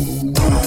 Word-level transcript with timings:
Boom. 0.00 0.59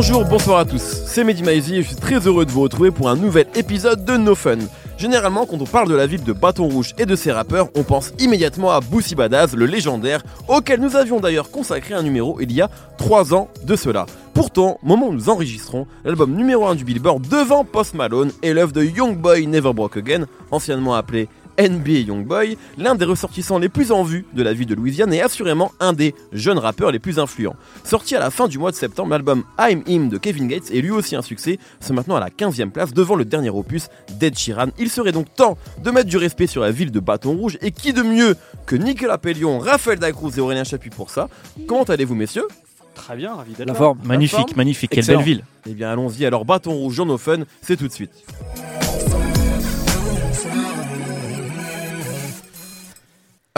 Bonjour, 0.00 0.24
bonsoir 0.24 0.60
à 0.60 0.64
tous, 0.64 0.80
c'est 1.06 1.24
Mehdi 1.24 1.42
Maizy 1.42 1.74
et 1.74 1.82
je 1.82 1.88
suis 1.88 1.96
très 1.96 2.24
heureux 2.24 2.46
de 2.46 2.52
vous 2.52 2.60
retrouver 2.60 2.92
pour 2.92 3.08
un 3.08 3.16
nouvel 3.16 3.48
épisode 3.56 4.04
de 4.04 4.16
No 4.16 4.36
Fun. 4.36 4.58
Généralement, 4.96 5.44
quand 5.44 5.60
on 5.60 5.64
parle 5.64 5.88
de 5.88 5.96
la 5.96 6.06
ville 6.06 6.22
de 6.22 6.32
Bâton 6.32 6.68
Rouge 6.68 6.94
et 6.98 7.04
de 7.04 7.16
ses 7.16 7.32
rappeurs, 7.32 7.68
on 7.74 7.82
pense 7.82 8.12
immédiatement 8.20 8.70
à 8.70 8.78
Boosie 8.78 9.16
Badaz, 9.16 9.56
le 9.56 9.66
légendaire, 9.66 10.22
auquel 10.46 10.78
nous 10.80 10.94
avions 10.94 11.18
d'ailleurs 11.18 11.50
consacré 11.50 11.94
un 11.94 12.04
numéro 12.04 12.38
il 12.40 12.52
y 12.52 12.60
a 12.60 12.70
3 12.98 13.34
ans 13.34 13.48
de 13.64 13.74
cela. 13.74 14.06
Pourtant, 14.34 14.78
moment 14.84 15.08
où 15.08 15.12
nous 15.12 15.30
enregistrons, 15.30 15.88
l'album 16.04 16.32
numéro 16.32 16.64
1 16.68 16.76
du 16.76 16.84
Billboard 16.84 17.26
devant 17.26 17.64
Post 17.64 17.94
Malone 17.94 18.30
est 18.44 18.52
l'œuvre 18.52 18.72
de 18.72 18.84
Young 18.84 19.18
Boy 19.18 19.48
Never 19.48 19.72
Broke 19.72 19.96
Again, 19.96 20.26
anciennement 20.52 20.94
appelé 20.94 21.28
NBA 21.58 22.06
Youngboy, 22.06 22.56
l'un 22.76 22.94
des 22.94 23.04
ressortissants 23.04 23.58
les 23.58 23.68
plus 23.68 23.92
en 23.92 24.02
vue 24.02 24.24
de 24.34 24.42
la 24.42 24.52
vie 24.52 24.66
de 24.66 24.74
Louisiane 24.74 25.12
et 25.12 25.20
assurément 25.20 25.72
un 25.80 25.92
des 25.92 26.14
jeunes 26.32 26.58
rappeurs 26.58 26.90
les 26.90 26.98
plus 26.98 27.18
influents. 27.18 27.56
Sorti 27.84 28.14
à 28.16 28.20
la 28.20 28.30
fin 28.30 28.48
du 28.48 28.58
mois 28.58 28.70
de 28.70 28.76
septembre, 28.76 29.10
l'album 29.10 29.44
I'm 29.58 29.82
Him 29.86 30.08
de 30.08 30.18
Kevin 30.18 30.48
Gates 30.48 30.70
est 30.70 30.80
lui 30.80 30.90
aussi 30.90 31.16
un 31.16 31.22
succès, 31.22 31.58
c'est 31.80 31.92
maintenant 31.92 32.16
à 32.16 32.20
la 32.20 32.30
15e 32.30 32.70
place 32.70 32.92
devant 32.92 33.14
le 33.16 33.24
dernier 33.24 33.50
opus 33.50 33.88
d'Ed 34.18 34.38
Sheeran. 34.38 34.68
Il 34.78 34.90
serait 34.90 35.12
donc 35.12 35.34
temps 35.34 35.58
de 35.82 35.90
mettre 35.90 36.08
du 36.08 36.16
respect 36.16 36.46
sur 36.46 36.62
la 36.62 36.70
ville 36.70 36.90
de 36.90 37.00
Bâton 37.00 37.32
Rouge 37.36 37.58
et 37.60 37.72
qui 37.72 37.92
de 37.92 38.02
mieux 38.02 38.36
que 38.66 38.76
Nicolas 38.76 39.18
Pellion, 39.18 39.58
Raphaël 39.58 39.98
Dacruz 39.98 40.32
et 40.36 40.40
Aurélien 40.40 40.64
Chapuis 40.64 40.90
pour 40.90 41.10
ça? 41.10 41.28
Comment 41.66 41.84
allez-vous 41.84 42.14
messieurs? 42.14 42.46
Très 42.94 43.16
bien, 43.16 43.34
ravi 43.34 43.52
d'être 43.52 43.66
La 43.66 43.72
là. 43.72 43.78
forme. 43.78 43.98
Magnifique, 44.04 44.38
forme 44.38 44.52
magnifique, 44.56 44.90
quelle 44.90 44.98
Excellent. 45.00 45.18
belle 45.18 45.26
ville. 45.26 45.44
Eh 45.66 45.72
bien 45.74 45.90
allons-y, 45.90 46.24
alors 46.26 46.44
Bâton 46.44 46.72
Rouge, 46.72 46.94
Jean 46.94 47.16
c'est 47.62 47.76
tout 47.76 47.86
de 47.88 47.92
suite. 47.92 48.10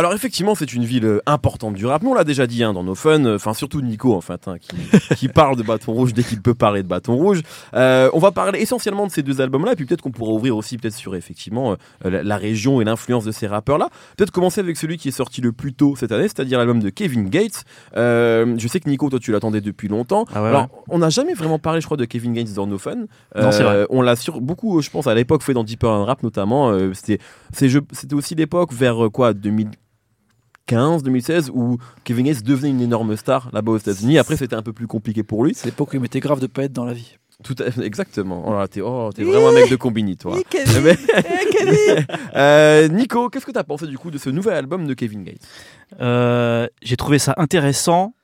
Alors 0.00 0.14
effectivement, 0.14 0.54
c'est 0.54 0.72
une 0.72 0.86
ville 0.86 1.04
euh, 1.04 1.20
importante 1.26 1.74
du 1.74 1.84
rap. 1.84 2.02
Nous, 2.02 2.08
on 2.08 2.14
l'a 2.14 2.24
déjà 2.24 2.46
dit 2.46 2.64
hein, 2.64 2.72
dans 2.72 2.82
nos 2.82 2.94
fun, 2.94 3.22
euh, 3.26 3.36
enfin 3.36 3.52
surtout 3.52 3.82
Nico 3.82 4.14
en 4.14 4.22
fait, 4.22 4.48
hein, 4.48 4.54
qui, 4.58 4.74
qui 5.14 5.28
parle 5.28 5.56
de 5.56 5.62
Bâton 5.62 5.92
Rouge 5.92 6.14
dès 6.14 6.22
qu'il 6.22 6.40
peut 6.40 6.54
parler 6.54 6.82
de 6.82 6.88
Bâton 6.88 7.16
Rouge. 7.16 7.42
Euh, 7.74 8.08
on 8.14 8.18
va 8.18 8.30
parler 8.30 8.60
essentiellement 8.60 9.06
de 9.06 9.12
ces 9.12 9.22
deux 9.22 9.42
albums-là, 9.42 9.72
et 9.72 9.76
puis 9.76 9.84
peut-être 9.84 10.00
qu'on 10.00 10.10
pourra 10.10 10.32
ouvrir 10.32 10.56
aussi 10.56 10.78
peut-être 10.78 10.94
sur 10.94 11.14
effectivement 11.16 11.72
euh, 12.06 12.10
la, 12.10 12.22
la 12.22 12.36
région 12.38 12.80
et 12.80 12.84
l'influence 12.84 13.26
de 13.26 13.30
ces 13.30 13.46
rappeurs-là. 13.46 13.90
Peut-être 14.16 14.30
commencer 14.30 14.62
avec 14.62 14.78
celui 14.78 14.96
qui 14.96 15.08
est 15.08 15.10
sorti 15.10 15.42
le 15.42 15.52
plus 15.52 15.74
tôt 15.74 15.94
cette 15.96 16.12
année, 16.12 16.28
c'est-à-dire 16.28 16.56
l'album 16.56 16.80
de 16.80 16.88
Kevin 16.88 17.28
Gates. 17.28 17.64
Euh, 17.98 18.54
je 18.56 18.68
sais 18.68 18.80
que 18.80 18.88
Nico, 18.88 19.10
toi, 19.10 19.18
tu 19.18 19.32
l'attendais 19.32 19.60
depuis 19.60 19.88
longtemps. 19.88 20.24
Ah 20.34 20.42
ouais, 20.42 20.48
Alors, 20.48 20.62
ouais. 20.62 20.68
on 20.88 21.00
n'a 21.00 21.10
jamais 21.10 21.34
vraiment 21.34 21.58
parlé, 21.58 21.82
je 21.82 21.86
crois, 21.86 21.98
de 21.98 22.06
Kevin 22.06 22.32
Gates 22.32 22.54
dans 22.54 22.66
No 22.66 22.78
Fun. 22.78 23.04
Non, 23.36 23.52
c'est 23.52 23.64
vrai. 23.64 23.84
On 23.90 24.00
l'a 24.00 24.16
sur 24.16 24.40
beaucoup, 24.40 24.80
je 24.80 24.88
pense, 24.88 25.06
à 25.08 25.14
l'époque 25.14 25.42
fait 25.42 25.52
dans 25.52 25.62
Deeper 25.62 25.90
and 25.90 26.06
Rap 26.06 26.22
notamment. 26.22 26.74
c'était, 26.94 27.18
c'était 27.52 28.14
aussi 28.14 28.34
l'époque 28.34 28.72
vers 28.72 29.10
quoi, 29.12 29.34
2015, 29.34 29.89
2016, 30.68 31.50
où 31.54 31.78
Kevin 32.04 32.26
Gates 32.26 32.42
devenait 32.42 32.70
une 32.70 32.80
énorme 32.80 33.16
star 33.16 33.50
là-bas 33.52 33.72
aux 33.72 33.78
États-Unis. 33.78 34.18
Après, 34.18 34.36
c'était 34.36 34.54
un 34.56 34.62
peu 34.62 34.72
plus 34.72 34.86
compliqué 34.86 35.22
pour 35.22 35.44
lui. 35.44 35.52
C'est 35.54 35.66
l'époque 35.66 35.90
où 35.92 35.96
il 35.96 36.00
m'était 36.00 36.20
grave 36.20 36.40
de 36.40 36.46
pas 36.46 36.64
être 36.64 36.72
dans 36.72 36.84
la 36.84 36.92
vie. 36.92 37.16
Tout 37.42 37.56
à- 37.58 37.82
exactement. 37.82 38.44
Oh 38.46 38.52
là, 38.52 38.68
t'es, 38.68 38.80
oh, 38.82 39.10
t'es 39.14 39.24
vraiment 39.24 39.48
un 39.48 39.52
mec 39.52 39.70
de 39.70 39.76
combini, 39.76 40.16
toi. 40.16 40.36
Kevin, 40.50 40.82
Mais- 40.84 40.96
Euh, 42.36 42.88
Nico, 42.88 43.28
qu'est-ce 43.30 43.46
que 43.46 43.50
t'as 43.50 43.64
pensé 43.64 43.86
du 43.86 43.98
coup 43.98 44.10
de 44.10 44.18
ce 44.18 44.30
nouvel 44.30 44.54
album 44.54 44.86
de 44.86 44.94
Kevin 44.94 45.24
Gates? 45.24 45.40
Euh, 46.00 46.66
J'ai 46.82 46.96
trouvé 46.96 47.18
ça 47.18 47.34
intéressant 47.36 48.14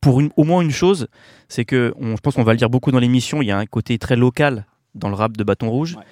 pour 0.00 0.20
une, 0.20 0.30
au 0.36 0.44
moins 0.44 0.62
une 0.62 0.70
chose, 0.70 1.08
c'est 1.48 1.64
que 1.64 1.92
on- 2.00 2.16
je 2.16 2.20
pense 2.20 2.34
qu'on 2.34 2.44
va 2.44 2.52
le 2.52 2.58
dire 2.58 2.70
beaucoup 2.70 2.90
dans 2.92 2.98
l'émission, 2.98 3.42
il 3.42 3.46
y 3.46 3.50
a 3.50 3.58
un 3.58 3.66
côté 3.66 3.98
très 3.98 4.16
local 4.16 4.66
dans 4.94 5.08
le 5.08 5.14
rap 5.14 5.36
de 5.36 5.44
Bâton 5.44 5.68
Rouge. 5.70 5.96
Ouais. 5.96 6.02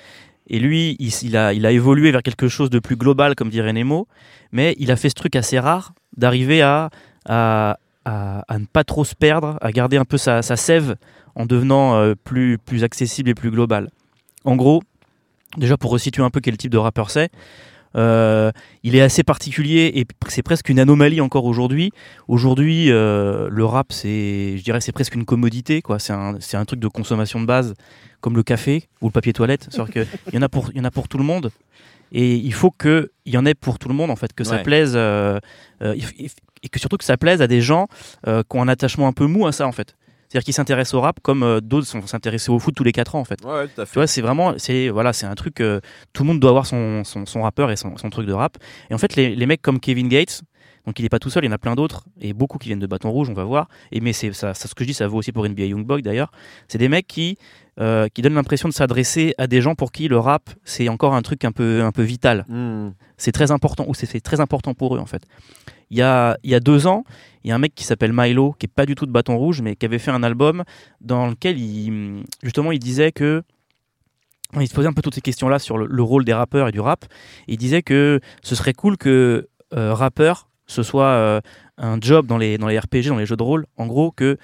Et 0.46 0.58
lui, 0.58 0.96
il, 0.98 1.36
a, 1.36 1.52
évolué 1.52 2.10
vers 2.10 2.22
quelque 2.22 2.48
chose 2.48 2.70
de 2.70 2.78
plus 2.78 2.96
global, 2.96 3.34
comme 3.34 3.48
dirait 3.48 3.72
Nemo, 3.72 4.06
mais 4.52 4.74
il 4.78 4.90
a 4.90 4.96
fait 4.96 5.08
ce 5.08 5.14
truc 5.14 5.36
assez 5.36 5.58
rare 5.58 5.94
d'arriver 6.16 6.60
à, 6.62 6.90
ne 7.26 8.66
pas 8.72 8.84
trop 8.84 9.04
se 9.04 9.14
perdre, 9.14 9.56
à 9.60 9.72
garder 9.72 9.96
un 9.96 10.04
peu 10.04 10.18
sa, 10.18 10.42
sa 10.42 10.56
sève 10.56 10.96
en 11.34 11.46
devenant 11.46 11.96
euh, 11.96 12.14
plus, 12.14 12.58
plus 12.58 12.84
accessible 12.84 13.30
et 13.30 13.34
plus 13.34 13.50
global. 13.50 13.88
En 14.44 14.56
gros, 14.56 14.82
déjà 15.56 15.76
pour 15.76 15.90
resituer 15.90 16.22
un 16.22 16.30
peu 16.30 16.40
quel 16.40 16.56
type 16.56 16.70
de 16.70 16.78
rappeur 16.78 17.10
c'est, 17.10 17.30
euh, 17.96 18.50
il 18.82 18.96
est 18.96 19.00
assez 19.00 19.22
particulier 19.22 19.92
et 19.94 20.06
c'est 20.28 20.42
presque 20.42 20.68
une 20.68 20.78
anomalie 20.78 21.20
encore 21.20 21.44
aujourd'hui. 21.44 21.90
Aujourd'hui, 22.28 22.90
euh, 22.90 23.48
le 23.50 23.64
rap, 23.64 23.92
c'est, 23.92 24.56
je 24.58 24.62
dirais, 24.64 24.80
c'est 24.80 24.92
presque 24.92 25.14
une 25.14 25.24
commodité, 25.24 25.82
quoi. 25.82 25.98
C'est 25.98 26.12
un, 26.12 26.36
c'est 26.40 26.56
un 26.56 26.64
truc 26.64 26.80
de 26.80 26.88
consommation 26.88 27.40
de 27.40 27.46
base, 27.46 27.74
comme 28.20 28.36
le 28.36 28.42
café 28.42 28.84
ou 29.00 29.06
le 29.06 29.12
papier 29.12 29.32
toilette. 29.32 29.68
C'est-à-dire 29.70 29.92
qu'il 29.92 30.06
y 30.34 30.38
en 30.38 30.42
a 30.42 30.48
pour, 30.48 30.70
il 30.72 30.78
y 30.78 30.80
en 30.80 30.84
a 30.84 30.90
pour 30.90 31.08
tout 31.08 31.18
le 31.18 31.24
monde. 31.24 31.50
Et 32.12 32.34
il 32.34 32.52
faut 32.52 32.70
qu'il 32.70 33.08
y 33.26 33.36
en 33.36 33.44
ait 33.46 33.54
pour 33.54 33.78
tout 33.78 33.88
le 33.88 33.94
monde, 33.94 34.10
en 34.10 34.16
fait, 34.16 34.32
que 34.32 34.44
ça 34.44 34.56
plaise, 34.62 34.92
euh, 34.94 35.38
euh, 35.82 35.94
il- 35.96 36.28
et 36.62 36.68
que 36.68 36.78
surtout 36.78 36.96
que 36.96 37.04
ça 37.04 37.16
plaise 37.16 37.42
à 37.42 37.46
des 37.46 37.60
gens 37.60 37.88
euh, 38.26 38.42
qui 38.48 38.56
ont 38.56 38.62
un 38.62 38.68
attachement 38.68 39.06
un 39.08 39.12
peu 39.12 39.26
mou 39.26 39.46
à 39.46 39.52
ça, 39.52 39.66
en 39.66 39.72
fait. 39.72 39.96
C'est-à-dire 40.34 40.46
qu'ils 40.46 40.54
s'intéressent 40.54 40.94
au 40.94 41.00
rap 41.00 41.20
comme 41.22 41.44
euh, 41.44 41.60
d'autres 41.60 41.86
sont 41.86 42.04
s'intéresser 42.08 42.50
au 42.50 42.58
foot 42.58 42.74
tous 42.74 42.82
les 42.82 42.90
4 42.90 43.14
ans, 43.14 43.20
en 43.20 43.24
fait. 43.24 43.38
Ouais, 43.44 43.68
tout 43.68 43.80
à 43.80 43.86
Tu 43.86 43.92
vois, 43.94 44.08
c'est 44.08 44.20
vraiment, 44.20 44.54
c'est 44.56 44.88
voilà, 44.88 45.12
c'est 45.12 45.26
un 45.26 45.34
truc. 45.36 45.60
euh, 45.60 45.78
tout 46.12 46.24
le 46.24 46.26
monde 46.26 46.40
doit 46.40 46.50
avoir 46.50 46.66
son, 46.66 47.04
son, 47.04 47.24
son 47.24 47.42
rappeur 47.42 47.70
et 47.70 47.76
son, 47.76 47.96
son 47.96 48.10
truc 48.10 48.26
de 48.26 48.32
rap. 48.32 48.58
Et 48.90 48.94
en 48.94 48.98
fait, 48.98 49.14
les, 49.14 49.36
les 49.36 49.46
mecs 49.46 49.62
comme 49.62 49.78
Kevin 49.78 50.08
Gates, 50.08 50.42
donc 50.86 50.98
il 50.98 51.02
n'est 51.02 51.08
pas 51.08 51.18
tout 51.18 51.30
seul, 51.30 51.44
il 51.44 51.46
y 51.46 51.50
en 51.50 51.54
a 51.54 51.58
plein 51.58 51.74
d'autres 51.74 52.04
et 52.20 52.32
beaucoup 52.32 52.58
qui 52.58 52.68
viennent 52.68 52.78
de 52.78 52.86
Bâton 52.86 53.10
Rouge, 53.10 53.30
on 53.30 53.34
va 53.34 53.44
voir. 53.44 53.68
Et 53.90 54.00
mais 54.00 54.12
c'est 54.12 54.32
ça, 54.32 54.54
ça, 54.54 54.68
ce 54.68 54.74
que 54.74 54.84
je 54.84 54.88
dis, 54.88 54.94
ça 54.94 55.08
vaut 55.08 55.18
aussi 55.18 55.32
pour 55.32 55.48
NBA 55.48 55.64
Youngboy 55.64 56.02
d'ailleurs. 56.02 56.30
C'est 56.68 56.78
des 56.78 56.88
mecs 56.88 57.06
qui 57.06 57.38
euh, 57.80 58.08
qui 58.12 58.22
donnent 58.22 58.34
l'impression 58.34 58.68
de 58.68 58.74
s'adresser 58.74 59.34
à 59.38 59.46
des 59.46 59.60
gens 59.60 59.74
pour 59.74 59.92
qui 59.92 60.08
le 60.08 60.18
rap 60.18 60.50
c'est 60.64 60.88
encore 60.88 61.14
un 61.14 61.22
truc 61.22 61.44
un 61.44 61.52
peu 61.52 61.82
un 61.82 61.92
peu 61.92 62.02
vital. 62.02 62.44
Hmm. 62.48 62.90
C'est 63.16 63.32
très 63.32 63.50
important 63.50 63.84
ou 63.88 63.94
c'est 63.94 64.20
très 64.20 64.40
important 64.40 64.74
pour 64.74 64.96
eux 64.96 64.98
en 64.98 65.06
fait. 65.06 65.24
Il 65.90 65.96
y 65.96 66.02
a 66.02 66.36
il 66.42 66.50
y 66.50 66.54
a 66.54 66.60
deux 66.60 66.86
ans, 66.86 67.04
il 67.44 67.48
y 67.48 67.52
a 67.52 67.54
un 67.54 67.58
mec 67.58 67.74
qui 67.74 67.84
s'appelle 67.84 68.12
Milo, 68.12 68.54
qui 68.58 68.66
est 68.66 68.72
pas 68.72 68.86
du 68.86 68.94
tout 68.94 69.06
de 69.06 69.12
Bâton 69.12 69.36
Rouge, 69.36 69.62
mais 69.62 69.76
qui 69.76 69.86
avait 69.86 69.98
fait 69.98 70.10
un 70.10 70.22
album 70.22 70.64
dans 71.00 71.28
lequel 71.28 71.58
il 71.58 72.24
justement 72.42 72.72
il 72.72 72.78
disait 72.78 73.12
que 73.12 73.42
il 74.60 74.68
se 74.68 74.74
posait 74.74 74.86
un 74.86 74.92
peu 74.92 75.02
toutes 75.02 75.16
ces 75.16 75.20
questions-là 75.20 75.58
sur 75.58 75.78
le, 75.78 75.86
le 75.86 76.02
rôle 76.02 76.24
des 76.24 76.34
rappeurs 76.34 76.68
et 76.68 76.72
du 76.72 76.78
rap. 76.78 77.06
Et 77.48 77.54
il 77.54 77.56
disait 77.56 77.82
que 77.82 78.20
ce 78.42 78.54
serait 78.54 78.72
cool 78.72 78.96
que 78.96 79.48
euh, 79.74 79.92
rappeur, 79.92 80.48
ce 80.66 80.82
soit 80.82 81.06
euh, 81.06 81.40
un 81.78 81.98
job 82.00 82.26
dans 82.26 82.38
les, 82.38 82.58
dans 82.58 82.68
les 82.68 82.78
RPG, 82.78 83.08
dans 83.08 83.16
les 83.16 83.26
jeux 83.26 83.36
de 83.36 83.42
rôle. 83.42 83.66
En 83.76 83.86
gros, 83.86 84.10
que 84.10 84.38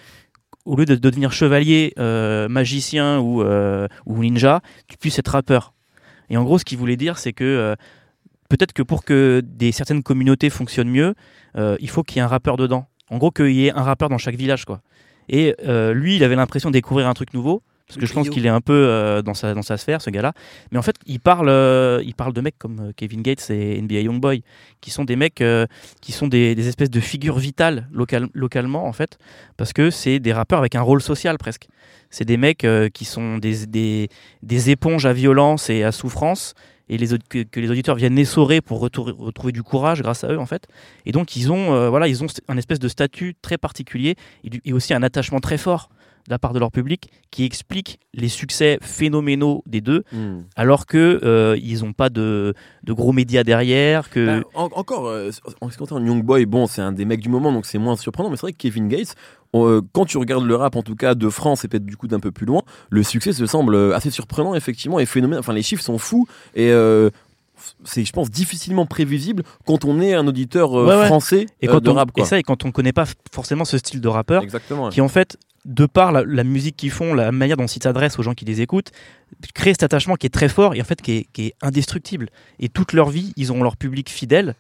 au 0.65 0.77
lieu 0.77 0.85
de, 0.85 0.95
de 0.95 1.01
devenir 1.01 1.33
chevalier, 1.33 1.95
euh, 1.99 2.49
magicien 2.49 3.19
ou, 3.19 3.43
euh, 3.43 3.89
ou 4.07 4.19
ninja, 4.19 4.61
tu 4.89 4.97
puisses 4.97 5.19
être 5.19 5.29
rappeur. 5.29 5.73
Et 6.29 6.37
en 6.37 6.45
gros, 6.45 6.59
ce 6.59 6.65
qu'il 6.65 6.79
voulait 6.79 6.97
dire, 6.97 7.19
c'est 7.19 7.33
que 7.33 7.75
peut-être 8.49 8.73
que 8.73 8.83
pour 8.83 9.05
que 9.05 9.43
des 9.45 9.73
certaines 9.73 10.03
communautés 10.03 10.49
fonctionnent 10.49 10.91
mieux, 10.91 11.15
il 11.57 11.91
faut 11.91 12.05
qu'il 12.05 12.19
y 12.19 12.21
ait 12.21 12.23
un 12.23 12.29
rappeur 12.29 12.57
dedans. 12.57 12.87
En 13.09 13.19
gros, 13.19 13.33
qu'il 13.33 13.51
y 13.51 13.67
ait 13.67 13.73
un 13.73 13.83
rappeur 13.83 14.09
dans 14.09 14.19
chaque 14.19 14.37
village, 14.37 14.65
quoi. 14.65 14.81
Et 15.29 15.57
lui, 15.93 16.15
il 16.15 16.23
avait 16.23 16.37
l'impression 16.37 16.71
de 16.71 16.75
découvrir 16.75 17.09
un 17.09 17.15
truc 17.15 17.35
nouveau, 17.35 17.65
parce 17.91 18.01
que 18.01 18.07
je 18.07 18.13
pense 18.13 18.29
qu'il 18.31 18.47
est 18.47 18.51
un 18.51 18.61
peu 18.61 18.73
euh, 18.73 19.21
dans, 19.21 19.35
sa, 19.35 19.53
dans 19.53 19.63
sa 19.63 19.77
sphère, 19.77 20.01
ce 20.01 20.11
gars-là. 20.11 20.33
Mais 20.71 20.79
en 20.79 20.83
fait, 20.83 20.95
il 21.07 21.19
parle, 21.19 21.49
euh, 21.49 22.01
il 22.05 22.15
parle 22.15 22.33
de 22.33 22.41
mecs 22.41 22.57
comme 22.57 22.79
euh, 22.81 22.93
Kevin 22.95 23.21
Gates 23.23 23.51
et 23.51 23.83
NBA 23.83 24.01
Youngboy, 24.03 24.43
qui 24.81 24.91
sont 24.91 25.05
des 25.05 25.17
mecs 25.17 25.41
euh, 25.41 25.67
qui 26.01 26.13
sont 26.13 26.29
des, 26.29 26.55
des 26.55 26.69
espèces 26.69 26.91
de 26.91 27.01
figures 27.01 27.39
vitales 27.39 27.89
local, 27.93 28.29
localement, 28.33 28.87
en 28.87 28.93
fait, 28.93 29.19
parce 29.57 29.73
que 29.73 29.91
c'est 29.91 30.21
des 30.21 30.33
rappeurs 30.33 30.61
avec 30.61 30.77
un 30.77 30.83
rôle 30.83 31.03
social 31.03 31.37
presque. 31.37 31.67
C'est 32.11 32.25
des 32.25 32.37
mecs 32.37 32.67
qui 32.95 33.05
sont 33.05 33.39
des, 33.39 33.67
des, 33.67 34.09
des 34.43 34.71
éponges 34.71 35.07
à 35.07 35.13
violence 35.13 35.69
et 35.71 35.83
à 35.85 35.93
souffrance, 35.93 36.55
et 36.89 36.97
les, 36.99 37.07
que, 37.29 37.43
que 37.45 37.61
les 37.61 37.71
auditeurs 37.71 37.95
viennent 37.97 38.19
essorer 38.19 38.61
pour 38.61 38.81
retour- 38.81 39.15
retrouver 39.17 39.53
du 39.53 39.63
courage 39.63 40.03
grâce 40.03 40.25
à 40.25 40.33
eux, 40.33 40.39
en 40.39 40.47
fait. 40.47 40.67
Et 41.07 41.13
donc, 41.13 41.37
ils 41.37 41.53
ont, 41.53 41.89
voilà, 41.89 42.09
ils 42.09 42.25
ont 42.25 42.27
un 42.49 42.57
espèce 42.57 42.81
de 42.81 42.89
statut 42.89 43.35
très 43.43 43.59
particulier 43.59 44.17
et, 44.43 44.51
du- 44.51 44.61
et 44.65 44.73
aussi 44.73 44.93
un 44.95 45.03
attachement 45.05 45.39
très 45.41 45.59
fort 45.59 45.89
de 46.31 46.35
la 46.35 46.39
part 46.39 46.53
de 46.53 46.61
leur 46.61 46.71
public 46.71 47.11
qui 47.33 47.45
explique 47.45 47.99
les 48.15 48.29
succès 48.29 48.79
phénoménaux 48.83 49.65
des 49.67 49.81
deux, 49.81 50.05
Hmm. 50.13 50.43
alors 50.55 50.87
que 50.87 51.21
euh, 51.25 51.59
ils 51.61 51.81
n'ont 51.83 51.93
pas 51.93 52.09
de, 52.09 52.55
de 52.85 52.93
gros 52.93 53.13
médias 53.13 53.43
derrière, 53.43 54.11
que 54.11 54.41
Bah, 54.41 54.47
en- 54.55 54.69
encore, 54.73 55.09
euh, 55.09 55.31
en 55.61 55.67
ce 55.69 55.73
qui 55.73 55.79
concerne 55.79 56.07
Young 56.07 56.23
Boy, 56.23 56.47
bon, 56.47 56.69
c'est 56.69 56.83
un 56.83 56.93
des 56.93 57.05
mecs 57.05 57.21
du 57.21 57.29
moment, 57.29 57.53
donc 57.53 57.67
c'est 57.67 57.79
moins 57.79 57.97
surprenant, 57.97 58.31
mais 58.31 58.37
c'est 58.37 58.43
vrai 58.43 58.53
que 58.53 58.59
Kevin 58.59 58.87
Gates, 58.89 59.17
euh, 59.57 59.83
quand 59.93 60.05
tu 60.05 60.19
regardes 60.19 60.45
le 60.45 60.55
rap, 60.55 60.77
en 60.77 60.83
tout 60.83 60.95
cas 60.95 61.17
de 61.17 61.29
France 61.29 61.65
et 61.65 61.69
peut-être 61.69 61.85
du 61.85 61.97
coup 61.97 62.07
d'un 62.07 62.21
peu 62.21 62.31
plus 62.31 62.47
loin, 62.47 62.63
le 62.91 63.03
succès 63.03 63.33
se 63.33 63.45
semble 63.47 63.93
assez 63.93 64.11
surprenant, 64.13 64.55
effectivement, 64.55 65.01
et 65.01 65.07
phénoménal. 65.07 65.41
Enfin, 65.41 65.53
les 65.53 65.63
chiffres 65.63 65.83
sont 65.83 65.99
fous, 65.99 66.27
et 66.55 66.71
euh, 66.71 67.11
c'est, 67.85 68.05
je 68.05 68.13
pense, 68.13 68.31
difficilement 68.31 68.87
prévisible 68.87 69.43
quand 69.67 69.85
on 69.85 70.01
est 70.01 70.15
un 70.15 70.27
auditeur 70.29 70.79
euh, 70.79 70.87
Ouais, 70.87 70.97
ouais. 71.01 71.07
français 71.07 71.47
et 71.61 71.69
euh, 71.69 71.73
quand 71.73 71.81
de 71.83 71.91
on, 71.91 71.95
rap, 71.95 72.13
quoi. 72.13 72.23
et 72.23 72.27
ça 72.27 72.39
et 72.39 72.43
quand 72.45 72.65
on 72.65 72.71
connaît 72.71 72.93
pas 72.93 73.07
forcément 73.33 73.65
ce 73.65 73.77
style 73.79 74.01
de 74.01 74.09
rappeur, 74.09 74.43
Exactement. 74.45 74.85
ouais. 74.85 74.91
qui 74.91 75.01
en 75.01 75.09
fait 75.09 75.37
de 75.65 75.87
par 75.87 76.11
la, 76.13 76.25
la 76.25 76.45
musique 76.45 76.77
qu'ils 76.77 76.91
font, 76.91 77.13
la 77.15 77.33
manière 77.33 77.57
dont 77.57 77.67
ils 77.67 77.83
s'adressent 77.83 78.19
aux 78.19 78.23
gens 78.23 78.35
qui 78.35 78.45
les 78.45 78.61
écoutent, 78.63 78.91
crée 79.55 79.71
cet 79.73 79.83
attachement 79.83 80.15
qui 80.17 80.27
est 80.27 80.31
très 80.31 80.49
fort 80.49 80.75
et 80.75 80.81
en 80.81 80.85
fait 80.85 81.01
qui 81.03 81.13
est, 81.13 81.27
qui 81.33 81.47
est 81.49 81.55
indestructible. 81.63 82.29
Et 82.59 82.69
toute 82.69 82.93
leur 82.93 83.11
vie, 83.11 83.33
ils 83.37 83.53
ont 83.53 83.63
leur 83.63 83.77
public 83.77 84.09
fidèle. 84.09 84.55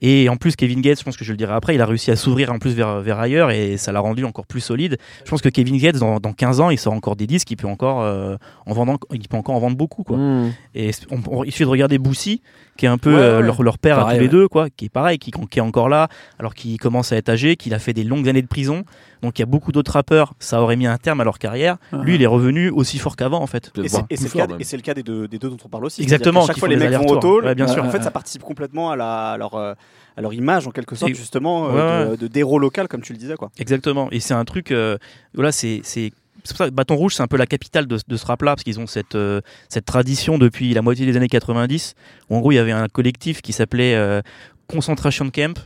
Et 0.00 0.28
en 0.28 0.36
plus, 0.36 0.54
Kevin 0.54 0.80
Gates, 0.80 1.00
je 1.00 1.04
pense 1.04 1.16
que 1.16 1.24
je 1.24 1.32
le 1.32 1.36
dirai 1.36 1.52
après, 1.54 1.74
il 1.74 1.80
a 1.80 1.86
réussi 1.86 2.12
à 2.12 2.16
s'ouvrir 2.16 2.52
en 2.52 2.60
plus 2.60 2.70
vers, 2.70 3.00
vers 3.00 3.18
ailleurs 3.18 3.50
et 3.50 3.76
ça 3.78 3.90
l'a 3.90 3.98
rendu 3.98 4.24
encore 4.24 4.46
plus 4.46 4.60
solide. 4.60 4.96
Je 5.24 5.28
pense 5.30 5.42
que 5.42 5.48
Kevin 5.48 5.76
Gates, 5.76 5.96
dans, 5.96 6.20
dans 6.20 6.32
15 6.32 6.60
ans, 6.60 6.70
il 6.70 6.78
sort 6.78 6.92
encore 6.92 7.16
des 7.16 7.26
disques, 7.26 7.50
il 7.50 7.56
peut 7.56 7.66
encore, 7.66 8.02
euh, 8.02 8.36
en, 8.64 8.74
vendant, 8.74 8.96
il 9.12 9.26
peut 9.26 9.36
encore 9.36 9.56
en 9.56 9.58
vendre 9.58 9.76
beaucoup. 9.76 10.04
Quoi. 10.04 10.16
Hmm. 10.16 10.52
Et 10.76 10.92
on- 11.10 11.20
on- 11.38 11.42
il 11.42 11.50
suffit 11.50 11.64
de 11.64 11.68
regarder 11.68 11.98
Boussy, 11.98 12.42
qui 12.76 12.86
est 12.86 12.88
un 12.88 12.96
peu 12.96 13.12
Ouais, 13.12 13.20
euh, 13.20 13.40
leur, 13.40 13.60
leur 13.64 13.76
père 13.78 13.98
à 13.98 14.12
tous 14.12 14.20
les 14.20 14.26
ouais. 14.26 14.28
deux, 14.28 14.46
quoi, 14.46 14.70
qui 14.70 14.84
est 14.84 14.88
pareil, 14.88 15.18
qui, 15.18 15.32
qui 15.32 15.58
est 15.58 15.62
encore 15.62 15.88
là, 15.88 16.06
alors 16.38 16.54
qu'il 16.54 16.78
commence 16.78 17.10
à 17.10 17.16
être 17.16 17.28
âgé, 17.28 17.56
qu'il 17.56 17.74
a 17.74 17.80
fait 17.80 17.92
des 17.92 18.04
longues 18.04 18.28
années 18.28 18.42
de 18.42 18.46
prison. 18.46 18.84
Donc 19.22 19.38
il 19.38 19.42
y 19.42 19.44
a 19.44 19.46
beaucoup 19.46 19.72
d'autres 19.72 19.92
rappeurs, 19.92 20.34
ça 20.38 20.62
aurait 20.62 20.76
mis 20.76 20.86
un 20.86 20.96
terme 20.98 21.20
à 21.20 21.24
leur 21.24 21.38
carrière. 21.38 21.76
Lui, 21.92 22.14
il 22.14 22.22
est 22.22 22.26
revenu 22.26 22.70
aussi 22.70 22.98
fort 22.98 23.16
qu'avant, 23.16 23.40
en 23.42 23.46
fait. 23.46 23.70
Et 23.76 23.88
c'est 23.88 23.98
le, 24.24 24.82
cas- 24.82 24.94
le 24.94 24.94
des 24.94 25.02
deux, 25.02 25.28
des 25.28 25.38
deux 25.38 25.48
dont 25.50 25.56
on 25.64 25.68
parle 25.68 25.84
aussi. 25.86 26.02
Exactement, 26.02 26.46
Chaque 26.46 26.58
fois, 26.58 26.68
les 26.68 26.76
mecs 26.76 26.90
vont 26.90 26.94
au 26.94 26.98
allers-retours. 27.00 27.20
tôle. 27.20 27.44
Ouais, 27.46 27.54
bien 27.54 27.66
sûr. 27.68 27.84
En 27.84 27.90
fait, 27.90 28.02
ça 28.02 28.10
participe 28.10 28.42
complètement 28.42 28.90
à, 28.90 28.96
la, 28.96 29.32
à, 29.32 29.36
leur, 29.38 29.54
euh, 29.54 29.74
à 30.16 30.20
leur 30.20 30.32
image, 30.34 30.66
en 30.66 30.70
quelque 30.70 30.94
sorte, 30.96 31.10
Et- 31.10 31.14
justement, 31.14 31.68
euh, 31.70 32.04
Ouais, 32.10 32.16
de, 32.16 32.22
de- 32.22 32.26
d'héros 32.28 32.58
local, 32.58 32.88
comme 32.88 33.00
tu 33.02 33.12
le 33.12 33.18
disais. 33.18 33.34
Quoi. 33.36 33.50
Exactement. 33.58 34.08
Et 34.10 34.20
c'est 34.20 34.34
un 34.34 34.44
truc. 34.44 34.70
euh, 34.70 34.98
voilà, 35.34 35.52
c'est. 35.52 35.80
c'est 35.84 36.12
pour 36.48 36.56
ça 36.56 36.66
que 36.68 36.70
Bâton 36.74 36.94
Rouge, 36.96 37.14
c'est 37.14 37.22
un 37.22 37.26
peu 37.26 37.36
la 37.36 37.46
capitale 37.46 37.86
de, 37.86 37.98
de 38.06 38.16
ce 38.16 38.24
rap-là, 38.24 38.52
parce 38.54 38.62
qu'ils 38.62 38.78
ont 38.80 38.86
cette, 38.86 39.16
euh, 39.16 39.40
cette 39.68 39.84
tradition 39.84 40.38
depuis 40.38 40.72
la 40.72 40.80
moitié 40.82 41.04
des 41.04 41.16
années 41.16 41.28
90, 41.28 41.94
où 42.30 42.36
en 42.36 42.40
gros, 42.40 42.52
il 42.52 42.54
y 42.54 42.58
avait 42.58 42.72
un 42.72 42.86
collectif 42.88 43.42
qui 43.42 43.52
s'appelait 43.52 43.94
euh, 43.96 44.22
Concentration 44.66 45.30
Camp, 45.30 45.58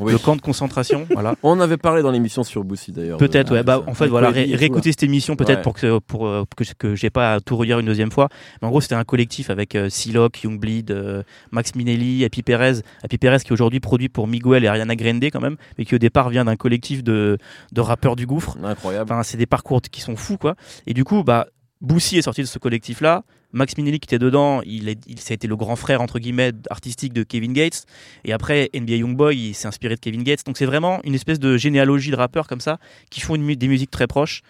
Oui. 0.00 0.12
le 0.12 0.18
camp 0.18 0.36
de 0.36 0.40
concentration. 0.40 1.06
voilà. 1.12 1.34
On 1.42 1.50
en 1.50 1.60
avait 1.60 1.76
parlé 1.76 2.02
dans 2.02 2.10
l'émission 2.10 2.42
sur 2.44 2.64
Boussy 2.64 2.92
d'ailleurs. 2.92 3.18
Peut-être, 3.18 3.48
de- 3.50 3.54
ouais. 3.54 3.62
Bah, 3.62 3.82
en 3.86 3.94
fait, 3.94 4.06
voilà, 4.08 4.30
ré- 4.30 4.54
réécouter 4.54 4.92
cette 4.92 5.02
émission 5.02 5.36
peut-être 5.36 5.56
Ouais. 5.58 5.62
pour 5.62 5.74
que 5.74 5.98
pour 5.98 6.26
euh, 6.26 6.44
que 6.56 6.64
que 6.78 6.94
j'ai 6.94 7.10
pas 7.10 7.34
à 7.34 7.40
tout 7.40 7.56
relire 7.56 7.78
une 7.80 7.86
deuxième 7.86 8.10
fois. 8.12 8.28
Mais 8.62 8.68
en 8.68 8.70
gros, 8.70 8.80
c'était 8.80 8.94
un 8.94 9.04
collectif 9.04 9.50
avec 9.50 9.74
euh, 9.74 9.88
Siloc, 9.90 10.42
Youngbleed, 10.42 10.90
euh, 10.90 11.22
Max 11.50 11.74
Minelli, 11.74 12.24
Happy 12.24 12.42
Perez, 12.42 12.80
Happy 13.02 13.18
Perez 13.18 13.38
qui 13.44 13.52
aujourd'hui 13.52 13.80
produit 13.80 14.08
pour 14.08 14.26
Miguel 14.28 14.64
et 14.64 14.68
Ariana 14.68 14.94
Grande 14.96 15.24
quand 15.24 15.40
même, 15.40 15.56
mais 15.78 15.84
qui 15.84 15.94
au 15.94 15.98
départ 15.98 16.30
vient 16.30 16.44
d'un 16.44 16.56
collectif 16.56 17.02
de 17.02 17.38
de 17.72 17.80
rappeurs 17.80 18.16
du 18.16 18.26
gouffre. 18.26 18.56
là. 18.62 18.68
Incroyable. 18.70 19.12
Enfin, 19.12 19.22
c'est 19.22 19.36
des 19.38 19.46
parcours 19.46 19.80
qui 19.82 20.00
sont 20.00 20.16
fous, 20.16 20.36
quoi. 20.38 20.54
Et 20.86 20.94
du 20.94 21.04
coup, 21.04 21.24
bah, 21.24 21.46
Boussy 21.80 22.18
est 22.18 22.22
sorti 22.22 22.42
de 22.42 22.46
ce 22.46 22.58
collectif-là. 22.58 23.22
Max 23.52 23.76
Minelli 23.76 23.98
qui 24.00 24.06
était 24.06 24.18
dedans, 24.18 24.60
il, 24.64 24.88
est, 24.88 24.98
il 25.06 25.18
ça 25.20 25.32
a 25.32 25.34
été 25.34 25.46
le 25.48 25.56
grand 25.56 25.76
frère 25.76 26.00
entre 26.02 26.18
guillemets 26.18 26.52
artistique 26.70 27.12
de 27.12 27.22
Kevin 27.22 27.52
Gates. 27.52 27.84
Et 28.24 28.32
après 28.32 28.70
NBA 28.74 28.96
Youngboy, 28.96 29.36
il 29.50 29.54
s'est 29.54 29.68
inspiré 29.68 29.94
de 29.96 30.00
Kevin 30.00 30.22
Gates. 30.22 30.44
Donc 30.46 30.56
c'est 30.56 30.66
vraiment 30.66 31.00
une 31.04 31.14
espèce 31.14 31.38
de 31.38 31.56
généalogie 31.56 32.10
de 32.10 32.16
rappeurs 32.16 32.46
comme 32.46 32.60
ça 32.60 32.78
qui 33.10 33.20
font 33.20 33.34
une 33.34 33.54
des 33.54 33.68
musiques 33.68 33.90
très 33.90 34.06
proches. 34.06 34.42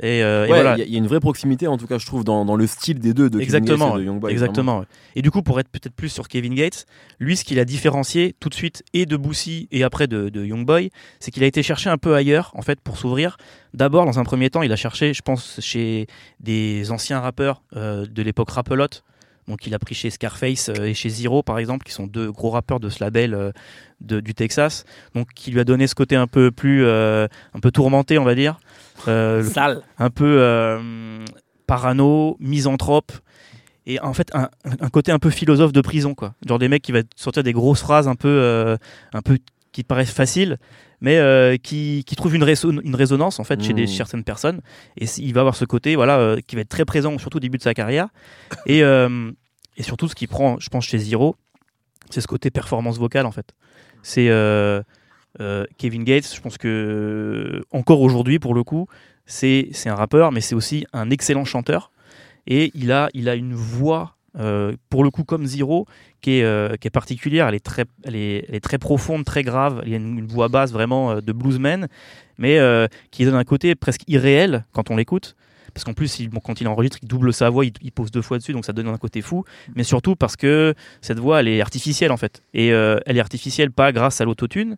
Et, 0.00 0.22
euh, 0.22 0.42
Ouais, 0.42 0.48
voilà. 0.48 0.78
y, 0.78 0.82
a- 0.82 0.84
il 0.84 0.92
y 0.92 0.94
a 0.94 0.98
une 0.98 1.06
vraie 1.06 1.20
proximité, 1.20 1.66
en 1.66 1.76
tout 1.78 1.86
cas, 1.86 1.98
je 1.98 2.06
trouve, 2.06 2.24
dans, 2.24 2.44
dans 2.44 2.56
le 2.56 2.66
style 2.66 2.98
des 3.00 3.14
deux, 3.14 3.30
de 3.30 3.38
Kevin 3.38 3.42
Exactement, 3.42 3.86
Gates 3.90 3.96
et 3.96 4.00
de 4.00 4.04
Youngboy. 4.06 4.32
Exactement. 4.32 4.78
ouais. 4.80 4.86
Et 5.16 5.22
du 5.22 5.30
coup, 5.30 5.42
pour 5.42 5.58
être 5.60 5.68
peut-être 5.68 5.94
plus 5.94 6.08
sur 6.08 6.28
Kevin 6.28 6.54
Gates, 6.54 6.86
lui, 7.18 7.36
ce 7.36 7.44
qu'il 7.44 7.58
a 7.58 7.64
différencié 7.64 8.34
tout 8.40 8.48
de 8.48 8.54
suite 8.54 8.82
et 8.94 9.06
de 9.06 9.16
Boussy 9.16 9.68
et 9.72 9.82
après 9.82 10.06
de, 10.06 10.28
de 10.28 10.44
Youngboy, 10.44 10.90
c'est 11.20 11.30
qu'il 11.30 11.42
a 11.42 11.46
été 11.46 11.62
chercher 11.62 11.90
un 11.90 11.98
peu 11.98 12.14
ailleurs, 12.14 12.52
en 12.54 12.62
fait, 12.62 12.80
pour 12.80 12.96
s'ouvrir. 12.98 13.36
D'abord, 13.74 14.06
dans 14.06 14.18
un 14.18 14.24
premier 14.24 14.48
temps, 14.50 14.62
il 14.62 14.72
a 14.72 14.76
cherché, 14.76 15.12
je 15.12 15.20
pense, 15.22 15.60
chez 15.60 16.06
des 16.40 16.90
anciens 16.90 17.20
rappeurs 17.20 17.62
euh, 17.76 18.06
de 18.06 18.22
l'époque 18.22 18.47
Rapelote. 18.50 19.04
Donc, 19.46 19.66
il 19.66 19.74
a 19.74 19.78
pris 19.78 19.94
chez 19.94 20.10
Scarface 20.10 20.68
euh, 20.68 20.84
et 20.84 20.92
chez 20.94 21.08
Zero, 21.08 21.42
par 21.42 21.58
exemple, 21.58 21.86
qui 21.86 21.92
sont 21.92 22.06
deux 22.06 22.30
gros 22.30 22.50
rappeurs 22.50 22.80
de 22.80 22.90
ce 22.90 23.02
label 23.02 23.32
euh, 23.32 23.50
de- 24.02 24.20
du 24.20 24.34
Texas. 24.34 24.84
Donc, 25.14 25.28
qui 25.34 25.50
lui 25.50 25.58
a 25.60 25.64
donné 25.64 25.86
ce 25.86 25.94
côté 25.94 26.16
un 26.16 26.26
peu 26.26 26.50
plus, 26.50 26.84
euh, 26.84 27.26
un 27.54 27.60
peu 27.60 27.70
tourmenté, 27.70 28.18
on 28.18 28.24
va 28.24 28.34
dire. 28.34 28.60
Euh, 29.08 29.42
Sale. 29.42 29.80
un 29.98 30.10
peu 30.10 30.38
parano, 31.66 32.36
misanthrope. 32.40 33.12
Et 33.86 33.98
en 34.00 34.12
fait, 34.12 34.30
un, 34.34 34.50
un 34.80 34.88
côté 34.90 35.12
un 35.12 35.18
peu 35.18 35.30
philosophe 35.30 35.72
de 35.72 35.80
prison, 35.80 36.14
quoi. 36.14 36.34
Genre 36.46 36.58
des 36.58 36.68
mecs 36.68 36.82
qui 36.82 36.92
va 36.92 37.00
sortir 37.16 37.42
des 37.42 37.52
grosses 37.54 37.80
phrases 37.80 38.06
un 38.06 38.16
peu, 38.16 38.76
un 39.14 39.22
peu 39.22 39.38
qui 39.72 39.82
te 39.82 39.86
paraissent 39.88 40.10
faciles, 40.12 40.58
mais 41.00 41.16
euh, 41.18 41.56
qui, 41.56 42.04
qui 42.06 42.16
trouvent 42.16 42.34
une, 42.34 42.44
réso- 42.44 42.80
une 42.82 42.94
résonance 42.94 43.38
en 43.40 43.44
fait 43.44 43.62
chez, 43.62 43.72
des, 43.72 43.84
Mm. 43.84 43.86
chez 43.88 43.96
certaines 43.96 44.24
personnes. 44.24 44.60
Et 44.96 45.06
il 45.18 45.32
va 45.34 45.40
avoir 45.40 45.54
ce 45.56 45.64
côté, 45.64 45.94
voilà, 45.96 46.18
euh, 46.18 46.40
qui 46.46 46.56
va 46.56 46.62
être 46.62 46.68
très 46.68 46.84
présent, 46.84 47.16
surtout 47.18 47.36
au 47.38 47.40
début 47.40 47.58
de 47.58 47.62
sa 47.62 47.74
carrière. 47.74 48.08
Et, 48.66 48.82
euh, 48.82 49.30
et 49.76 49.82
surtout, 49.82 50.08
ce 50.08 50.14
qui 50.14 50.26
prend, 50.26 50.58
je 50.58 50.68
pense, 50.70 50.84
chez 50.86 50.98
Zero, 50.98 51.36
c'est 52.10 52.20
ce 52.20 52.26
côté 52.26 52.50
performance 52.50 52.98
vocale, 52.98 53.26
en 53.26 53.30
fait. 53.32 53.52
C'est 54.02 54.28
Kevin 55.78 56.04
Gates, 56.04 56.34
je 56.34 56.40
pense 56.40 56.58
que 56.58 57.62
encore 57.70 58.00
aujourd'hui, 58.00 58.38
pour 58.38 58.54
le 58.54 58.64
coup, 58.64 58.88
c'est 59.26 59.68
c'est 59.72 59.88
un 59.88 59.94
rappeur, 59.94 60.32
mais 60.32 60.40
c'est 60.40 60.54
aussi 60.56 60.84
un 60.92 61.10
excellent 61.10 61.44
chanteur. 61.44 61.92
Et 62.46 62.72
il 62.74 62.90
a, 62.92 63.08
il 63.14 63.28
a 63.28 63.34
une 63.36 63.54
voix, 63.54 64.16
euh, 64.36 64.72
pour 64.90 65.04
le 65.04 65.10
coup, 65.10 65.24
comme 65.24 65.46
Zero, 65.46 65.86
qui 66.20 66.38
est, 66.38 66.42
euh, 66.42 66.76
particulière. 66.92 67.48
Elle 67.48 67.54
est, 67.54 67.64
très, 67.64 67.84
elle, 68.04 68.16
est, 68.16 68.62
très 68.62 68.78
profonde, 68.78 69.24
très 69.24 69.42
grave. 69.42 69.82
Il 69.84 69.90
y 69.90 69.94
a 69.94 69.98
une, 69.98 70.26
voix 70.26 70.48
basse 70.48 70.72
vraiment 70.72 71.12
euh, 71.12 71.20
de 71.20 71.32
bluesman, 71.32 71.88
mais 72.38 72.58
qui 73.10 73.24
donne 73.24 73.34
un 73.34 73.44
côté 73.44 73.74
presque 73.74 74.02
irréel 74.06 74.64
quand 74.72 74.90
on 74.90 74.96
l'écoute. 74.96 75.34
Parce 75.74 75.84
qu'en 75.84 75.92
plus, 75.92 76.18
il- 76.18 76.30
quand 76.30 76.60
il 76.60 76.68
enregistre, 76.68 76.98
il 77.02 77.08
double 77.08 77.32
sa 77.32 77.50
voix, 77.50 77.64
il, 77.64 77.72
il 77.82 77.92
pose 77.92 78.10
deux 78.10 78.22
fois 78.22 78.38
dessus, 78.38 78.52
donc 78.52 78.64
ça 78.64 78.72
donne 78.72 78.88
un 78.88 78.96
côté 78.96 79.20
fou. 79.22 79.44
Mais 79.74 79.84
surtout 79.84 80.16
parce 80.16 80.36
que 80.36 80.74
cette 81.02 81.18
voix, 81.18 81.40
elle 81.40 81.48
est 81.48 81.60
artificielle 81.60 82.10
en 82.10 82.16
fait. 82.16 82.42
Et 82.54 82.68
elle 82.68 83.16
est 83.16 83.20
artificielle 83.20 83.70
pas 83.70 83.92
grâce 83.92 84.20
à 84.20 84.24
l'autotune, 84.24 84.76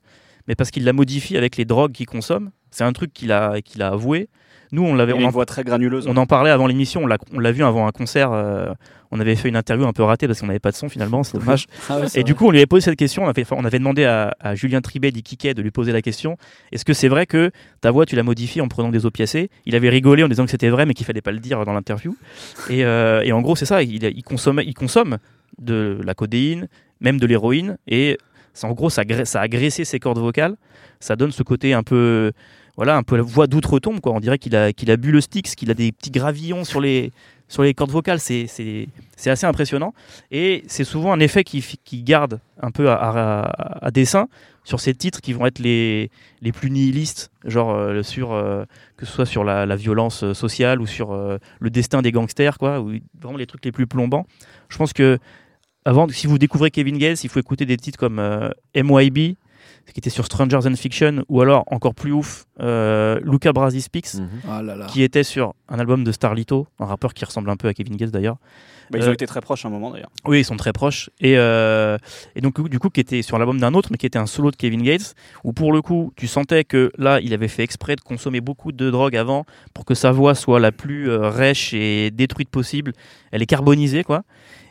mais 0.49 0.55
parce 0.55 0.71
qu'il 0.71 0.85
la 0.85 0.93
modifie 0.93 1.37
avec 1.37 1.57
les 1.57 1.65
drogues 1.65 1.93
qu'il 1.93 2.07
consomme. 2.07 2.51
C'est 2.71 2.85
un 2.85 2.93
truc 2.93 3.13
qu'il 3.13 3.33
a, 3.33 3.61
qu'il 3.61 3.83
a 3.83 3.89
avoué. 3.89 4.29
Nous, 4.73 4.85
on 4.85 4.95
l'avait, 4.95 5.13
on 5.13 5.23
a 5.23 5.27
en 5.27 5.31
voix 5.31 5.47
très 5.47 5.65
granuleuse. 5.65 6.07
on 6.07 6.17
en 6.17 6.27
parlait 6.27 6.51
avant 6.51 6.69
l'émission, 6.69 7.03
on 7.03 7.07
l'a, 7.39 7.53
vu 7.53 7.65
avant 7.65 7.89
un 7.89 7.91
concert. 7.91 8.31
euh, 8.33 8.73
on 9.11 9.19
avait 9.19 9.35
fait 9.35 9.49
une 9.49 9.57
interview 9.57 9.85
un 9.87 9.93
peu 9.93 10.05
ratée 10.05 10.29
parce 10.29 10.41
qu'on 10.41 10.47
n'avait 10.47 10.61
pas 10.61 10.71
de 10.71 10.77
son 10.77 10.89
finalement, 10.89 11.25
c'est 11.25 11.39
dommage. 11.39 11.67
Ah 11.89 11.99
ouais, 11.99 12.07
Et 12.15 12.23
du 12.23 12.37
coup, 12.37 12.47
on 12.47 12.51
lui 12.53 12.59
avait 12.59 12.67
posé 12.67 12.85
cette 12.85 12.99
question. 12.99 13.25
On 13.25 13.29
avait, 13.29 13.45
on 13.51 13.65
avait 13.65 13.81
demandé 13.81 14.05
à, 14.05 14.37
à 14.39 14.55
Julien 14.55 14.81
Tribet 14.81 15.11
d'Ikiké 15.11 15.55
de 15.55 15.63
lui 15.63 15.73
poser 15.73 15.91
la 15.91 16.03
question 16.03 16.37
est-ce 16.71 16.85
que 16.85 16.93
c'est 16.93 17.09
vrai 17.09 17.27
que 17.27 17.51
ta 17.81 17.91
voix, 17.91 18.07
tu 18.07 18.15
l'as 18.15 18.23
modifiée 18.23 18.63
en 18.63 18.69
prenant 18.69 18.91
des 18.91 19.07
opiacés? 19.07 19.51
Il 19.67 19.75
avait 19.75 19.89
rigolé 19.89 20.23
en 20.23 20.29
disant 20.29 20.45
que 20.45 20.51
c'était 20.53 20.69
vrai, 20.69 20.87
mais 20.87 20.95
qu'il 20.95 21.05
fallait 21.07 21.21
pas 21.23 21.33
le 21.33 21.41
dire 21.41 21.65
dans 21.65 21.73
l'interview. 21.73 22.17
Et, 22.69 22.85
euh, 22.85 23.23
et 23.23 23.33
en 23.33 23.41
gros, 23.41 23.57
c'est 23.57 23.67
ça 23.67 23.83
il, 23.83 24.05
il, 24.05 24.23
consomme, 24.23 24.61
il 24.65 24.75
consomme 24.75 25.19
de 25.59 25.99
la 26.05 26.15
codéine, 26.15 26.69
même 27.01 27.19
de 27.19 27.27
l'héroïne. 27.27 27.79
Et 27.89 28.17
en 28.63 28.73
gros, 28.73 28.91
ça, 28.91 29.03
ça 29.25 29.41
a 29.41 29.49
graissé 29.49 29.85
ses 29.85 29.99
cordes 29.99 30.19
vocales. 30.19 30.55
Ça 31.01 31.17
donne 31.17 31.33
ce 31.33 31.43
côté 31.43 31.73
un 31.75 31.83
peu 31.83 32.31
voilà, 32.81 32.97
un 32.97 33.03
peu 33.03 33.19
la 33.19 33.23
voix 33.23 33.47
d'outre-tombe, 33.47 34.01
quoi. 34.01 34.13
On 34.15 34.21
dirait 34.21 34.39
qu'il 34.39 34.57
a, 34.57 34.73
qu'il 34.73 34.91
a 34.91 34.97
bu 34.97 35.13
le 35.13 35.21
Styx, 35.21 35.55
qu'il 35.55 35.71
a 35.71 35.75
des 35.75 35.93
petits 35.93 36.11
gravillons 36.11 36.65
sur 36.65 36.81
les, 36.81 37.13
sur 37.47 37.63
les 37.63 37.75
cordes 37.75 37.91
vocales. 37.91 38.21
C'est, 38.21 38.47
c'est, 38.47 38.89
assez 39.27 39.45
impressionnant. 39.45 39.93
Et 40.31 40.65
c'est 40.67 40.85
souvent 40.85 41.13
un 41.13 41.21
effet 41.21 41.45
qui, 41.45 41.63
qui 41.85 42.03
garde 42.03 42.41
un 42.63 42.71
peu 42.71 42.89
à, 42.89 43.53
à, 43.83 43.91
dessein 43.91 44.29
sur 44.65 44.81
ces 44.81 44.95
titres 44.95 45.21
qui 45.21 45.35
vont 45.35 45.45
être 45.45 45.59
les, 45.59 46.11
les 46.41 46.53
plus 46.53 46.71
nihilistes, 46.71 47.31
genre 47.45 47.69
euh, 47.69 48.03
sur, 48.03 48.33
euh, 48.33 48.65
que 48.97 49.05
ce 49.05 49.13
soit 49.13 49.27
sur 49.27 49.45
la, 49.45 49.77
violence 49.77 50.25
euh, 50.25 50.33
sociale 50.33 50.81
ou 50.81 50.87
sur 50.87 51.13
le 51.13 51.71
destin 51.71 52.01
des 52.01 52.13
gangsters, 52.13 52.57
quoi, 52.57 52.81
ou 52.81 52.95
vraiment 53.21 53.37
les 53.37 53.47
trucs 53.47 53.67
les 53.67 53.73
plus 53.73 53.87
plombants. 53.87 54.25
Je 54.71 54.79
pense 54.79 54.95
que 54.95 55.19
avant, 55.85 56.09
si 56.09 56.27
vous 56.27 56.39
découvrez 56.39 56.71
Kevin 56.71 56.97
Gates, 56.97 57.25
il 57.25 57.29
faut 57.29 57.41
écouter 57.41 57.67
des 57.67 57.77
titres 57.77 57.99
comme 57.99 58.23
MYB, 58.75 59.37
qui 59.93 60.01
était 60.01 60.11
sur 60.11 60.25
Strangers 60.27 60.67
and 60.67 60.77
Fiction, 60.77 61.25
ou 61.29 61.41
alors 61.41 61.65
encore 61.69 61.95
plus 61.95 62.13
ouf, 62.13 62.45
euh, 62.61 63.19
Luca 63.23 63.53
Brasi 63.53 63.81
Speaks, 63.83 64.15
Mhm. 64.15 64.29
Ah 64.49 64.63
là 64.63 64.77
là. 64.77 64.87
qui 64.87 65.03
était 65.03 65.23
sur 65.25 65.55
un 65.69 65.79
album 65.79 66.05
de 66.05 66.13
Starlito, 66.13 66.67
un 66.79 66.87
rappeur 66.87 67.15
qui 67.15 67.25
ressemble 67.25 67.51
un 67.51 67.57
peu 67.57 67.69
à 67.69 67.75
Kevin 67.75 67.97
Gates 67.97 68.11
d'ailleurs. 68.11 68.37
Bah, 68.91 68.99
ils 68.99 69.05
Euh, 69.05 69.11
ont 69.11 69.13
été 69.13 69.27
très 69.27 69.41
proches 69.41 69.65
à 69.65 69.69
un 69.69 69.71
moment 69.71 69.93
d'ailleurs. 69.93 70.11
Oui, 70.27 70.41
ils 70.41 70.45
sont 70.45 70.57
très 70.57 70.73
proches. 70.73 71.11
Et, 71.21 71.39
euh, 71.39 71.97
et 72.35 72.41
donc, 72.41 72.61
du 72.69 72.81
coup, 72.81 72.91
qui 72.91 72.99
était 73.01 73.23
sur 73.23 73.39
l'album 73.39 73.61
d'un 73.61 73.73
autre, 73.75 73.89
mais 73.93 73.97
qui 73.99 74.07
était 74.07 74.19
un 74.19 74.27
solo 74.27 74.51
de 74.51 74.57
Kevin 74.57 74.83
Gates, 74.83 75.15
où 75.45 75.53
pour 75.53 75.73
le 75.73 75.81
coup, 75.81 76.13
tu 76.17 76.27
sentais 76.27 76.65
que 76.65 76.91
là, 76.99 77.21
il 77.21 77.33
avait 77.33 77.47
fait 77.47 77.63
exprès 77.63 77.95
de 77.95 78.01
consommer 78.01 78.41
beaucoup 78.41 78.73
de 78.73 78.91
drogue 78.91 79.17
avant 79.17 79.45
pour 79.75 79.85
que 79.85 79.95
sa 79.95 80.11
voix 80.11 80.35
soit 80.35 80.59
la 80.59 80.73
plus 80.73 81.09
euh, 81.09 81.29
rêche 81.31 81.73
et 81.73 82.11
détruite 82.11 82.49
possible. 82.49 82.93
Elle 83.31 83.43
est 83.43 83.47
carbonisée, 83.47 84.03
quoi. 84.03 84.23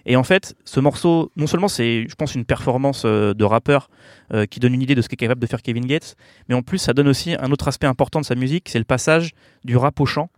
Et 0.09 0.15
en 0.15 0.23
fait, 0.23 0.55
ce 0.65 0.79
morceau, 0.79 1.31
non 1.35 1.45
seulement 1.45 1.67
c'est, 1.67 2.07
je 2.09 2.15
pense, 2.15 2.33
une 2.33 2.43
performance 2.43 3.03
euh, 3.05 3.35
de 3.35 3.43
rappeur 3.45 3.91
euh, 4.33 4.47
qui 4.47 4.59
donne 4.59 4.73
une 4.73 4.81
idée 4.81 4.95
de 4.95 5.03
ce 5.03 5.07
qu'est 5.07 5.15
capable 5.15 5.39
de 5.39 5.45
faire 5.45 5.61
Kevin 5.61 5.85
Gates, 5.85 6.15
mais 6.49 6.55
en 6.55 6.63
plus, 6.63 6.79
ça 6.79 6.93
donne 6.93 7.07
aussi 7.07 7.35
un 7.39 7.51
autre 7.51 7.67
aspect 7.67 7.85
important 7.85 8.19
de 8.19 8.25
sa 8.25 8.33
musique, 8.33 8.69
c'est 8.69 8.79
le 8.79 8.85
passage 8.85 9.33
du 9.63 9.77
rap 9.77 9.99
au 9.99 10.07
chant. 10.07 10.31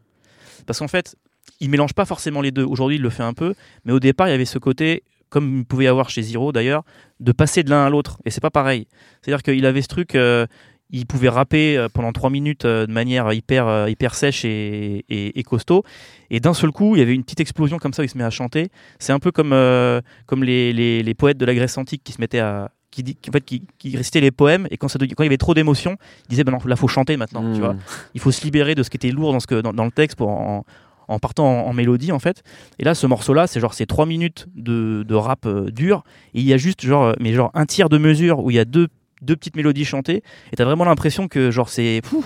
Parce 0.68 0.80
qu'en 0.80 0.90
fait, 0.90 1.16
il 1.62 1.70
mélange 1.70 1.94
pas 1.94 2.04
forcément 2.04 2.42
les 2.42 2.52
deux. 2.52 2.66
Aujourd'hui, 2.66 2.98
il 2.98 3.02
le 3.02 3.10
fait 3.10 3.24
un 3.24 3.34
peu, 3.34 3.54
mais 3.86 3.94
au 3.94 4.02
départ, 4.02 4.28
il 4.28 4.32
y 4.32 4.34
avait 4.34 4.44
ce 4.44 4.60
côté, 4.60 5.04
comme 5.30 5.60
il 5.60 5.66
pouvait 5.66 5.86
y 5.86 5.88
avoir 5.88 6.10
chez 6.10 6.22
Zero 6.22 6.52
d'ailleurs, 6.52 6.84
de 7.22 7.32
passer 7.32 7.64
de 7.64 7.70
l'un 7.70 7.86
à 7.86 7.90
l'autre. 7.90 8.18
Et 8.26 8.30
c'est 8.30 8.42
pas 8.42 8.50
pareil. 8.50 8.88
C'est-à-dire 9.22 9.42
qu'il 9.42 9.66
avait 9.66 9.82
ce 9.82 9.88
truc, 9.88 10.16
euh, 10.16 10.48
il 10.92 11.06
pouvait 11.06 11.30
rapper 11.30 11.78
euh, 11.78 11.88
pendant 11.94 12.12
trois 12.12 12.30
minutes 12.30 12.66
euh, 12.66 12.86
de 12.86 12.92
manière 12.92 13.32
hyper, 13.34 13.68
euh, 13.68 13.90
hyper 13.90 14.14
sèche 14.16 14.44
et, 14.46 15.06
et- 15.10 15.40
et 15.40 15.44
costaud. 15.44 15.84
Et 16.30 16.40
d'un 16.40 16.54
seul 16.54 16.72
coup, 16.72 16.96
il 16.96 17.00
y 17.00 17.02
avait 17.02 17.14
une 17.16 17.24
petite 17.24 17.40
explosion 17.40 17.78
comme 17.80 17.94
ça, 17.94 18.02
où 18.02 18.06
il 18.06 18.10
se 18.10 18.18
met 18.18 18.24
à 18.24 18.30
chanter. 18.30 18.70
C'est 19.00 19.14
un 19.14 19.20
peu 19.20 19.32
comme, 19.32 19.54
euh, 19.54 20.02
comme 20.26 20.44
les, 20.44 20.74
les- 20.74 21.04
les 21.04 21.14
poètes 21.14 21.38
de 21.38 21.46
la 21.46 21.54
Grèce 21.56 21.78
antique 21.78 22.02
qui 22.04 22.12
se 22.14 22.20
mettaient 22.22 22.40
à. 22.40 22.72
Qui, 22.92 23.04
qui, 23.06 23.30
en 23.30 23.32
fait, 23.32 23.46
qui, 23.46 23.64
qui 23.78 23.96
récitaient 23.96 24.20
les 24.20 24.32
poèmes 24.32 24.68
et 24.70 24.76
quand, 24.76 24.90
ça, 24.90 25.00
quand 25.00 25.24
il 25.24 25.26
y 25.26 25.28
avait 25.28 25.38
trop 25.38 25.54
d'émotions, 25.54 25.96
ils 26.26 26.32
disaient 26.32 26.44
ben 26.44 26.52
non, 26.52 26.58
là 26.66 26.76
faut 26.76 26.90
chanter 26.90 27.16
maintenant, 27.16 27.40
tu 27.42 27.48
Mhm. 27.52 27.58
vois 27.60 27.76
il 28.14 28.20
faut 28.20 28.32
se 28.32 28.44
libérer 28.44 28.76
de 28.76 28.84
ce 28.84 28.90
qui 28.90 28.98
était 28.98 29.12
lourd 29.12 29.32
dans, 29.32 29.40
ce 29.40 29.48
que, 29.48 29.62
dans, 29.62 29.72
dans 29.72 29.86
le 29.86 29.92
texte 29.92 30.18
pour 30.18 30.28
en, 30.28 30.66
en 31.08 31.18
partant 31.18 31.46
en, 31.46 31.68
en 31.70 31.74
mélodie 31.74 32.12
en 32.12 32.20
fait. 32.20 32.44
Et 32.80 32.84
là, 32.84 32.94
ce 32.94 33.08
morceau-là, 33.08 33.48
c'est 33.48 33.62
genre 33.62 33.74
c'est 33.74 33.86
trois 33.86 34.06
minutes 34.06 34.48
de, 34.58 35.06
de 35.08 35.16
rap 35.16 35.46
euh, 35.46 35.72
dur 35.72 36.04
et 36.34 36.42
il 36.42 36.46
y 36.46 36.52
a 36.52 36.58
juste 36.58 36.82
genre 36.86 37.16
mais 37.22 37.32
genre 37.32 37.50
un 37.54 37.66
tiers 37.66 37.88
de 37.88 37.98
mesure 37.98 38.40
où 38.44 38.52
il 38.52 38.58
y 38.58 38.60
a 38.60 38.66
deux 38.66 38.90
deux 39.22 39.36
petites 39.36 39.56
mélodies 39.56 39.86
chantées, 39.86 40.24
et 40.52 40.56
t'as 40.56 40.66
vraiment 40.66 40.86
l'impression 40.86 41.28
que 41.28 41.52
genre 41.52 41.70
c'est 41.70 42.02
fou. 42.04 42.26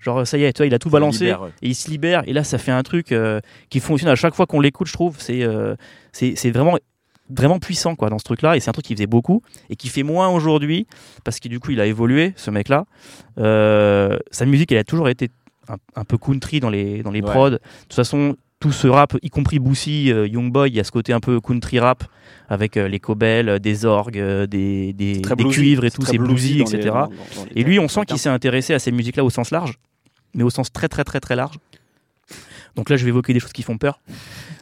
Genre 0.00 0.24
ça 0.26 0.38
y 0.38 0.44
est, 0.44 0.52
toi, 0.52 0.64
il 0.64 0.72
a 0.74 0.78
tout 0.78 0.90
balancé 0.90 1.24
libère, 1.24 1.42
ouais. 1.42 1.48
et 1.60 1.68
il 1.68 1.74
se 1.74 1.90
libère. 1.90 2.22
Et 2.26 2.32
là, 2.32 2.44
ça 2.44 2.56
fait 2.58 2.70
un 2.70 2.84
truc 2.84 3.10
euh, 3.10 3.40
qui 3.68 3.80
fonctionne 3.80 4.10
à 4.10 4.14
chaque 4.14 4.34
fois 4.34 4.46
qu'on 4.46 4.60
l'écoute, 4.60 4.86
je 4.86 4.92
trouve. 4.92 5.16
C'est 5.18 5.42
euh, 5.42 5.74
c'est 6.12 6.50
vraiment 6.50 6.78
vraiment 7.30 7.58
puissant 7.58 7.94
quoi 7.94 8.08
dans 8.08 8.18
ce 8.18 8.24
truc 8.24 8.40
là 8.40 8.56
et 8.56 8.60
c'est 8.60 8.70
un 8.70 8.72
truc 8.72 8.86
qui 8.86 8.94
faisait 8.94 9.06
beaucoup 9.06 9.42
et 9.68 9.76
qui 9.76 9.90
fait 9.90 10.02
moins 10.02 10.30
aujourd'hui 10.30 10.86
parce 11.24 11.40
que 11.40 11.48
du 11.48 11.60
coup 11.60 11.72
il 11.72 11.80
a 11.82 11.84
évolué 11.84 12.32
ce 12.36 12.50
mec 12.50 12.68
là 12.70 12.86
sa 13.36 14.46
musique 14.46 14.72
elle 14.72 14.78
a 14.78 14.84
toujours 14.84 15.10
été 15.10 15.28
un, 15.68 15.76
un 15.94 16.04
peu 16.04 16.16
country 16.16 16.60
dans 16.60 16.70
les 16.70 17.02
dans 17.02 17.10
les 17.10 17.20
Ouais. 17.20 17.30
prods 17.30 17.50
de 17.50 17.58
toute 17.82 17.92
façon 17.94 18.34
tout 18.60 18.72
ce 18.72 18.88
rap 18.88 19.16
y 19.22 19.30
compris 19.30 19.58
Boosie 19.58 20.10
euh, 20.12 20.26
Young 20.26 20.50
Boy 20.52 20.70
il 20.70 20.76
y 20.76 20.80
a 20.80 20.84
ce 20.84 20.90
côté 20.90 21.12
un 21.12 21.20
peu 21.20 21.40
country 21.40 21.78
rap 21.78 22.04
avec 22.48 22.76
euh, 22.76 22.88
les 22.88 22.98
cobels 22.98 23.48
euh, 23.48 23.58
des 23.58 23.84
orgues 23.84 24.18
des 24.46 24.92
des, 24.92 25.20
Très 25.22 25.36
des 25.36 25.44
bluesy, 25.44 25.60
cuivres 25.60 25.84
et 25.84 25.90
tout 25.90 26.02
c'est 26.04 26.18
bluesy 26.18 26.54
les- 26.54 26.60
etc 26.62 26.80
dans- 26.90 27.06
dans- 27.06 27.10
et 27.54 27.62
lui, 27.62 27.78
on 27.78 27.88
sent 27.88 28.04
qu'il 28.06 28.18
s'est 28.18 28.28
intéressé 28.28 28.74
à 28.74 28.78
ces 28.78 28.90
musiques-là 28.90 29.22
au 29.24 29.30
sens 29.30 29.50
large, 29.50 29.74
mais 30.34 30.42
au 30.42 30.50
sens 30.50 30.72
très 30.72 30.88
très 30.88 31.04
très 31.04 31.20
très 31.20 31.36
large. 31.36 31.56
Donc 32.76 32.90
là, 32.90 32.96
je 32.96 33.04
vais 33.04 33.08
évoquer 33.10 33.32
des 33.32 33.40
choses 33.40 33.52
qui 33.52 33.62
font 33.62 33.78
peur. 33.78 34.00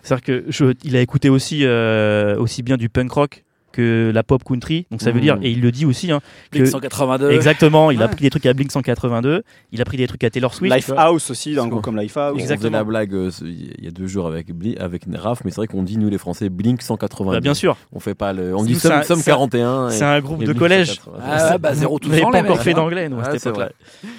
C'est-à-dire 0.03 0.25
que 0.25 0.45
je, 0.49 0.75
il 0.85 0.97
a 0.97 1.00
écouté 1.00 1.29
aussi 1.29 1.61
euh, 1.65 2.37
aussi 2.38 2.62
bien 2.62 2.76
du 2.76 2.88
punk 2.88 3.11
rock 3.12 3.45
que 3.76 4.11
la 4.14 4.23
pop 4.23 4.42
country. 4.45 4.87
Donc 4.90 5.02
ça 5.02 5.11
veut 5.11 5.18
Mmh. 5.18 5.23
dire, 5.23 5.38
et 5.42 5.50
il 5.50 5.61
le 5.61 5.71
dit 5.71 5.85
aussi, 5.87 6.11
hein, 6.11 6.21
que- 6.50 6.59
Blink 6.59 6.66
182. 6.68 7.30
exactement, 7.30 7.90
il 7.90 8.02
a 8.02 8.06
Ouais. 8.06 8.11
pris 8.12 8.23
des 8.23 8.30
trucs 8.30 8.47
à 8.47 8.52
Blink 8.54 8.73
182, 8.73 9.42
il 9.73 9.80
a 9.80 9.85
pris 9.85 9.97
des 9.97 10.06
trucs 10.06 10.25
à 10.25 10.30
Taylor 10.30 10.54
Swift. 10.54 10.75
Lifehouse 10.75 11.30
aussi, 11.30 11.54
dans 11.54 11.64
un 11.64 11.68
groupe 11.68 11.83
comme 11.83 11.97
Lifehouse. 11.97 12.33
On 12.33 12.35
faisait 12.38 12.42
Exactement. 12.54 12.78
la 12.78 12.85
blague 12.85 13.14
euh, 13.14 13.30
il 13.42 13.85
y 13.85 13.88
a 13.88 13.90
deux 13.90 14.06
jours 14.06 14.26
avec 14.26 14.52
Bli- 14.52 14.76
avec 14.78 15.02
Raph, 15.14 15.42
mais 15.45 15.50
c'est 15.50 15.56
vrai 15.56 15.66
qu'on 15.66 15.83
dit 15.83 15.99
nous 15.99 16.09
les 16.11 16.18
Français 16.18 16.49
Blink 16.49 16.83
180. 16.83 17.33
Bah, 17.33 17.40
bien 17.40 17.54
sûr, 17.54 17.76
On 17.92 18.00
fait 18.00 18.14
pas 18.14 18.33
le. 18.33 18.54
On 18.56 18.64
dit 18.64 18.75
Somme, 18.76 18.92
un- 18.92 19.02
Somme 19.02 19.18
c'est 19.21 19.30
un- 19.30 19.35
41. 19.35 19.90
c'est 19.90 20.04
un 20.04 20.21
groupe 20.21 20.40
de 20.40 20.47
Blink 20.47 20.59
collège. 20.59 20.88
180. 20.95 21.18
Ah, 21.25 21.59
bah, 21.59 21.75
zéro 21.75 21.99
tout 21.99 22.09
On 22.09 22.11
n'avait 22.11 22.23
pas 22.23 22.40
encore 22.42 22.62
fait 22.62 22.75
d'anglais, 22.75 23.09
nous, 23.09 23.16
à 23.16 23.21
Ouais, 23.21 23.25
cette 23.33 23.40
c'est 23.42 23.49
époque-là. 23.50 23.71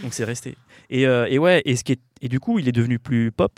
Donc 0.03 0.13
c'est 0.13 0.23
resté. 0.23 0.55
Et, 0.89 1.05
euh, 1.07 1.25
et 1.29 1.37
ouais, 1.39 1.61
et, 1.65 1.75
ce 1.75 1.83
qui 1.83 1.93
est, 1.93 1.99
et 2.21 2.29
du 2.29 2.39
coup, 2.39 2.59
il 2.59 2.67
est 2.69 2.71
devenu 2.71 2.99
plus 2.99 3.31
pop. 3.31 3.51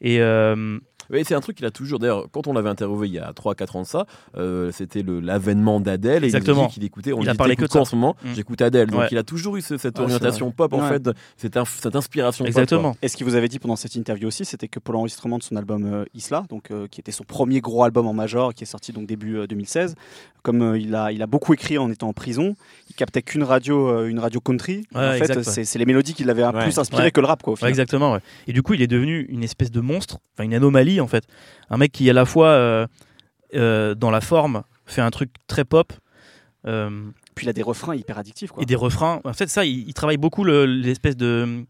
Et 0.00 0.20
euh, 0.20 0.78
Oui, 1.12 1.22
c'est 1.26 1.34
un 1.34 1.40
truc 1.40 1.56
qu'il 1.56 1.66
a 1.66 1.70
toujours. 1.70 1.98
D'ailleurs, 1.98 2.26
quand 2.32 2.46
on 2.46 2.52
l'avait 2.54 2.70
interviewé 2.70 3.06
il 3.08 3.14
y 3.14 3.18
a 3.18 3.32
3-4 3.32 3.76
ans 3.76 3.82
de 3.82 3.86
ça, 3.86 4.06
euh, 4.36 4.70
c'était 4.72 5.02
l'avènement 5.06 5.78
d'Adèle. 5.80 6.24
Et 6.24 6.28
il 6.28 6.30
nous 6.32 6.36
Exactement. 6.36 6.68
qu'il 6.68 6.82
écoutait. 6.84 7.12
On 7.12 7.18
Il 7.18 7.22
lui 7.24 7.28
a 7.28 7.32
dit, 7.32 7.38
parlé 7.38 7.56
que 7.56 7.64
de 7.66 7.70
ça. 7.70 7.80
en 7.80 7.84
ce 7.84 7.94
moment 7.94 8.16
Mm. 8.24 8.28
J'écoute 8.34 8.62
Adèle. 8.62 8.88
Donc 8.90 9.00
Ouais. 9.00 9.08
il 9.10 9.18
a 9.18 9.22
toujours 9.22 9.56
eu 9.56 9.60
ce- 9.62 9.76
cette 9.76 9.98
orientation 10.00 10.50
pop, 10.50 10.72
en 10.72 10.88
fait, 10.88 11.08
cette, 11.36 11.56
inf- 11.56 11.80
cette 11.80 11.94
inspiration 11.96 12.44
pop. 12.44 12.48
exactement. 12.48 12.96
Et 13.02 13.08
ce 13.08 13.16
qu'il 13.16 13.26
vous 13.26 13.34
avait 13.34 13.48
dit 13.48 13.58
pendant 13.58 13.76
cette 13.76 13.94
interview 13.94 14.28
aussi, 14.28 14.44
c'était 14.44 14.68
que 14.68 14.78
pour 14.78 14.94
l'enregistrement 14.94 15.38
de 15.38 15.42
son 15.42 15.56
album 15.56 15.84
euh, 15.84 16.04
Isla, 16.14 16.44
donc 16.48 16.70
euh, 16.70 16.86
qui 16.90 17.00
était 17.00 17.12
son 17.12 17.24
premier 17.24 17.60
gros 17.60 17.84
album 17.84 18.06
en 18.06 18.14
major, 18.14 18.54
qui 18.54 18.64
est 18.64 18.66
sorti 18.66 18.92
donc 18.92 19.06
début 19.06 19.36
euh, 19.36 19.46
2016, 19.46 19.94
comme 20.42 20.62
euh, 20.62 20.78
il 20.78 20.94
a 20.94 21.12
il 21.12 21.22
a 21.22 21.26
beaucoup 21.26 21.52
écrit 21.52 21.76
en 21.78 21.90
étant 21.90 22.08
en 22.08 22.12
prison, 22.12 22.56
il 22.90 22.94
captait 22.94 23.22
qu'une 23.22 23.42
radio 23.44 23.88
euh, 23.88 24.06
une 24.08 24.18
radio 24.18 24.40
country. 24.40 24.84
Ouais, 24.94 25.20
en 25.20 25.24
fait, 25.24 25.42
c'est 25.42 25.78
les 25.78 25.86
mélodies 25.86 26.14
qui 26.14 26.24
l'avaient 26.24 26.50
plus 26.52 26.78
inspiré 26.78 27.02
Ouais. 27.04 27.10
que 27.10 27.20
le 27.20 27.26
rap 27.26 27.42
quoi. 27.42 27.54
Exactement. 27.68 28.12
ouais. 28.14 28.20
Et 28.46 28.52
du 28.52 28.62
coup, 28.62 28.74
il 28.74 28.82
est 28.82 28.86
devenu 28.86 29.26
une 29.28 29.42
espèce 29.44 29.70
de 29.70 29.80
monstre, 29.80 30.18
enfin 30.34 30.44
une 30.44 30.54
anomalie 30.54 31.00
en 31.02 31.06
fait. 31.06 31.24
Un 31.70 31.76
mec 31.76 31.92
qui 31.92 32.08
à 32.08 32.12
la 32.12 32.24
fois 32.24 32.48
euh, 32.48 32.86
euh, 33.54 33.94
dans 33.94 34.10
la 34.10 34.20
forme 34.20 34.62
fait 34.86 35.02
un 35.02 35.10
truc 35.10 35.30
très 35.46 35.64
pop. 35.64 35.92
Puis 37.34 37.46
il 37.46 37.48
a 37.48 37.52
des 37.52 37.62
refrains 37.62 37.94
hyper 37.94 38.18
addictifs 38.18 38.50
quoi. 38.52 38.62
et 38.62 38.66
des 38.66 38.74
refrains. 38.76 39.20
En 39.24 39.32
fait, 39.32 39.48
ça, 39.48 39.64
il, 39.64 39.88
il 39.88 39.94
travaille 39.94 40.18
beaucoup 40.18 40.44
le- 40.44 40.66
l'espèce 40.66 41.16
de 41.16 41.64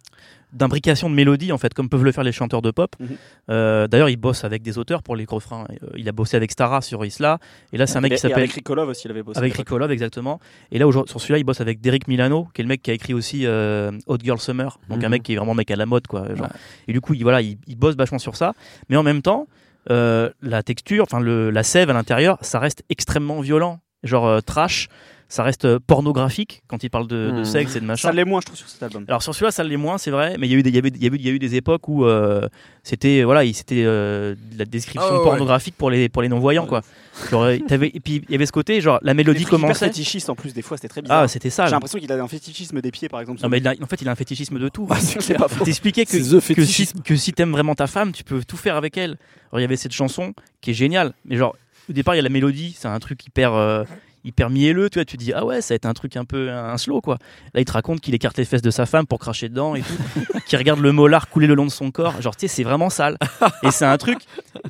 d'imbrication 0.53 1.09
de 1.09 1.15
mélodies 1.15 1.51
en 1.51 1.57
fait, 1.57 1.73
comme 1.73 1.89
peuvent 1.89 2.05
le 2.05 2.13
faire 2.13 2.25
les 2.25 2.33
chanteurs 2.33 2.61
de 2.61 2.71
pop. 2.71 2.95
Mhm. 3.01 3.09
Euh, 3.51 3.89
D'ailleurs, 3.89 4.11
il 4.11 4.17
bosse 4.19 4.45
avec 4.45 4.61
des 4.63 4.77
auteurs 4.77 5.03
pour 5.03 5.17
les 5.17 5.25
refrains. 5.25 5.67
Euh, 5.83 5.87
il 5.97 6.07
a 6.09 6.13
bossé 6.13 6.37
avec 6.37 6.53
Stara 6.53 6.83
sur 6.83 7.03
Isla, 7.07 7.39
et 7.73 7.79
là, 7.79 7.87
c'est 7.87 7.97
un 7.97 8.03
mec 8.03 8.13
Et- 8.13 8.17
qui 8.17 8.21
s'appelle 8.21 8.39
avec 8.41 8.53
Rikolov 8.53 8.89
aussi, 8.91 9.07
il 9.07 9.11
avait 9.13 9.23
bossé. 9.23 9.39
avec 9.39 9.71
Love, 9.71 9.91
exactement. 9.91 10.41
Et 10.71 10.79
là, 10.79 10.85
sur 10.93 11.07
celui-là, 11.21 11.39
il 11.39 11.45
bosse 11.45 11.63
avec 11.63 11.81
Derek 11.81 12.07
Milano, 12.07 12.49
qui 12.53 12.61
est 12.61 12.65
le 12.65 12.69
mec 12.69 12.83
qui 12.83 12.91
a 12.91 12.95
écrit 12.95 13.15
aussi 13.15 13.47
euh, 13.47 13.93
Hot 14.07 14.19
Girl 14.23 14.39
Summer. 14.39 14.79
Donc, 14.91 14.99
un 15.03 15.07
Mhm. 15.07 15.11
mec 15.11 15.23
qui 15.23 15.33
est 15.33 15.37
vraiment 15.37 15.55
mec 15.55 15.71
à 15.71 15.77
la 15.77 15.87
mode, 15.87 16.07
quoi. 16.07 16.27
genre. 16.35 16.47
Ouais. 16.49 16.53
Et 16.89 16.93
du 16.93 17.01
coup, 17.01 17.15
il, 17.15 17.23
voilà, 17.23 17.41
il, 17.41 17.57
il 17.67 17.77
bosse 17.77 17.97
vachement 17.97 18.19
sur 18.19 18.37
ça. 18.37 18.53
Mais 18.91 18.97
en 18.99 19.03
même 19.03 19.23
temps, 19.23 19.47
euh, 19.91 20.29
la 20.43 20.63
texture, 20.63 21.05
enfin, 21.05 21.21
la 21.23 21.63
sève 21.63 21.89
à 21.89 21.95
l'intérieur, 21.95 22.37
ça 22.43 22.59
reste 22.59 22.85
extrêmement 22.91 23.41
violent. 23.41 23.81
Genre 24.05 24.27
euh, 24.27 24.41
trash, 24.41 24.89
ça 25.33 25.43
reste 25.43 25.65
euh, 25.65 25.79
pornographique 25.87 26.63
quand 26.69 26.83
il 26.85 26.91
parle 26.91 27.07
de, 27.07 27.31
de 27.31 27.39
Mhm. 27.39 27.45
sexe 27.47 27.75
et 27.77 27.81
de 27.81 27.87
machin. 27.87 28.09
Ça 28.09 28.13
l'est 28.13 28.27
moins, 28.27 28.41
je 28.41 28.47
trouve, 28.47 28.59
sur 28.59 28.69
cet 28.69 28.83
album. 28.83 29.05
Alors 29.09 29.23
sur 29.23 29.35
celui-là, 29.35 29.51
ça 29.51 29.65
l'est 29.65 29.79
moins, 29.79 29.97
c'est 29.97 30.11
vrai, 30.11 30.37
mais 30.39 30.47
il 30.47 30.53
y 30.53 30.55
a 30.55 30.59
eu 30.59 30.63
des, 30.63 30.69
il 30.69 30.75
y 30.77 30.79
avait- 30.79 30.91
y 30.95 31.07
avait- 31.07 31.17
il 31.17 31.25
y 31.27 31.29
a 31.29 31.33
eu 31.33 31.39
des 31.39 31.55
époques 31.55 31.89
où 31.89 32.05
euh, 32.05 32.47
c'était 32.83 33.23
voilà, 33.23 33.43
il- 33.45 33.55
c'était 33.55 33.83
euh, 33.85 34.35
de 34.53 34.59
la 34.59 34.65
description 34.67 35.09
Ah 35.11 35.17
ouais, 35.19 35.25
pornographique 35.25 35.75
pour 35.79 35.89
les 35.91 36.11
pour 36.11 36.21
les 36.21 36.29
non-voyants 36.29 36.67
quoi. 36.67 36.83
Genre, 37.31 37.47
t'avais- 37.67 37.91
et 37.95 38.01
puis 38.01 38.23
il 38.29 38.33
y 38.33 38.35
avait 38.35 38.45
ce 38.47 38.53
côté 38.53 38.81
genre 38.83 38.99
la 39.03 39.15
mélodie 39.15 39.45
commençait. 39.45 39.87
fétichistes 39.87 40.29
en 40.29 40.35
plus, 40.35 40.53
des 40.53 40.61
fois, 40.63 40.77
c'était 40.77 40.89
très 40.89 41.01
bizarre. 41.01 41.23
Ah, 41.23 41.29
c'était 41.29 41.51
ça. 41.51 41.65
J'ai 41.65 41.73
l'impression 41.73 41.99
qu'il 41.99 42.13
a 42.13 42.23
un 42.23 42.29
fétichisme 42.29 42.81
des 42.83 42.91
pieds, 42.91 43.09
par 43.09 43.21
exemple. 43.21 43.41
Non, 43.43 43.49
mais 43.49 43.59
il 43.59 43.67
a- 43.69 43.75
en 43.83 43.87
fait, 43.87 44.03
il 44.03 44.09
a 44.09 44.13
un 44.13 44.17
fétichisme 44.17 44.59
de 44.59 44.69
tout. 44.69 44.87
Ah, 44.91 45.01
c'est 45.01 45.19
clair. 45.19 45.47
Il 45.61 45.65
t'expliquait 45.65 46.05
que, 46.05 46.19
the 46.19 46.55
que 46.55 46.65
si, 46.67 46.89
que 47.05 47.17
si 47.17 47.33
t'aimes 47.33 47.53
vraiment 47.53 47.75
ta 47.75 47.87
femme, 47.87 48.13
tu 48.13 48.23
peux 48.25 48.43
tout 48.45 48.59
faire 48.59 48.77
avec 48.77 48.99
elle. 48.99 49.17
Alors, 49.51 49.61
il 49.61 49.63
y 49.63 49.65
avait 49.65 49.77
cette 49.77 49.93
chanson 49.93 50.35
qui 50.61 50.73
est 50.73 50.75
géniale, 50.75 51.15
mais 51.25 51.37
genre, 51.37 51.57
au 51.89 51.93
départ, 51.95 52.15
il 52.15 52.19
y 52.19 52.21
a 52.21 52.23
la 52.23 52.29
mélodie, 52.29 52.75
c'est 52.79 52.89
un 52.89 52.99
truc 52.99 53.25
hyper, 53.27 53.55
euh, 53.55 53.85
hyper 54.25 54.51
mielleux, 54.51 54.89
tu 54.91 54.99
vois, 54.99 55.05
tu 55.05 55.17
dis, 55.17 55.33
ah 55.33 55.45
ouais, 55.45 55.61
ça 55.61 55.75
va 55.75 55.77
être 55.77 55.87
un 55.87 55.93
truc 55.95 56.17
un 56.17 56.25
peu 56.25 56.51
un 56.51 56.77
slow, 56.79 57.01
quoi. 57.01 57.19
Là, 57.55 57.61
il 57.61 57.65
te 57.65 57.73
raconte 57.73 58.01
qu'il 58.01 58.15
écarte 58.15 58.37
les 58.39 58.45
fesses 58.45 58.63
de 58.63 58.71
sa 58.71 58.87
femme 58.87 59.07
pour 59.07 59.19
cracher 59.19 59.49
dedans 59.49 59.75
et 59.75 59.81
tout, 59.83 59.95
qu'il 60.47 60.59
regarde 60.59 60.81
le 60.81 60.93
molar 60.93 61.29
couler 61.29 61.47
le 61.47 61.55
long 61.55 61.67
de 61.67 61.71
son 61.71 61.91
corps. 61.91 62.21
Genre, 62.23 62.37
tu 62.37 62.47
sais, 62.47 62.55
c'est 62.55 62.63
vraiment 62.63 62.91
sale. 62.91 63.17
Et 63.63 63.71
c'est 63.71 63.85
un 63.85 63.97
truc, 63.99 64.19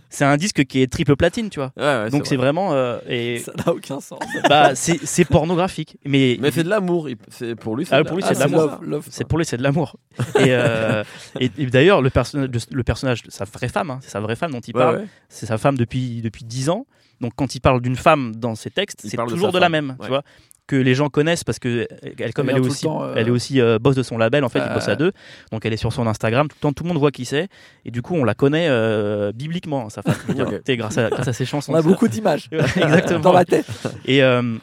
c'est 0.09 0.25
un 0.25 0.37
disque 0.37 0.65
qui 0.65 0.81
est 0.83 0.91
triple 0.91 1.17
platine, 1.17 1.51
tu 1.51 1.61
vois. 1.61 1.73
Ouais, 1.77 1.83
ouais, 2.05 2.11
Donc, 2.11 2.27
c'est 2.27 2.37
vrai. 2.37 2.45
vraiment, 2.47 2.73
euh, 2.73 2.99
et 3.09 3.39
Ça 3.41 3.53
n'a 3.57 3.73
aucun 3.73 4.01
sens. 4.01 4.21
bah, 4.49 4.75
c'est 4.75 5.25
pornographique. 5.27 5.97
Mais, 6.05 6.37
Mais 6.41 6.51
c'est 6.51 6.65
de 6.65 6.69
l'amour. 6.71 7.09
c'est- 7.29 7.55
Pour 7.55 7.77
lui, 7.77 7.85
c'est 7.87 7.95
Ah, 7.95 8.03
de 8.03 8.09
pour 8.09 8.17
lui, 8.17 8.25
c'est 8.27 8.35
de 8.35 8.39
l'amour. 8.41 8.61
love, 8.63 8.79
love, 8.83 9.07
C'est 9.11 9.27
pour 9.27 9.39
lui, 9.39 9.45
c'est 9.45 9.57
de 9.59 9.63
l'amour. 9.63 9.97
Et, 10.39 10.47
euh, 10.49 11.05
et, 11.41 11.51
et 11.59 11.67
d'ailleurs, 11.67 12.01
le 12.03 12.11
personnage, 12.11 12.49
le 12.71 12.83
sa 13.31 13.45
vraie 13.45 13.69
femme, 13.69 13.91
hein, 13.91 13.99
c'est 14.03 14.11
sa 14.11 14.21
vraie 14.21 14.37
femme 14.37 14.53
dont 14.53 14.61
il 14.61 14.75
Ouais, 14.77 14.83
parle. 14.83 15.07
C'est 15.29 15.47
sa 15.47 15.59
femme 15.59 15.77
depuis 15.77 16.21
depuis 16.23 16.45
dix 16.45 16.69
ans. 16.71 16.87
Donc, 17.23 17.33
quand 17.37 17.55
il 17.55 17.61
parle 17.61 17.81
d'une 17.81 17.97
femme 17.97 18.35
dans 18.37 18.55
ses 18.55 18.69
textes, 18.71 19.01
Il 19.05 19.11
c'est 19.11 19.17
de 19.17 19.23
toujours 19.25 19.53
de, 19.53 19.59
la 19.59 19.67
femme, 19.67 19.73
même, 19.73 19.89
ouais. 19.91 19.97
tu 20.03 20.09
vois, 20.09 20.23
que 20.67 20.77
les 20.77 20.95
gens 20.95 21.09
connaissent 21.09 21.45
parce 21.45 21.59
que 21.59 21.87
elle, 22.19 22.33
comme 22.35 22.51
Elle 22.51 22.57
est 22.59 22.61
aussi, 22.61 22.85
temps, 22.85 23.03
euh, 23.03 23.15
elle 23.17 23.29
est 23.29 23.31
aussi 23.33 23.61
euh, 23.61 23.79
boss 23.79 23.95
de 23.97 24.03
son 24.03 24.19
label. 24.19 24.45
En 24.45 24.49
fait, 24.49 24.61
Euh, 24.61 24.75
bossent 24.75 24.89
à 24.89 24.97
deux. 24.97 25.13
Donc, 25.51 25.65
elle 25.65 25.73
est 25.73 25.77
sur 25.79 25.93
son 25.93 26.07
Instagram 26.07 26.49
tout 26.49 26.57
le 26.59 26.61
temps. 26.61 26.73
Tout 26.73 26.85
le 26.85 26.89
monde 26.89 26.99
voit 26.99 27.11
qui 27.11 27.25
c'est. 27.25 27.49
Et 27.85 27.91
du 27.91 28.03
coup, 28.03 28.15
on 28.15 28.25
la 28.25 28.35
connaît 28.35 28.67
euh, 28.69 29.33
bibliquement, 29.33 29.89
sa 29.89 30.03
femme. 30.03 30.15
Je 30.23 30.29
veux 30.29 30.35
dire, 30.35 30.47
Ok. 30.49 30.55
tu 30.57 30.63
sais, 30.67 30.77
grâce 30.77 30.99
à 30.99 31.11
grâce 31.11 31.29
à 31.29 31.33
ses 31.33 31.45
chansons. 31.45 31.73
On 31.73 31.77
a 31.77 31.83
beaucoup 31.83 32.09
d'images 32.09 32.49
Exactement. 32.77 33.21
dans 33.21 33.33
ma 33.33 33.45
tête. 33.45 33.67
Et, 34.05 34.23
euh, 34.23 34.57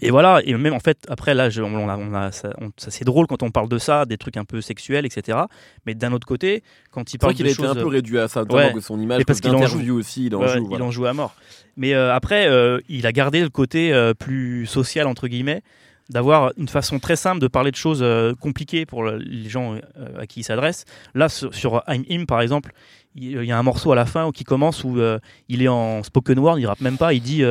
et 0.00 0.10
voilà, 0.10 0.40
et 0.44 0.54
même 0.54 0.72
en 0.74 0.80
fait, 0.80 0.98
après, 1.08 1.34
là, 1.34 1.50
je- 1.50 1.62
on 1.62 1.88
a, 1.88 1.96
on 1.96 2.14
a- 2.14 2.32
ça, 2.32 2.52
c'est 2.76 3.04
drôle 3.04 3.26
quand 3.26 3.42
on 3.42 3.50
parle 3.50 3.68
de 3.68 3.78
ça, 3.78 4.06
des 4.06 4.16
trucs 4.18 4.36
un 4.36 4.44
peu 4.44 4.60
sexuels, 4.60 5.04
etc. 5.06 5.38
Mais 5.86 5.94
d'un 5.94 6.12
autre 6.12 6.26
côté, 6.26 6.62
quand 6.90 7.12
il 7.12 7.18
parle 7.18 7.34
qu'il 7.34 7.46
a 7.46 7.50
été 7.50 7.62
choses. 7.62 7.70
un 7.76 7.80
peu 7.80 7.86
réduit 7.86 8.18
à 8.18 8.28
ça, 8.28 8.44
Ouais. 8.50 8.72
que 8.72 8.80
son 8.80 9.00
image, 9.00 9.18
Mais 9.18 9.24
parce 9.24 9.40
qu'il 9.40 9.50
en 9.50 9.58
interview 9.58 9.96
aussi, 9.98 10.26
il 10.26 10.34
en 10.36 10.40
Ouais, 10.40 10.48
joue. 10.58 10.68
il 10.72 10.82
en 10.82 10.90
joue 10.90 11.06
à 11.06 11.12
mort. 11.12 11.34
Mais 11.76 11.94
euh, 11.94 12.14
après, 12.14 12.48
euh, 12.48 12.78
il 12.88 13.06
a 13.06 13.12
gardé 13.12 13.40
le 13.40 13.48
côté 13.48 13.92
euh, 13.92 14.14
plus 14.14 14.66
social, 14.66 15.06
entre 15.06 15.28
guillemets, 15.28 15.62
d'avoir 16.08 16.52
une 16.56 16.66
façon 16.68 16.98
très 16.98 17.14
simple 17.16 17.38
de 17.40 17.46
parler 17.46 17.70
de 17.70 17.76
choses 17.76 18.00
euh, 18.02 18.34
compliquées 18.34 18.84
pour 18.86 19.04
le- 19.04 19.18
les 19.18 19.48
gens 19.48 19.74
euh, 19.74 20.20
à 20.20 20.26
qui 20.26 20.40
il 20.40 20.42
s'adresse. 20.44 20.84
Là, 21.14 21.28
sur, 21.28 21.54
sur 21.54 21.82
I'm 21.88 22.04
Him, 22.08 22.26
par 22.26 22.40
exemple, 22.40 22.72
il 23.14 23.32
il 23.36 23.44
y 23.44 23.52
a 23.52 23.58
un 23.58 23.62
morceau 23.62 23.92
à 23.92 23.94
la 23.96 24.06
fin 24.06 24.30
qui 24.32 24.42
commence 24.44 24.82
où 24.84 24.98
euh, 24.98 25.18
il 25.48 25.62
est 25.62 25.68
en 25.68 26.02
spoken 26.02 26.38
word, 26.38 26.58
il 26.58 26.66
rappe 26.66 26.80
même 26.80 26.96
pas, 26.98 27.12
il 27.12 27.20
dit... 27.22 27.44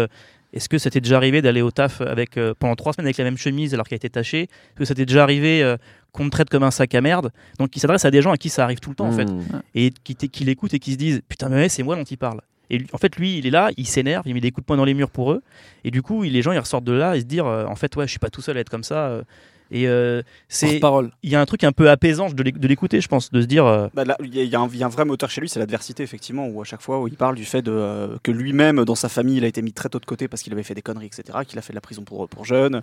est-ce 0.54 0.68
que 0.70 0.78
ça 0.78 0.90
t'est 0.90 1.02
déjà 1.02 1.18
arrivé 1.18 1.42
d'aller 1.42 1.62
au 1.62 1.72
taf 1.72 2.02
avec, 2.02 2.38
euh, 2.38 2.54
pendant 2.58 2.76
trois 2.76 2.94
semaines 2.94 3.06
avec 3.08 3.18
la 3.18 3.24
même 3.24 3.38
chemise 3.38 3.74
alors 3.74 3.88
qu'elle 3.88 3.98
était 3.98 4.10
tachée? 4.10 4.44
Est-ce 4.44 4.76
que 4.80 4.86
ça 4.86 4.96
t'est 4.96 5.06
déjà 5.06 5.24
arrivé 5.24 5.62
euh, 5.64 5.78
qu'on 6.12 6.26
te 6.26 6.30
traite 6.32 6.50
comme 6.50 6.64
un 6.64 6.72
sac 6.72 6.96
à 6.96 7.02
merde? 7.02 7.32
Donc 7.60 7.76
il 7.76 7.80
s'adresse 7.80 8.06
à 8.06 8.12
des 8.12 8.22
gens 8.22 8.32
à 8.32 8.38
qui 8.38 8.50
ça 8.50 8.64
arrive 8.64 8.80
tout 8.80 8.90
le 8.90 8.96
temps 8.96 9.08
en 9.08 9.12
fait. 9.12 9.26
Mmh. 9.26 9.62
et 9.76 9.92
qui, 10.04 10.16
qui 10.16 10.44
l'écoutent 10.46 10.74
et 10.74 10.80
qui 10.80 10.94
se 10.94 10.98
disent 10.98 11.22
putain 11.30 11.50
mais 11.50 11.56
ouais, 11.58 11.70
c'est 11.70 11.84
moi 11.84 11.96
dont 11.96 12.04
il 12.04 12.18
parle 12.18 12.42
et 12.72 12.78
lui- 12.80 12.88
en 12.94 12.98
fait 12.98 13.16
lui 13.16 13.38
il 13.40 13.48
est 13.48 13.52
là 13.52 13.70
il 13.78 13.86
s'énerve 13.88 14.28
il 14.28 14.34
met 14.34 14.42
des 14.42 14.52
coups 14.52 14.64
de 14.64 14.68
poing 14.68 14.78
dans 14.78 14.86
les 14.86 14.94
murs 14.94 15.10
pour 15.12 15.32
eux. 15.34 15.42
Et 15.84 15.92
du 15.92 16.02
coup 16.02 16.24
il- 16.24 16.34
les 16.34 16.42
gens 16.42 16.52
ils 16.52 16.60
ressortent 16.60 16.84
de 16.84 16.94
là 16.94 17.16
et 17.16 17.20
se 17.22 17.26
dire 17.26 17.46
euh, 17.46 17.66
en 17.66 17.76
fait 17.76 17.96
ouais 17.96 18.06
je 18.06 18.12
suis 18.12 18.20
pas 18.20 18.30
tout 18.30 18.42
seul 18.42 18.58
à 18.58 18.60
être 18.60 18.70
comme 18.70 18.84
ça 18.84 19.08
euh. 19.08 19.24
Et 19.72 19.88
euh, 19.88 20.22
c'est 20.48 20.80
parole. 20.80 21.12
il 21.24 21.30
y 21.30 21.36
a 21.36 21.42
un 21.42 21.46
truc 21.46 21.64
un 21.64 21.72
peu 21.72 21.90
apaisant 21.90 22.30
de 22.30 22.44
l'éc- 22.44 22.58
de 22.60 22.68
l'écouter 22.68 23.02
je 23.02 23.08
pense 23.08 23.32
de 23.32 23.42
se 23.42 23.46
dire 23.46 23.66
euh, 23.66 23.88
Bah, 23.94 24.04
il 24.24 24.34
y, 24.36 24.40
a- 24.40 24.44
il 24.44 24.50
y 24.50 24.56
a 24.56 24.60
un- 24.60 24.70
il 24.72 24.78
y 24.78 24.84
a 24.84 24.86
un 24.86 24.90
vrai 24.90 25.06
moteur 25.06 25.30
chez 25.30 25.42
lui, 25.42 25.50
c'est 25.50 25.60
l'adversité, 25.60 26.04
effectivement, 26.04 26.48
où 26.48 26.62
à 26.62 26.64
chaque 26.64 26.82
fois 26.82 27.00
où 27.02 27.08
il 27.08 27.16
parle 27.16 27.36
du 27.36 27.46
fait 27.46 27.62
de, 27.62 27.72
euh, 27.72 28.18
que 28.24 28.32
lui-même, 28.32 28.84
dans 28.86 28.96
sa 28.96 29.10
famille, 29.10 29.38
il 29.38 29.44
a 29.44 29.48
été 29.48 29.62
mis 29.62 29.74
très 29.74 29.90
tôt 29.90 30.00
de 30.00 30.06
côté 30.06 30.28
parce 30.28 30.42
qu'il 30.44 30.54
avait 30.54 30.64
fait 30.64 30.74
des 30.76 30.82
conneries, 30.82 31.08
etc., 31.08 31.40
qu'il 31.48 31.58
a 31.60 31.62
fait 31.62 31.74
de 31.74 31.78
la 31.78 31.82
prison 31.82 32.04
pour, 32.04 32.28
pour 32.28 32.46
jeunes. 32.46 32.82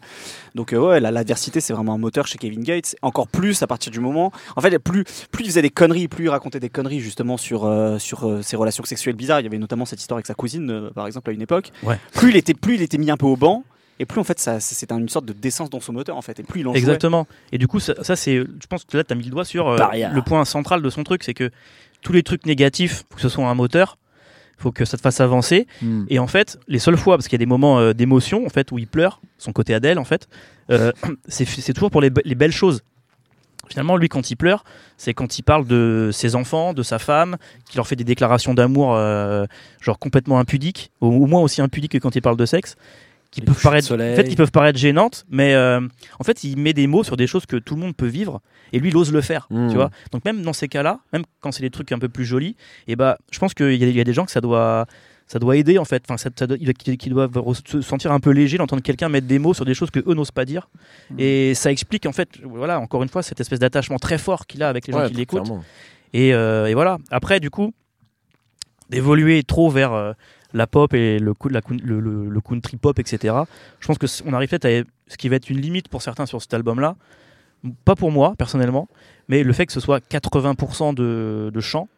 Donc, 0.54 0.72
euh, 0.72 0.78
ouais, 0.78 1.00
la- 1.00 1.10
l'adversité, 1.10 1.60
c'est 1.60 1.72
vraiment 1.72 1.94
un 1.94 1.98
moteur 1.98 2.26
chez 2.26 2.38
Kevin 2.38 2.62
Gates. 2.62 2.96
Encore 3.02 3.28
plus 3.28 3.62
à 3.62 3.66
partir 3.66 3.90
du 3.92 4.00
moment. 4.00 4.32
En 4.56 4.60
fait, 4.60 4.78
plus, 4.78 5.04
plus 5.30 5.44
il 5.44 5.48
faisait 5.48 5.62
des 5.62 5.70
conneries, 5.70 6.08
plus 6.08 6.24
il 6.24 6.28
racontait 6.28 6.60
des 6.60 6.68
conneries, 6.70 7.00
justement, 7.00 7.36
sur, 7.36 7.64
euh, 7.64 7.98
sur 7.98 8.28
euh, 8.28 8.42
ses 8.42 8.56
relations 8.56 8.84
sexuelles 8.84 9.16
bizarres. 9.16 9.40
Il 9.40 9.44
y 9.44 9.46
avait 9.46 9.58
notamment 9.58 9.84
cette 9.86 10.00
histoire 10.00 10.16
avec 10.16 10.26
sa 10.26 10.34
cousine, 10.34 10.70
euh, 10.70 10.90
par 10.94 11.06
exemple, 11.06 11.30
à 11.30 11.32
une 11.32 11.42
époque. 11.42 11.72
Ouais. 11.82 11.98
Plus, 12.14 12.30
il 12.30 12.36
était, 12.36 12.54
plus 12.54 12.74
il 12.76 12.82
était 12.82 12.98
mis 12.98 13.10
un 13.10 13.16
peu 13.16 13.26
au 13.26 13.36
banc. 13.36 13.64
Et 13.98 14.04
plus 14.06 14.20
en 14.20 14.24
fait, 14.24 14.38
ça, 14.38 14.60
c'est 14.60 14.90
une 14.92 15.08
sorte 15.08 15.24
de 15.26 15.32
décence 15.32 15.70
dans 15.70 15.80
son 15.80 15.92
moteur 15.92 16.16
en 16.16 16.22
fait. 16.22 16.38
Et 16.38 16.42
plus 16.42 16.60
il 16.60 16.66
en 16.68 16.70
jouait. 16.72 16.78
exactement 16.78 17.26
et 17.52 17.58
du 17.58 17.66
coup 17.66 17.80
ça, 17.80 17.94
ça, 18.02 18.14
c'est 18.16 18.36
je 18.36 18.66
pense 18.68 18.84
que 18.84 18.96
là 18.96 19.04
tu 19.04 19.12
as 19.12 19.16
mis 19.16 19.24
le 19.24 19.30
doigt 19.30 19.44
sur 19.44 19.68
euh, 19.68 19.76
Paria. 19.78 20.10
le 20.12 20.22
point 20.22 20.44
central 20.44 20.82
de 20.82 20.90
son 20.90 21.02
truc 21.04 21.24
c'est 21.24 21.34
que 21.34 21.50
tous 22.02 22.12
les 22.12 22.22
trucs 22.22 22.44
négatifs 22.46 23.04
faut 23.08 23.16
que 23.16 23.22
ce 23.22 23.28
soit 23.28 23.46
un 23.48 23.54
moteur 23.54 23.96
faut 24.58 24.72
que 24.72 24.86
ça 24.86 24.96
te 24.96 25.02
fasse 25.02 25.20
avancer. 25.20 25.66
Hmm. 25.82 26.04
Et 26.08 26.18
en 26.18 26.26
fait, 26.26 26.58
les 26.66 26.78
seules 26.78 26.96
fois, 26.96 27.16
parce 27.18 27.28
qu'il 27.28 27.34
y 27.34 27.40
a 27.42 27.44
des 27.44 27.46
moments 27.46 27.78
euh, 27.78 27.92
d'émotion 27.92 28.46
en 28.46 28.48
fait 28.48 28.72
où 28.72 28.78
il 28.78 28.86
pleure, 28.86 29.20
son 29.36 29.52
côté 29.52 29.74
Adèle 29.74 29.98
en 29.98 30.04
fait, 30.04 30.28
euh, 30.70 30.92
c'est 31.28 31.44
c'est 31.46 31.74
toujours 31.74 31.90
pour 31.90 32.00
les, 32.00 32.08
be- 32.10 32.22
les 32.24 32.34
belles 32.34 32.52
choses. 32.52 32.82
Finalement, 33.68 33.96
lui, 33.96 34.08
quand 34.08 34.30
il 34.30 34.36
pleure, 34.36 34.64
c'est 34.96 35.12
quand 35.12 35.38
il 35.38 35.42
parle 35.42 35.66
de 35.66 36.10
ses 36.12 36.36
enfants, 36.36 36.72
de 36.72 36.82
sa 36.84 36.98
femme, 37.00 37.36
qu'il 37.68 37.76
leur 37.78 37.86
fait 37.88 37.96
des 37.96 38.04
déclarations 38.04 38.54
d'amour, 38.54 38.94
euh, 38.94 39.44
genre 39.80 39.98
complètement 39.98 40.38
impudiques, 40.38 40.92
au, 41.00 41.08
au 41.08 41.26
moins 41.26 41.40
aussi 41.42 41.60
impudiques 41.60 41.92
que 41.92 41.98
quand 41.98 42.14
il 42.14 42.22
parle 42.22 42.36
de 42.36 42.46
sexe, 42.46 42.76
qui 43.36 43.42
peuvent 43.42 43.60
paraître, 43.62 43.92
en 43.94 43.98
fait, 43.98 44.28
qui 44.28 44.34
peuvent 44.36 44.50
paraître 44.50 44.78
gênantes, 44.78 45.24
mais 45.30 45.54
euh, 45.54 45.80
en 46.18 46.24
fait, 46.24 46.42
il 46.44 46.56
met 46.58 46.72
des 46.72 46.86
mots 46.86 47.04
sur 47.04 47.16
des 47.16 47.26
choses 47.26 47.46
que 47.46 47.56
tout 47.56 47.74
le 47.74 47.80
monde 47.82 47.94
peut 47.94 48.06
vivre, 48.06 48.40
et 48.72 48.78
lui, 48.80 48.88
il 48.88 48.96
ose 48.96 49.12
le 49.12 49.20
faire, 49.20 49.46
Mmh. 49.50 49.68
tu 49.68 49.74
vois. 49.76 49.90
Donc 50.12 50.24
même 50.24 50.42
dans 50.42 50.52
ces 50.52 50.68
cas-là, 50.68 51.00
même 51.12 51.22
quand 51.40 51.52
c'est 51.52 51.62
des 51.62 51.70
trucs 51.70 51.92
un 51.92 51.98
peu 51.98 52.08
plus 52.08 52.24
jolis, 52.24 52.56
et 52.88 52.96
bah, 52.96 53.18
je 53.30 53.38
pense 53.38 53.54
qu'il 53.54 53.74
y, 53.74 53.84
a- 53.84 53.88
il 53.88 53.96
y 53.96 54.00
a 54.00 54.04
des 54.04 54.12
gens 54.12 54.24
que 54.24 54.30
ça 54.32 54.40
doit, 54.40 54.86
ça 55.28 55.38
doit 55.38 55.56
aider 55.56 55.76
en 55.78 55.84
fait. 55.84 56.02
Enfin, 56.08 56.16
ça, 56.16 56.30
ça 56.38 56.46
doit- 56.46 56.56
qui, 56.56 57.08
doivent 57.10 57.32
se 57.66 57.80
sentir 57.82 58.12
un 58.12 58.20
peu 58.20 58.30
léger 58.30 58.58
d'entendre 58.58 58.82
quelqu'un 58.82 59.08
mettre 59.08 59.26
des 59.26 59.38
mots 59.38 59.54
sur 59.54 59.64
des 59.64 59.74
choses 59.74 59.90
que 59.90 60.00
eux 60.08 60.14
n'osent 60.14 60.30
pas 60.30 60.44
dire. 60.44 60.68
Mm. 61.10 61.14
Et 61.18 61.54
ça 61.54 61.70
explique 61.72 62.06
en 62.06 62.12
fait, 62.12 62.28
voilà, 62.44 62.78
encore 62.80 63.02
une 63.02 63.08
fois, 63.08 63.22
cette 63.22 63.40
espèce 63.40 63.58
d'attachement 63.58 63.98
très 63.98 64.18
fort 64.18 64.46
qu'il 64.46 64.62
a 64.62 64.68
avec 64.68 64.86
les 64.86 64.92
gens 64.92 65.00
Ouais, 65.00 65.08
qui 65.08 65.14
l'écoutent. 65.14 65.50
Et, 66.12 66.32
euh, 66.32 66.66
et 66.66 66.74
voilà. 66.74 66.98
Après, 67.10 67.40
du 67.40 67.50
coup, 67.50 67.72
d'évoluer 68.90 69.42
trop 69.42 69.68
vers 69.68 69.92
euh, 69.92 70.12
la 70.56 70.66
pop 70.66 70.92
et 70.94 71.18
le, 71.18 71.32
la 71.50 71.60
le, 71.84 72.00
le- 72.00 72.28
le 72.28 72.40
country 72.40 72.76
pop, 72.76 72.98
etc. 72.98 73.34
Je 73.80 73.86
pense 73.86 73.98
que 73.98 74.06
c- 74.06 74.22
on 74.26 74.32
arrive 74.32 74.48
peut-être 74.48 74.64
à 74.66 74.84
ce 75.08 75.16
qui 75.16 75.28
va 75.28 75.36
être 75.36 75.50
une 75.50 75.60
limite 75.60 75.88
pour 75.88 76.02
certains 76.02 76.26
sur 76.26 76.40
cet 76.42 76.54
album-là. 76.54 76.96
Pas 77.84 77.94
pour 77.96 78.10
moi 78.12 78.34
personnellement, 78.36 78.88
mais 79.28 79.42
le 79.42 79.52
fait 79.52 79.66
que 79.66 79.72
ce 79.72 79.80
soit 79.80 80.00
80% 80.08 80.94
de, 80.94 81.50
de 81.52 81.60
chant, 81.60 81.88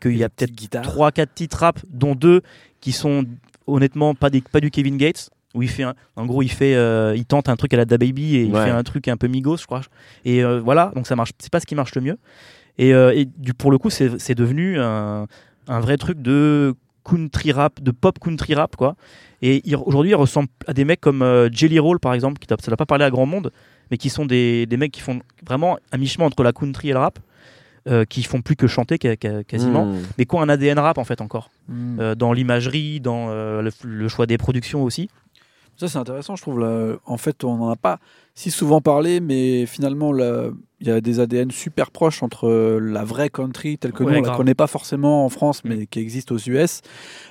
qu'il 0.00 0.16
y 0.16 0.24
a 0.24 0.28
peut-être 0.28 0.52
guitare. 0.52 0.84
3-4 0.84 1.26
titres 1.34 1.58
rap, 1.58 1.78
dont 1.88 2.14
deux 2.14 2.42
qui 2.80 2.92
sont 2.92 3.24
honnêtement 3.66 4.14
pas, 4.14 4.28
des, 4.28 4.40
pas 4.42 4.60
du 4.60 4.70
Kevin 4.70 4.96
Gates, 4.96 5.30
où 5.54 5.62
il 5.62 5.68
fait 5.68 5.84
un- 5.84 5.94
en 6.16 6.26
gros 6.26 6.42
il 6.42 6.50
fait 6.50 6.74
euh, 6.74 7.14
il 7.16 7.24
tente 7.24 7.48
un 7.48 7.56
truc 7.56 7.72
à 7.74 7.76
la 7.78 7.84
Da 7.86 7.96
Baby 7.96 8.36
et 8.36 8.42
il 8.42 8.54
Ouais. 8.54 8.64
fait 8.64 8.70
un 8.70 8.82
truc 8.82 9.08
un 9.08 9.16
peu 9.16 9.28
migos 9.28 9.56
je 9.56 9.66
crois 9.66 9.80
et 10.26 10.44
euh, 10.44 10.60
voilà 10.60 10.92
donc 10.94 11.06
ça 11.06 11.16
marche 11.16 11.30
c'est 11.38 11.50
pas 11.50 11.58
ce 11.60 11.64
qui 11.66 11.74
marche 11.74 11.94
le 11.94 12.02
mieux 12.02 12.18
et, 12.76 12.92
euh, 12.92 13.14
et 13.16 13.24
du, 13.24 13.54
pour 13.54 13.70
le 13.70 13.78
coup 13.78 13.88
c'est 13.88 14.18
c'est 14.18 14.34
devenu 14.34 14.78
un, 14.78 15.26
un 15.68 15.80
vrai 15.80 15.96
truc 15.96 16.20
de 16.20 16.74
country 17.08 17.52
rap 17.52 17.80
de 17.80 17.90
pop 17.90 18.18
country 18.18 18.54
rap 18.54 18.76
quoi 18.76 18.94
et 19.42 19.62
aujourd'hui 19.86 20.10
il 20.12 20.14
ressemble 20.16 20.48
à 20.66 20.72
des 20.72 20.84
mecs 20.84 21.00
comme 21.00 21.22
euh, 21.22 21.48
Jelly 21.52 21.78
Roll 21.78 21.98
par 22.00 22.12
exemple 22.14 22.38
qui 22.38 22.46
ça 22.48 22.70
n'a 22.70 22.76
pas 22.76 22.86
parlé 22.86 23.04
à 23.04 23.10
grand 23.10 23.26
monde 23.26 23.52
mais 23.90 23.96
qui 23.96 24.10
sont 24.10 24.26
des, 24.26 24.66
des 24.66 24.76
mecs 24.76 24.92
qui 24.92 25.00
font 25.00 25.20
vraiment 25.46 25.78
un 25.92 25.98
mi-chemin 25.98 26.26
entre 26.26 26.42
la 26.42 26.52
country 26.52 26.90
et 26.90 26.92
le 26.92 26.98
rap 26.98 27.18
euh, 27.88 28.04
qui 28.04 28.22
font 28.24 28.42
plus 28.42 28.56
que 28.56 28.66
chanter 28.66 28.98
quasiment 28.98 29.86
Mmh. 29.86 29.98
mais 30.18 30.26
qui 30.26 30.34
ont 30.34 30.40
un 30.42 30.48
ADN 30.48 30.78
rap 30.78 30.98
en 30.98 31.04
fait 31.04 31.20
encore 31.20 31.50
Hmm. 31.68 32.00
euh, 32.00 32.14
dans 32.14 32.32
l'imagerie, 32.32 32.98
dans 33.00 33.28
euh, 33.30 33.60
le, 33.62 33.70
le 33.84 34.08
choix 34.08 34.26
des 34.26 34.38
productions 34.38 34.82
aussi. 34.82 35.08
Ça, 35.76 35.86
c'est 35.86 35.98
intéressant, 35.98 36.34
je 36.34 36.42
trouve. 36.42 36.58
là. 36.60 36.96
En 37.06 37.18
fait, 37.18 37.44
on 37.44 37.56
n'en 37.58 37.68
a 37.70 37.76
pas 37.76 38.00
si 38.34 38.50
souvent 38.50 38.80
parlé, 38.80 39.20
mais 39.20 39.64
finalement, 39.66 40.12
là, 40.12 40.48
il 40.80 40.86
y 40.88 40.90
a 40.90 41.00
des 41.00 41.18
ADN 41.20 41.50
super 41.50 41.90
proches 41.90 42.22
entre 42.22 42.48
euh, 42.48 42.78
la 42.78 43.04
vraie 43.04 43.30
country, 43.30 43.78
telle 43.78 43.92
que 43.92 44.04
Ouais, 44.04 44.12
nous, 44.20 44.26
on 44.26 44.30
la 44.30 44.36
connaît 44.36 44.54
pas 44.54 44.66
forcément 44.68 45.24
en 45.24 45.28
France, 45.28 45.62
mais 45.64 45.86
qui 45.86 45.98
existe 45.98 46.30
aux 46.30 46.38
US, 46.38 46.82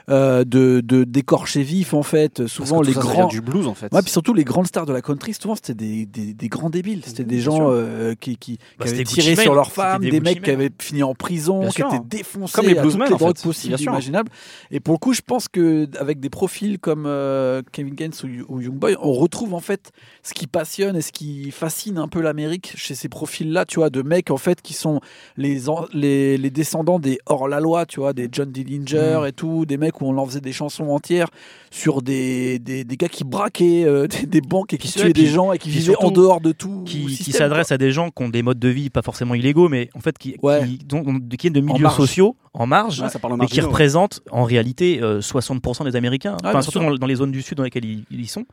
euh, 0.10 0.44
de, 0.44 0.82
de 0.84 1.04
d'écorcher 1.06 1.64
vif, 1.64 1.94
en 1.94 2.04
fait. 2.04 2.40
Parce 2.40 2.52
Souvent, 2.52 2.80
que 2.82 2.86
tout 2.86 2.88
les 2.90 2.94
ça, 2.94 3.02
ça 3.02 3.08
vient 3.08 3.20
grands. 3.22 3.28
du 3.28 3.42
blues 3.42 3.68
en 3.68 3.74
fait. 3.74 3.94
Ouais, 3.94 4.02
puis 4.02 4.12
surtout 4.12 4.34
les 4.34 4.44
grandes 4.44 4.68
stars 4.68 4.86
de 4.86 4.94
la 4.94 5.02
country, 5.02 5.34
souvent 5.34 5.56
c'était 5.56 5.74
des, 5.76 6.06
des, 6.06 6.34
des 6.34 6.48
grands 6.50 6.70
débiles, 6.70 7.04
c'était 7.06 7.24
des 7.24 7.40
gens 7.40 7.70
euh, 7.72 8.16
qui, 8.20 8.36
qui, 8.38 8.58
qui 8.58 8.60
Bah, 8.78 8.86
avaient 8.86 8.90
c'était 8.98 9.04
tiré 9.06 9.32
Gucci 9.32 9.42
sur 9.44 9.56
leurs 9.56 9.72
femmes, 9.72 10.02
des 10.02 10.20
mecs 10.20 10.42
qui 10.42 10.52
avaient 10.52 10.72
fini 10.80 11.04
en 11.04 11.16
prison, 11.16 11.60
Bien 11.62 11.70
qui 11.70 11.76
sûr. 11.76 11.88
étaient 11.94 12.18
défoncés 12.18 12.54
Comme 12.54 12.66
les 12.68 12.78
à 12.78 12.82
bluesmen, 12.82 13.08
toutes 13.08 13.10
les 13.10 13.16
en 13.16 13.18
drogues 13.18 13.38
fait. 13.38 13.44
possibles 13.44 13.70
Bien 13.76 13.78
sûr. 13.78 13.92
imaginables. 13.94 14.30
Et 14.72 14.80
pour 14.80 14.94
le 14.94 15.00
coup, 15.00 15.14
je 15.14 15.22
pense 15.22 15.48
que 15.48 15.88
avec 16.00 16.20
des 16.20 16.30
profils 16.30 16.80
comme 16.80 17.06
euh, 17.08 17.62
Kevin 17.72 17.96
Gaines 17.96 18.12
ou, 18.24 18.56
ou 18.58 18.62
Young 18.62 18.76
Boy, 18.76 18.98
on 19.02 19.14
retrouve 19.14 19.54
en 19.54 19.60
fait 19.62 19.92
ce 20.24 20.34
qui 20.34 20.48
passionne 20.48 20.96
et 20.98 21.02
ce 21.02 21.12
qui 21.14 21.52
fascine 21.52 21.98
un 21.98 22.08
peu 22.10 22.22
l'Amérique 22.22 22.74
chez 22.76 22.94
ces 22.96 23.08
profils-là, 23.38 23.66
tu 23.66 23.76
vois, 23.80 23.90
de 23.90 24.02
mecs 24.02 24.32
en 24.32 24.38
fait 24.38 24.62
qui 24.62 24.74
sont 24.74 25.00
les, 25.38 25.60
les, 25.94 26.38
les 26.38 26.50
descendants 26.50 27.00
des 27.00 27.20
hors-la-loi, 27.26 27.86
tu 27.86 28.00
vois, 28.00 28.14
des 28.14 28.30
John 28.32 28.52
Dillinger 28.52 29.22
et 29.28 29.32
tout, 29.32 29.66
des 29.66 29.78
mecs 29.78 30.02
où 30.02 30.06
on 30.06 30.12
leur 30.14 30.26
faisait 30.26 30.42
des 30.42 30.52
chansons 30.54 30.90
entières 30.90 31.28
sur 31.72 32.02
des, 32.02 32.60
des, 32.60 32.84
des 32.84 32.98
gars 32.98 33.10
qui 33.10 33.24
braquaient 33.24 33.84
euh, 33.86 34.08
des, 34.08 34.26
des 34.28 34.42
banques 34.42 34.74
et 34.74 34.78
qui 34.78 34.92
tuaient 34.92 35.04
ouais, 35.06 35.14
des 35.14 35.28
gens 35.28 35.54
et 35.54 35.58
qui 35.60 35.70
vivaient 35.70 35.96
en 36.00 36.12
dehors 36.12 36.42
de 36.42 36.52
tout. 36.52 36.84
Qui, 36.86 37.06
qui 37.06 37.16
système, 37.16 37.34
s'adresse 37.40 37.72
à 37.72 37.78
des 37.78 37.92
gens 37.92 38.10
qui 38.10 38.24
ont 38.24 38.30
des 38.30 38.42
modes 38.42 38.60
de 38.60 38.70
vie 38.70 38.90
pas 38.90 39.02
forcément 39.02 39.36
illégaux, 39.36 39.70
mais 39.70 39.90
en 39.96 40.00
fait 40.00 40.18
qui, 40.18 40.36
Ouais. 40.42 40.66
qui, 40.66 40.78
dont- 40.86 41.04
qui 41.38 41.52
de 41.52 41.60
milieux 41.62 41.84
marge. 41.84 41.96
sociaux 41.98 42.36
en 42.54 42.66
marge, 42.66 43.02
Ouais, 43.02 43.10
ça 43.10 43.20
parle 43.20 43.34
aux 43.34 43.38
mais 43.38 43.46
qui 43.46 43.62
représentent 43.62 44.22
en 44.32 44.44
réalité 44.44 45.00
euh, 45.02 45.22
60% 45.22 45.84
des 45.86 45.96
Américains. 45.96 46.36
Enfin, 46.42 46.52
bien 46.54 46.62
surtout 46.62 46.80
dans, 46.80 46.94
dans 46.96 47.06
les 47.06 47.16
zones 47.16 47.32
du 47.32 47.42
sud 47.42 47.58
dans 47.58 47.64
lesquelles 47.64 47.86
ils, 47.86 48.04
ils 48.10 48.22
y 48.22 48.26
sont. 48.28 48.46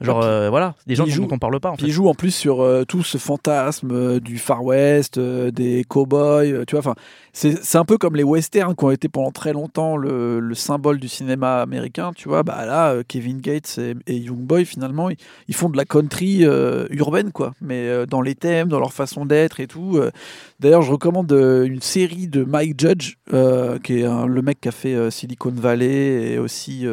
Genre, 0.00 0.22
euh, 0.22 0.48
voilà, 0.50 0.74
des 0.86 0.94
gens 0.94 1.04
puis 1.04 1.12
ils 1.12 1.16
dont 1.16 1.24
jouent- 1.24 1.34
on 1.34 1.38
parle 1.38 1.60
pas 1.60 1.70
en 1.70 1.76
fait. 1.76 1.84
il 1.86 1.90
joue 1.92 2.08
en 2.08 2.14
plus 2.14 2.30
sur 2.34 2.62
euh, 2.62 2.84
tout 2.84 3.02
ce 3.02 3.18
fantasme 3.18 3.90
euh, 3.92 4.20
du 4.20 4.38
Far 4.38 4.64
West, 4.64 5.18
euh, 5.18 5.50
des 5.50 5.84
cowboys, 5.84 6.52
euh, 6.52 6.64
tu 6.66 6.74
vois. 6.74 6.80
Enfin, 6.80 6.94
c'est 7.32 7.76
un 7.76 7.84
peu 7.84 7.96
comme 7.96 8.16
les 8.16 8.24
westerns 8.24 8.74
qui 8.74 8.84
ont 8.84 8.90
été 8.90 9.08
pendant 9.08 9.30
très 9.30 9.52
longtemps 9.52 9.96
le, 9.96 10.40
le 10.40 10.54
symbole 10.54 10.98
du 10.98 11.08
cinéma 11.08 11.60
américain, 11.62 12.10
tu 12.14 12.28
vois. 12.28 12.42
Bah 12.42 12.66
là, 12.66 12.92
euh, 12.92 13.02
Kevin 13.06 13.40
Gates 13.40 13.78
et, 13.78 13.94
et 14.06 14.16
Young 14.16 14.40
Boy, 14.40 14.64
finalement, 14.64 15.08
ils, 15.48 15.54
font 15.54 15.68
de 15.68 15.76
la 15.76 15.84
country 15.84 16.44
euh, 16.44 16.86
urbaine, 16.90 17.30
quoi. 17.32 17.52
Mais 17.60 17.88
euh, 17.88 18.06
dans 18.06 18.20
les 18.20 18.34
thèmes, 18.34 18.68
dans 18.68 18.80
leur 18.80 18.92
façon 18.92 19.26
d'être 19.26 19.60
et 19.60 19.66
tout. 19.66 20.00
D'ailleurs, 20.58 20.82
je 20.82 20.92
recommande 20.92 21.30
une 21.32 21.80
série 21.80 22.26
de 22.26 22.44
Mike 22.44 22.78
Judge, 22.78 23.14
qui 23.82 24.00
est 24.00 24.06
le 24.06 24.42
mec 24.42 24.60
qui 24.60 24.68
a 24.68 24.72
fait 24.72 25.10
Silicon 25.10 25.52
Valley 25.52 26.32
et 26.32 26.38
aussi 26.38 26.86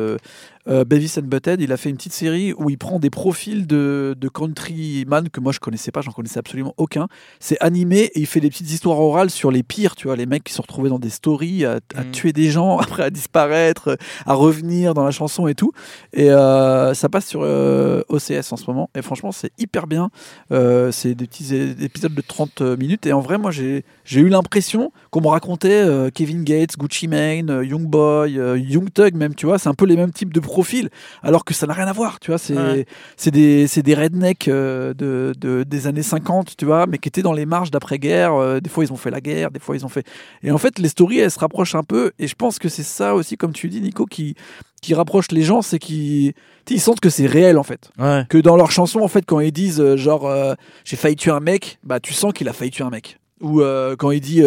euh, 0.70 0.84
Beavis 0.84 1.18
and 1.18 1.28
Butthead, 1.28 1.62
il 1.62 1.72
a 1.72 1.78
fait 1.78 1.90
une 1.90 1.96
petite 1.96 2.14
série 2.14 2.54
où 2.54 2.70
il 2.70 2.78
prend 2.78 3.00
des 3.00 3.10
profils 3.10 3.66
de, 3.66 4.16
de 4.18 4.28
countryman 4.28 5.30
que 5.30 5.40
moi 5.40 5.54
je 5.54 5.60
connaissais 5.60 5.92
pas, 5.92 6.02
j'en 6.02 6.12
connaissais 6.12 6.40
absolument 6.40 6.74
aucun. 6.78 7.08
C'est 7.40 7.58
animé 7.62 8.12
et 8.14 8.20
il 8.20 8.26
fait 8.26 8.42
des 8.42 8.50
petites 8.50 8.70
histoires 8.70 9.00
orales 9.00 9.30
sur 9.30 9.50
les 9.50 9.64
pires, 9.64 9.96
tu 9.96 10.08
vois, 10.08 10.18
les 10.18 10.26
mecs 10.28 10.44
qui 10.44 10.54
se 10.54 10.62
retrouvaient 10.62 10.90
dans 10.90 11.00
des 11.00 11.10
stories 11.10 11.66
à, 11.66 11.80
à 11.96 12.04
Mhm. 12.04 12.12
tuer 12.12 12.34
des 12.34 12.50
gens, 12.52 12.78
après 12.80 13.04
à 13.04 13.10
disparaître, 13.10 13.98
à 14.26 14.34
revenir 14.34 14.94
dans 14.94 15.04
la 15.04 15.12
chanson 15.12 15.48
et 15.48 15.56
tout. 15.56 15.72
Et 16.14 16.30
euh, 16.32 16.94
ça 16.94 17.10
passe 17.10 17.26
sur 17.28 17.42
euh, 17.44 18.02
OCS 18.10 18.52
en 18.52 18.58
ce 18.58 18.66
moment. 18.68 18.90
Et 18.96 19.02
franchement, 19.02 19.32
c'est 19.32 19.52
hyper 19.58 19.88
bien. 19.88 20.10
Euh, 20.52 20.92
c'est 20.92 21.16
des 21.16 21.26
petits 21.28 21.56
épisodes 21.56 22.14
de 22.14 22.22
30 22.22 22.62
minutes. 22.62 23.06
Et 23.06 23.14
en 23.14 23.20
vrai, 23.22 23.38
moi, 23.38 23.52
j'ai 23.52 23.84
j'ai 24.06 24.22
eu 24.22 24.30
l'impression 24.30 24.92
qu'on 25.12 25.22
me 25.22 25.28
racontait 25.28 25.84
Kevin 26.14 26.44
Gates, 26.44 26.78
Gucci 26.78 27.08
Mane, 27.08 27.62
Young 27.64 27.86
Boy, 27.86 28.34
Young 28.34 28.92
Thug 28.94 29.16
même, 29.16 29.36
tu 29.36 29.46
vois. 29.46 29.58
C'est 29.60 29.70
un 29.70 29.74
peu 29.74 29.86
les 29.86 29.96
mêmes 29.96 30.12
types 30.12 30.34
de 30.34 30.40
profils, 30.40 30.90
alors 31.24 31.44
que 31.46 31.54
ça 31.54 31.68
n'a 31.68 31.74
rien 31.74 31.88
à 31.88 31.94
voir, 31.94 32.20
tu 32.20 32.32
vois. 32.32 32.38
C'est 32.38 32.56
Ouais. 32.58 32.86
c'est 33.18 33.32
des, 33.32 33.68
c'est 33.68 33.84
des 33.84 33.94
rednecks 33.94 34.48
de, 34.50 35.34
de- 35.40 35.64
des 35.64 35.88
années 35.88 36.02
50, 36.04 36.56
tu 36.58 36.66
vois, 36.66 36.86
mais 36.88 36.98
qui 36.98 37.08
étaient 37.08 37.22
dans 37.22 37.34
les 37.34 37.46
marges 37.46 37.72
d'après-guerre. 37.72 38.62
Des 38.62 38.70
fois, 38.70 38.84
ils 38.84 38.92
ont 38.94 38.98
fait 38.98 39.12
la 39.12 39.22
guerre, 39.22 39.52
des 39.52 39.60
fois, 39.60 39.76
ils 39.76 39.86
ont 39.86 39.90
fait. 39.90 40.06
Et 40.44 40.52
en 40.52 40.58
fait, 40.58 40.80
les 40.80 40.90
stories, 40.90 41.20
elles 41.20 41.32
se 41.32 41.40
rapprochent 41.40 41.76
un 41.76 41.84
peu. 41.84 42.12
Et 42.20 42.28
je 42.28 42.36
pense 42.36 42.60
que 42.60 42.70
c'est 42.70 42.84
ça 42.84 43.16
aussi, 43.16 43.38
comme 43.38 43.54
tu 43.54 43.70
dis, 43.70 43.82
Nico, 43.82 44.06
qui, 44.06 44.36
qui 44.82 44.94
rapproche 44.94 45.32
les 45.32 45.44
gens, 45.44 45.62
c'est 45.62 45.80
qu'ils 45.80 46.34
ils 46.70 46.82
sentent 46.82 47.00
que 47.00 47.10
c'est 47.10 47.28
réel, 47.28 47.58
en 47.58 47.64
fait. 47.64 47.92
Ouais. 47.98 48.26
Que 48.30 48.38
dans 48.38 48.56
leurs 48.56 48.72
chansons, 48.72 49.02
en 49.02 49.08
fait, 49.08 49.26
quand 49.26 49.40
ils 49.40 49.52
disent, 49.52 49.82
euh, 49.82 49.98
genre, 49.98 50.28
euh, 50.28 50.54
j'ai 50.86 50.96
failli 50.96 51.16
tuer 51.16 51.32
un 51.32 51.40
mec, 51.40 51.80
bah, 51.84 52.00
tu 52.00 52.14
sens 52.14 52.34
qu'il 52.34 52.48
a 52.50 52.54
failli 52.54 52.72
tuer 52.72 52.84
un 52.84 52.90
mec. 52.90 53.20
Ou 53.40 53.62
euh, 53.62 53.96
quand 53.96 54.10
il 54.10 54.20
dit 54.20 54.42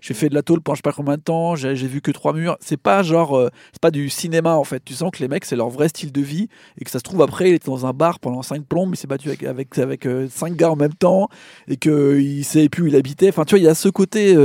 j'ai 0.00 0.14
fait 0.14 0.28
de 0.28 0.34
la 0.36 0.42
tôle 0.42 0.60
pendant 0.60 0.76
je 0.76 0.78
sais 0.78 0.82
pas 0.82 0.92
combien 0.92 1.16
de 1.16 1.20
temps, 1.20 1.56
j'ai 1.56 1.74
vu 1.74 2.00
que 2.00 2.12
trois 2.12 2.32
murs, 2.32 2.56
c'est 2.60 2.76
pas 2.76 3.02
genre 3.02 3.50
c'est 3.72 3.80
pas 3.80 3.90
du 3.90 4.08
cinéma 4.08 4.54
en 4.54 4.62
fait. 4.62 4.80
Tu 4.84 4.94
sens 4.94 5.10
que 5.10 5.18
les 5.18 5.26
mecs 5.26 5.44
c'est 5.44 5.56
leur 5.56 5.70
vrai 5.70 5.88
style 5.88 6.12
de 6.12 6.20
vie 6.20 6.48
et 6.80 6.84
que 6.84 6.90
ça 6.92 7.00
se 7.00 7.02
trouve 7.02 7.20
après 7.20 7.50
il 7.50 7.54
était 7.54 7.66
dans 7.66 7.84
un 7.84 7.92
bar 7.92 8.20
pendant 8.20 8.42
cinq 8.42 8.64
plombes, 8.64 8.94
il 8.94 8.96
s'est 8.96 9.08
battu 9.08 9.26
avec 9.26 9.42
avec 9.42 9.76
avec 9.78 10.06
cinq 10.30 10.54
gars 10.54 10.70
en 10.70 10.76
même 10.76 10.94
temps 10.94 11.28
et 11.66 11.76
que 11.76 12.20
il 12.20 12.44
savait 12.44 12.68
plus 12.68 12.84
où 12.84 12.86
il 12.86 12.94
habitait. 12.94 13.28
Enfin 13.28 13.44
tu 13.44 13.56
vois 13.56 13.58
il 13.58 13.64
y 13.64 13.68
a 13.68 13.74
ce 13.74 13.88
côté 13.88 14.36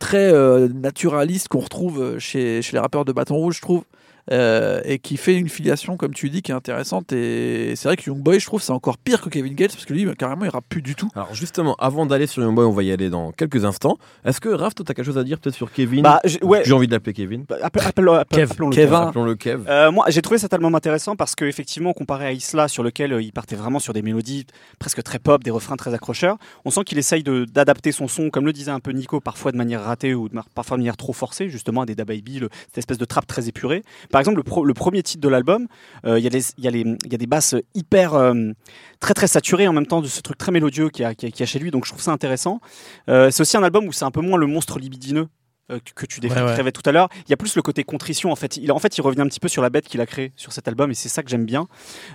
très 0.00 0.32
euh, 0.32 0.66
naturaliste 0.68 1.46
qu'on 1.46 1.60
retrouve 1.60 2.02
euh, 2.02 2.18
chez 2.18 2.62
chez 2.62 2.72
les 2.72 2.80
rappeurs 2.80 3.04
de 3.04 3.12
Bâton 3.12 3.36
Rouge 3.36 3.56
je 3.56 3.62
trouve. 3.62 3.84
Euh, 4.32 4.80
et 4.84 4.98
qui 4.98 5.16
fait 5.16 5.34
une 5.36 5.48
filiation, 5.48 5.96
comme 5.96 6.14
tu 6.14 6.30
dis, 6.30 6.42
qui 6.42 6.52
est 6.52 6.54
intéressante. 6.54 7.12
Et 7.12 7.74
c'est 7.76 7.88
vrai 7.88 7.96
que 7.96 8.04
Young 8.08 8.18
Boy, 8.22 8.38
je 8.40 8.46
trouve, 8.46 8.62
c'est 8.62 8.72
encore 8.72 8.98
pire 8.98 9.20
que 9.20 9.28
Kevin 9.28 9.54
Gates 9.54 9.72
parce 9.72 9.84
que 9.84 9.92
lui, 9.92 10.06
carrément, 10.16 10.44
il 10.44 10.50
rappe 10.50 10.64
plus 10.68 10.82
du 10.82 10.94
tout. 10.94 11.08
Alors 11.14 11.34
justement, 11.34 11.74
avant 11.78 12.06
d'aller 12.06 12.26
sur 12.26 12.42
Youngboy, 12.42 12.64
on 12.64 12.70
va 12.72 12.82
y 12.82 12.92
aller 12.92 13.10
dans 13.10 13.32
quelques 13.32 13.64
instants. 13.64 13.96
Est-ce 14.24 14.40
que 14.40 14.48
Raph, 14.48 14.74
toi, 14.74 14.84
t'as 14.86 14.94
quelque 14.94 15.04
chose 15.06 15.18
à 15.18 15.24
dire 15.24 15.38
peut-être 15.40 15.54
sur 15.56 15.72
Kevin 15.72 16.02
Bah, 16.02 16.20
j'ai- 16.24 16.42
ouais. 16.44 16.70
Envie 16.72 16.86
de 16.86 16.92
l'appeler 16.92 17.12
Kevin. 17.14 17.44
Bah, 17.48 17.56
appel- 17.62 17.82
appel- 17.84 18.08
appel- 18.10 18.38
Kev. 18.46 18.52
appelons-le 18.94 19.34
Kevin. 19.36 19.64
Kev. 19.64 19.70
Euh, 19.70 19.90
moi, 19.90 20.06
j'ai 20.08 20.22
trouvé 20.22 20.38
cet 20.38 20.52
album 20.54 20.74
intéressant 20.74 21.16
parce 21.16 21.34
que 21.34 21.44
effectivement, 21.44 21.92
comparé 21.92 22.26
à 22.26 22.32
Isla, 22.32 22.68
sur 22.68 22.82
lequel 22.82 23.12
euh, 23.12 23.22
il 23.22 23.32
partait 23.32 23.56
vraiment 23.56 23.78
sur 23.78 23.92
des 23.92 24.02
mélodies 24.02 24.46
presque 24.78 25.02
très 25.02 25.18
pop, 25.18 25.42
des 25.42 25.50
refrains 25.50 25.76
très 25.76 25.92
accrocheurs, 25.94 26.36
on 26.64 26.70
sent 26.70 26.84
qu'il 26.84 26.98
essaye 26.98 27.22
de- 27.22 27.44
d'adapter 27.44 27.92
son 27.92 28.06
son, 28.08 28.30
comme 28.30 28.46
le 28.46 28.52
disait 28.52 28.70
un 28.70 28.80
peu 28.80 28.92
Nico, 28.92 29.20
parfois 29.20 29.52
de 29.52 29.56
manière 29.56 29.82
ratée 29.82 30.14
ou 30.14 30.28
de 30.28 30.38
parfois 30.54 30.76
de 30.76 30.82
manière 30.82 30.96
trop 30.96 31.12
forcée, 31.12 31.48
justement 31.48 31.82
à 31.82 31.86
des 31.86 31.94
Da 31.94 32.04
Baby, 32.04 32.38
le- 32.40 32.48
cette 32.68 32.78
espèce 32.78 32.98
de 32.98 33.04
trap 33.04 33.26
très 33.26 33.48
épuré. 33.48 33.82
Par 34.10 34.19
exemple, 34.20 34.36
le, 34.38 34.42
pro- 34.42 34.64
le 34.64 34.74
premier 34.74 35.02
titre 35.02 35.20
de 35.20 35.28
l'album, 35.28 35.66
euh, 36.06 36.18
il 36.18 36.24
y, 36.24 36.28
a 36.28 36.70
y, 36.70 36.96
y 37.12 37.18
des 37.18 37.26
basses 37.26 37.54
hyper 37.74 38.14
euh, 38.14 38.34
très 39.00 39.14
très 39.14 39.26
saturées 39.26 39.66
en 39.68 39.72
même 39.72 39.86
temps 39.86 40.00
de 40.00 40.06
ce 40.06 40.20
truc 40.20 40.38
très 40.38 40.52
mélodieux 40.52 40.88
qu'il 40.90 41.02
y, 41.02 41.06
a- 41.06 41.12
y 41.44 41.46
chez 41.46 41.58
lui, 41.58 41.70
donc 41.70 41.84
je 41.86 41.90
trouve 41.90 42.02
ça 42.02 42.12
intéressant. 42.12 42.60
Euh, 43.08 43.30
c'est 43.30 43.40
aussi 43.40 43.56
un 43.56 43.62
album 43.62 43.86
où 43.86 43.92
c'est 43.92 44.04
un 44.04 44.10
peu 44.10 44.20
moins 44.20 44.38
le 44.38 44.46
monstre 44.46 44.78
libidineux 44.78 45.28
que- 45.94 46.04
tu 46.06 46.18
Ouais, 46.20 46.28
ouais. 46.34 46.46
décrivais 46.46 46.72
tout 46.72 46.82
à 46.84 46.90
l'heure. 46.90 47.08
Il 47.26 47.30
y 47.30 47.32
a 47.32 47.36
plus 47.36 47.54
le 47.54 47.62
côté 47.62 47.84
contrition 47.84 48.32
en 48.32 48.36
fait. 48.36 48.56
Il, 48.56 48.72
en 48.72 48.80
fait, 48.80 48.98
il 48.98 49.02
revient 49.02 49.20
un 49.20 49.28
petit 49.28 49.38
peu 49.38 49.46
sur 49.48 49.62
la 49.62 49.70
bête 49.70 49.86
qu'il 49.86 50.00
a 50.00 50.06
créée 50.06 50.32
sur 50.34 50.52
cet 50.52 50.66
album 50.66 50.90
et 50.90 50.94
c'est 50.94 51.08
ça 51.08 51.22
que 51.22 51.30
j'aime 51.30 51.46
bien. 51.46 51.68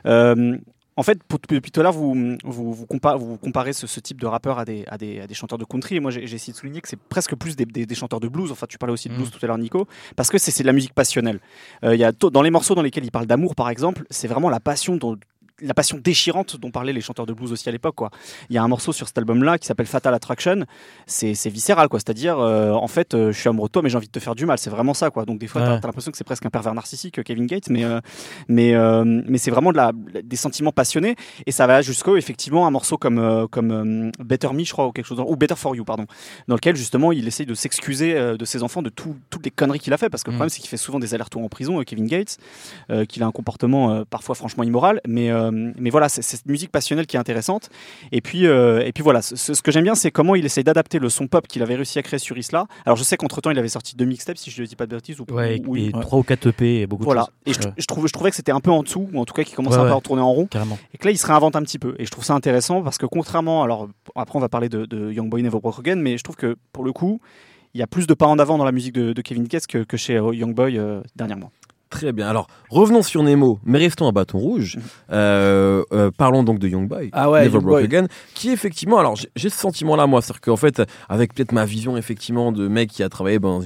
Euh, 0.06 0.58
en 0.98 1.04
fait, 1.04 1.20
depuis 1.50 1.72
tout 1.72 1.80
à 1.82 1.84
l'heure, 1.84 1.92
vous, 1.94 2.38
vous, 2.46 2.74
vous, 2.74 2.86
compa- 2.86 3.18
vous 3.18 3.38
comparez 3.38 3.74
ce, 3.74 3.86
ce 3.86 4.00
type 4.00 4.20
de 4.22 4.26
rappeur 4.28 4.60
à 4.60 4.66
des, 4.66 4.86
à 4.88 4.98
des, 4.98 5.20
à 5.20 5.28
des 5.28 5.34
chanteurs 5.34 5.58
de 5.58 5.66
country. 5.66 5.96
Et 5.98 6.00
moi, 6.00 6.10
j'ai 6.12 6.24
essayé 6.24 6.54
de 6.54 6.58
souligner 6.58 6.80
que 6.82 6.88
c'est 6.88 7.00
presque 7.00 7.36
plus 7.36 7.56
des, 7.56 7.96
chanteurs 7.96 8.20
de 8.22 8.28
blues. 8.30 8.52
Enfin, 8.52 8.66
tu 8.68 8.78
parlais 8.78 8.94
aussi 8.94 9.10
de 9.10 9.14
blues 9.16 9.28
Mhm. 9.28 9.32
tout 9.40 9.46
à 9.46 9.48
l'heure, 9.48 9.58
Nico, 9.58 9.88
parce 10.16 10.30
que 10.30 10.38
c'est 10.38 10.58
de 10.64 10.68
la 10.68 10.74
musique 10.74 10.94
passionnelle. 10.94 11.40
Euh, 11.84 11.96
y 11.96 12.04
a 12.06 12.12
dans 12.14 12.42
les 12.42 12.52
morceaux 12.52 12.76
dans 12.76 12.82
lesquels 12.82 13.04
il 13.04 13.12
parle 13.12 13.26
d'amour, 13.26 13.56
par 13.56 13.70
exemple, 13.70 14.06
c'est 14.10 14.28
vraiment 14.30 14.50
la 14.50 14.60
passion 14.62 14.96
dont 14.96 15.18
la 15.62 15.74
passion 15.74 15.98
déchirante 16.04 16.58
dont 16.60 16.70
parlaient 16.72 16.92
les 16.94 17.02
chanteurs 17.02 17.26
de 17.26 17.34
blues 17.34 17.52
aussi 17.52 17.70
à 17.70 17.72
l'époque 17.72 17.96
quoi. 17.96 18.10
Il 18.50 18.56
y 18.56 18.58
a 18.58 18.64
un 18.64 18.68
morceau 18.68 18.92
sur 18.92 19.08
cet 19.08 19.18
album 19.18 19.44
là 19.44 19.58
qui 19.58 19.66
s'appelle 19.68 19.86
Fatal 19.86 20.14
Attraction, 20.14 20.66
c'est 21.08 21.34
c'est 21.34 21.50
viscéral 21.50 21.88
quoi, 21.88 22.00
c'est-à-dire 22.00 22.38
euh, 22.40 22.72
en 22.74 22.88
fait 22.88 23.14
euh, 23.14 23.32
je 23.32 23.40
suis 23.40 23.48
amoureux 23.50 23.70
de 23.70 23.72
toi 23.72 23.82
mais 23.82 23.90
j'ai 23.90 23.98
envie 23.98 24.08
de 24.08 24.12
te 24.12 24.20
faire 24.20 24.36
du 24.36 24.46
mal, 24.46 24.58
c'est 24.58 24.70
vraiment 24.70 24.94
ça 24.94 25.10
quoi. 25.12 25.26
Donc 25.26 25.40
des 25.40 25.48
fois 25.48 25.62
Ouais. 25.62 25.68
t'as 25.68 25.74
as, 25.76 25.88
l'impression 25.88 26.12
que 26.12 26.18
c'est 26.18 26.24
presque 26.26 26.46
un 26.46 26.50
pervers 26.50 26.74
narcissique 26.74 27.20
euh, 27.20 27.24
Kevin 27.24 27.46
Gates 27.46 27.70
mais 27.70 27.84
euh, 27.86 28.00
mais 28.50 28.74
mais 29.30 29.38
c'est 29.38 29.52
vraiment 29.52 29.72
de 29.72 29.78
la, 29.78 29.92
des 29.94 30.36
sentiments 30.36 30.72
passionnés 30.72 31.16
et 31.46 31.52
ça 31.52 31.68
va 31.68 31.82
jusqu'au 31.82 32.18
effectivement 32.18 32.68
un 32.68 32.72
morceau 32.72 32.98
comme 32.98 33.48
comme 33.50 34.12
Better 34.20 34.50
Me 34.54 34.64
je 34.64 34.72
crois 34.74 34.88
ou 34.88 34.92
quelque 34.92 35.06
chose 35.06 35.22
ou 35.26 35.36
Better 35.38 35.56
for 35.56 35.76
You 35.76 35.86
pardon 35.86 36.06
dans 36.48 36.56
lequel 36.56 36.76
justement 36.76 37.12
il 37.12 37.28
essaye 37.28 37.46
de 37.46 37.54
s'excuser 37.54 38.14
de 38.38 38.46
ses 38.46 38.62
enfants 38.64 38.82
de 38.82 38.90
tout- 38.90 39.16
toutes 39.30 39.46
les 39.46 39.52
conneries 39.52 39.80
qu'il 39.80 39.94
a 39.94 39.98
fait 39.98 40.10
parce 40.10 40.24
que 40.24 40.32
le 40.32 40.36
Mm. 40.36 40.38
problème 40.40 40.50
c'est 40.50 40.60
qu'il 40.60 40.70
fait 40.70 40.78
souvent 40.78 41.00
des 41.00 41.14
allers-retours 41.14 41.42
en 41.44 41.50
prison 41.50 41.82
Kevin 41.84 42.08
Gates 42.08 42.38
qu'il 43.08 43.24
a 43.24 43.26
un 43.26 43.32
comportement 43.32 44.04
parfois 44.10 44.36
franchement 44.36 44.64
immoral 44.64 45.00
mais 45.08 45.30
mais 45.54 45.90
voilà 45.90 46.10
c'est 46.10 46.22
cette 46.22 46.46
musique 46.46 46.72
passionnelle 46.72 47.06
qui 47.08 47.16
est 47.16 47.20
intéressante 47.20 47.70
et 48.12 48.22
puis 48.22 48.46
euh, 48.48 48.86
et 48.86 48.92
puis 48.92 49.04
voilà 49.04 49.22
ce, 49.22 49.36
ce 49.36 49.62
que 49.62 49.72
j'aime 49.72 49.84
bien 49.84 49.96
c'est 49.96 50.12
comment 50.12 50.36
il 50.36 50.46
essaye 50.46 50.64
d'adapter 50.64 51.00
le 51.00 51.10
son 51.10 51.28
pop 51.28 51.48
qu'il 51.48 51.62
avait 51.64 51.76
réussi 51.76 52.00
à 52.00 52.04
créer 52.04 52.20
sur 52.20 52.38
Isla 52.38 52.66
alors 52.86 52.96
je 52.98 53.04
sais 53.04 53.18
qu'entre 53.18 53.42
temps 53.42 53.52
il 53.52 53.60
avait 53.60 53.68
sorti 53.70 53.96
deux 53.96 54.06
mixtapes 54.06 54.38
si 54.38 54.52
je 54.52 54.62
ne 54.62 54.68
dis 54.68 54.76
pas 54.76 54.86
de 54.86 54.96
bêtises 54.96 55.20
ou 55.20 55.26
Ouais, 55.32 55.62
ou- 55.66 55.76
et 55.76 55.92
oui. 55.94 56.02
3 56.02 56.20
ou 56.20 56.24
4 56.24 56.48
EP 56.48 56.82
et 56.82 56.88
beaucoup 56.88 57.04
voilà 57.04 57.22
de 57.22 57.26
choses. 57.52 57.60
et 57.60 57.62
je, 57.64 57.68
Ouais. 57.68 57.74
je 57.78 57.86
trouve 57.86 58.08
je 58.08 58.14
trouvais 58.14 58.30
que 58.30 58.36
c'était 58.36 58.52
un 58.52 58.60
peu 58.60 58.72
en 58.72 58.84
dessous 58.84 59.10
ou 59.14 59.20
en 59.20 59.26
tout 59.26 59.34
cas 59.34 59.44
qu'il 59.44 59.56
commençait 59.56 59.80
Ouais, 59.80 59.92
à 59.92 60.02
tourner 60.02 60.22
en 60.22 60.32
rond 60.34 60.46
Carrément. 60.48 60.78
et 60.94 60.98
que 60.98 61.06
là 61.06 61.12
il 61.12 61.18
se 61.18 61.26
réinvente 61.28 61.56
un 61.56 61.62
petit 61.64 61.80
peu 61.80 61.96
et 62.00 62.06
je 62.06 62.12
trouve 62.12 62.24
ça 62.24 62.34
intéressant 62.34 62.82
parce 62.82 62.98
que 62.98 63.06
contrairement 63.06 63.64
alors 63.64 63.90
après 64.16 64.38
on 64.38 64.42
va 64.42 64.50
parler 64.50 64.70
de, 64.70 64.86
de 64.86 65.12
Young 65.12 65.30
Boy 65.30 65.42
Never 65.44 65.60
Broke 65.60 65.80
Again 65.80 65.96
mais 65.98 66.18
je 66.18 66.24
trouve 66.24 66.36
que 66.36 66.56
pour 66.74 66.84
le 66.84 66.92
coup 66.94 67.20
il 67.74 67.80
y 67.80 67.82
a 67.84 67.88
plus 67.88 68.08
de 68.08 68.14
pas 68.14 68.26
en 68.28 68.40
avant 68.40 68.58
dans 68.58 68.64
la 68.64 68.72
musique 68.72 68.94
de, 68.94 69.12
de 69.12 69.22
Kevin 69.22 69.44
Gates 69.48 69.68
que, 69.68 69.80
que 69.80 69.98
chez 69.98 70.16
euh, 70.16 70.34
Young 70.34 70.56
Boy 70.56 70.78
euh, 70.78 71.02
dernièrement. 71.18 71.52
Très 71.96 72.12
bien. 72.12 72.28
Alors, 72.28 72.48
revenons 72.70 73.02
sur 73.04 73.24
Nemo, 73.24 73.60
mais 73.66 73.80
restons 73.80 74.08
à 74.08 74.12
Bâton 74.12 74.38
Rouge. 74.38 74.78
Euh, 75.12 75.84
euh, 75.94 76.12
parlons 76.16 76.44
donc 76.44 76.60
de 76.60 76.68
Young 76.68 76.88
Boy. 76.88 77.10
Ah 77.14 77.30
ouais, 77.32 77.42
Never 77.44 77.54
Young 77.54 77.64
Broke 77.64 77.76
Boy. 77.76 77.84
Again, 77.86 78.08
qui 78.34 78.50
effectivement, 78.50 79.00
alors 79.00 79.16
j'ai- 79.16 79.30
ce 79.38 79.50
sentiment-là, 79.58 80.08
moi, 80.08 80.22
c'est-à-dire 80.22 80.42
qu'en 80.42 80.58
fait, 80.58 80.82
avec 81.10 81.34
peut-être 81.34 81.52
ma 81.54 81.66
vision 81.66 81.96
effectivement 81.98 82.52
de 82.52 82.68
mec 82.68 82.90
qui 82.90 83.02
a 83.04 83.10
travaillé 83.10 83.40
ben, 83.40 83.62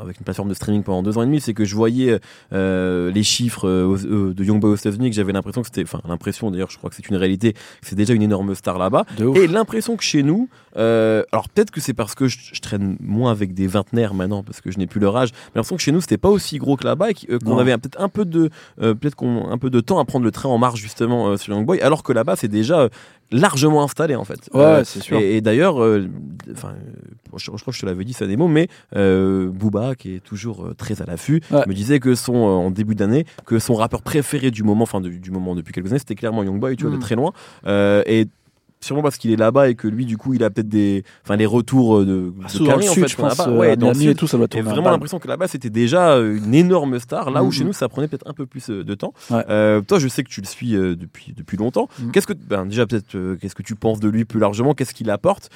avec 0.00 0.18
une 0.18 0.24
plateforme 0.24 0.48
de 0.48 0.54
streaming 0.54 0.82
pendant 0.82 1.02
deux 1.02 1.18
ans 1.18 1.22
et 1.22 1.26
demi, 1.26 1.40
c'est 1.40 1.54
que 1.54 1.64
je 1.64 1.74
voyais 1.74 2.18
euh, 2.52 3.10
les 3.10 3.22
chiffres 3.22 3.68
de 3.68 4.44
Young 4.44 4.60
Boy 4.60 4.70
aux 4.70 4.76
États-Unis, 4.76 5.10
que 5.10 5.16
j'avais 5.16 5.32
l'impression 5.32 5.62
que 5.62 5.66
c'était, 5.68 5.82
enfin 5.82 6.00
l'impression 6.08 6.50
d'ailleurs, 6.50 6.70
je 6.70 6.78
crois 6.78 6.88
que 6.90 6.96
c'est 6.96 7.08
une 7.08 7.16
réalité, 7.16 7.52
que 7.54 7.58
c'est 7.82 7.96
déjà 7.96 8.14
une 8.14 8.22
énorme 8.22 8.54
star 8.54 8.78
là-bas. 8.78 9.04
Et 9.36 9.46
l'impression 9.46 9.96
que 9.96 10.04
chez 10.04 10.22
nous, 10.22 10.48
alors 10.76 11.48
peut-être 11.52 11.70
que 11.70 11.80
c'est 11.80 11.94
parce 11.94 12.14
que 12.14 12.28
je, 12.28 12.38
je 12.52 12.60
traîne 12.60 12.96
moins 13.00 13.30
avec 13.30 13.54
des 13.54 13.66
vingtenaires 13.66 14.14
maintenant, 14.14 14.42
parce 14.42 14.60
que 14.60 14.70
je 14.70 14.78
n'ai 14.78 14.86
plus 14.86 15.00
leur 15.00 15.16
âge, 15.16 15.30
mais 15.32 15.50
l'impression 15.56 15.76
que 15.76 15.82
chez 15.82 15.92
nous 15.92 16.00
c'était 16.00 16.18
pas 16.18 16.28
aussi 16.30 16.58
gros 16.58 16.76
que 16.76 16.84
là-bas 16.84 17.10
et 17.10 17.14
qu'- 17.14 17.38
qu'on 17.38 17.58
avait 17.58 17.71
peut-être 17.78 18.00
un 18.00 18.08
peu 18.08 18.24
de, 18.24 18.50
euh, 18.80 18.94
peut-être 18.94 19.14
qu'on 19.14 19.50
un 19.50 19.58
peu 19.58 19.70
de 19.70 19.80
temps 19.80 19.98
à 19.98 20.04
prendre 20.04 20.24
le 20.24 20.30
train 20.30 20.48
en 20.48 20.58
marche 20.58 20.80
justement 20.80 21.28
euh, 21.28 21.36
sur 21.36 21.54
Young 21.54 21.66
Boy, 21.66 21.80
alors 21.80 22.02
que 22.02 22.12
là-bas 22.12 22.36
c'est 22.36 22.48
déjà 22.48 22.80
euh, 22.80 22.88
largement 23.30 23.82
installé 23.82 24.14
en 24.14 24.24
fait. 24.24 24.50
Ouais, 24.54 24.82
c'est 24.84 25.00
sûr. 25.00 25.18
et, 25.18 25.36
et 25.36 25.40
d'ailleurs, 25.40 25.76
enfin, 26.52 26.74
je, 27.36 27.44
je 27.44 27.50
crois 27.50 27.72
que 27.72 27.72
je 27.72 27.80
te 27.80 27.86
l'avais 27.86 28.04
dit, 28.04 28.12
ça 28.12 28.26
des 28.26 28.36
mots, 28.36 28.48
mais 28.48 28.68
Booba, 28.94 29.94
qui 29.94 30.16
est 30.16 30.20
toujours 30.20 30.68
très 30.76 31.00
à 31.02 31.06
l'affût, 31.06 31.40
Ouais. 31.50 31.64
me 31.66 31.74
disait 31.74 31.98
que 32.00 32.14
son, 32.14 32.34
en 32.34 32.70
début 32.70 32.94
d'année, 32.94 33.24
que 33.46 33.58
son 33.58 33.74
rappeur 33.74 34.02
préféré 34.02 34.50
du 34.50 34.62
moment, 34.62 34.82
enfin 34.82 35.00
du, 35.00 35.30
moment 35.30 35.54
depuis 35.54 35.72
quelques 35.72 35.88
années, 35.90 35.98
c'était 35.98 36.14
clairement 36.14 36.42
Young 36.42 36.60
Boy, 36.60 36.76
tu 36.76 36.84
vois, 36.84 36.92
Mm. 36.92 36.96
de 36.98 37.00
très 37.02 37.14
loin. 37.14 37.32
Et 37.66 38.26
sûrement 38.82 39.02
parce 39.02 39.16
qu'il 39.16 39.30
est 39.30 39.36
là-bas 39.36 39.68
et 39.70 39.74
que 39.74 39.88
lui, 39.88 40.04
du 40.04 40.16
coup, 40.18 40.34
il 40.34 40.44
a 40.44 40.50
peut-être 40.50 40.68
des, 40.68 41.04
enfin, 41.24 41.36
les 41.36 41.46
retours 41.46 41.96
euh, 41.98 42.04
de, 42.04 42.32
Ah, 42.44 42.48
de 42.58 42.66
Carré, 42.66 42.88
en 42.88 42.92
fait, 42.94 43.08
je 43.08 43.16
pense. 43.16 43.36
pas. 43.36 43.48
euh, 43.48 43.56
Ouais, 43.58 43.76
dans 43.76 43.92
et 43.94 44.14
tout, 44.14 44.26
ça 44.26 44.36
doit 44.36 44.48
tourner. 44.48 44.68
vraiment 44.68 44.90
l'impression 44.90 45.18
que 45.18 45.28
là-bas 45.28 45.48
c'était 45.48 45.70
déjà 45.70 46.12
euh, 46.16 46.36
une 46.44 46.54
énorme 46.54 46.98
star, 46.98 47.30
là 47.30 47.42
où 47.42 47.46
Mhm. 47.46 47.52
chez 47.52 47.64
nous 47.64 47.72
ça 47.72 47.88
prenait 47.88 48.08
peut-être 48.08 48.28
un 48.28 48.32
peu 48.34 48.44
plus 48.46 48.68
de 48.68 48.94
temps. 48.94 49.12
Ouais. 49.30 49.44
Euh, 49.48 49.80
toi 49.80 49.98
je 49.98 50.08
sais 50.08 50.22
que 50.24 50.28
tu 50.28 50.40
le 50.40 50.46
suis 50.46 50.74
euh, 50.76 50.96
depuis, 50.96 51.32
depuis 51.36 51.56
longtemps. 51.56 51.88
Mhm. 52.00 52.10
Qu'est-ce 52.12 52.26
que, 52.26 52.32
ben, 52.32 52.66
déjà 52.66 52.86
peut-être, 52.86 53.14
euh, 53.14 53.36
qu'est-ce 53.40 53.54
que 53.54 53.62
tu 53.62 53.74
penses 53.74 54.00
de 54.00 54.08
lui 54.08 54.24
plus 54.24 54.40
largement? 54.40 54.74
Qu'est-ce 54.74 54.94
qu'il 54.94 55.10
apporte? 55.10 55.48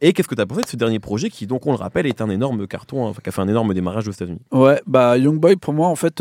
Et 0.00 0.12
qu'est-ce 0.12 0.28
que 0.28 0.34
tu 0.34 0.40
as 0.40 0.46
pensé 0.46 0.62
de 0.62 0.66
ce 0.68 0.76
dernier 0.76 0.98
projet 1.00 1.30
qui, 1.30 1.46
donc 1.46 1.66
on 1.66 1.70
le 1.72 1.78
rappelle, 1.78 2.06
est 2.06 2.20
un 2.20 2.30
énorme 2.30 2.66
carton, 2.66 3.06
hein, 3.06 3.10
enfin, 3.10 3.20
qui 3.22 3.28
a 3.28 3.32
fait 3.32 3.42
un 3.42 3.48
énorme 3.48 3.74
démarrage 3.74 4.06
aux 4.08 4.12
États-Unis? 4.12 4.40
Ouais, 4.52 4.80
bah 4.86 5.18
Young 5.18 5.38
Boy 5.40 5.56
pour 5.56 5.72
moi 5.74 5.88
en 5.88 5.96
fait 5.96 6.20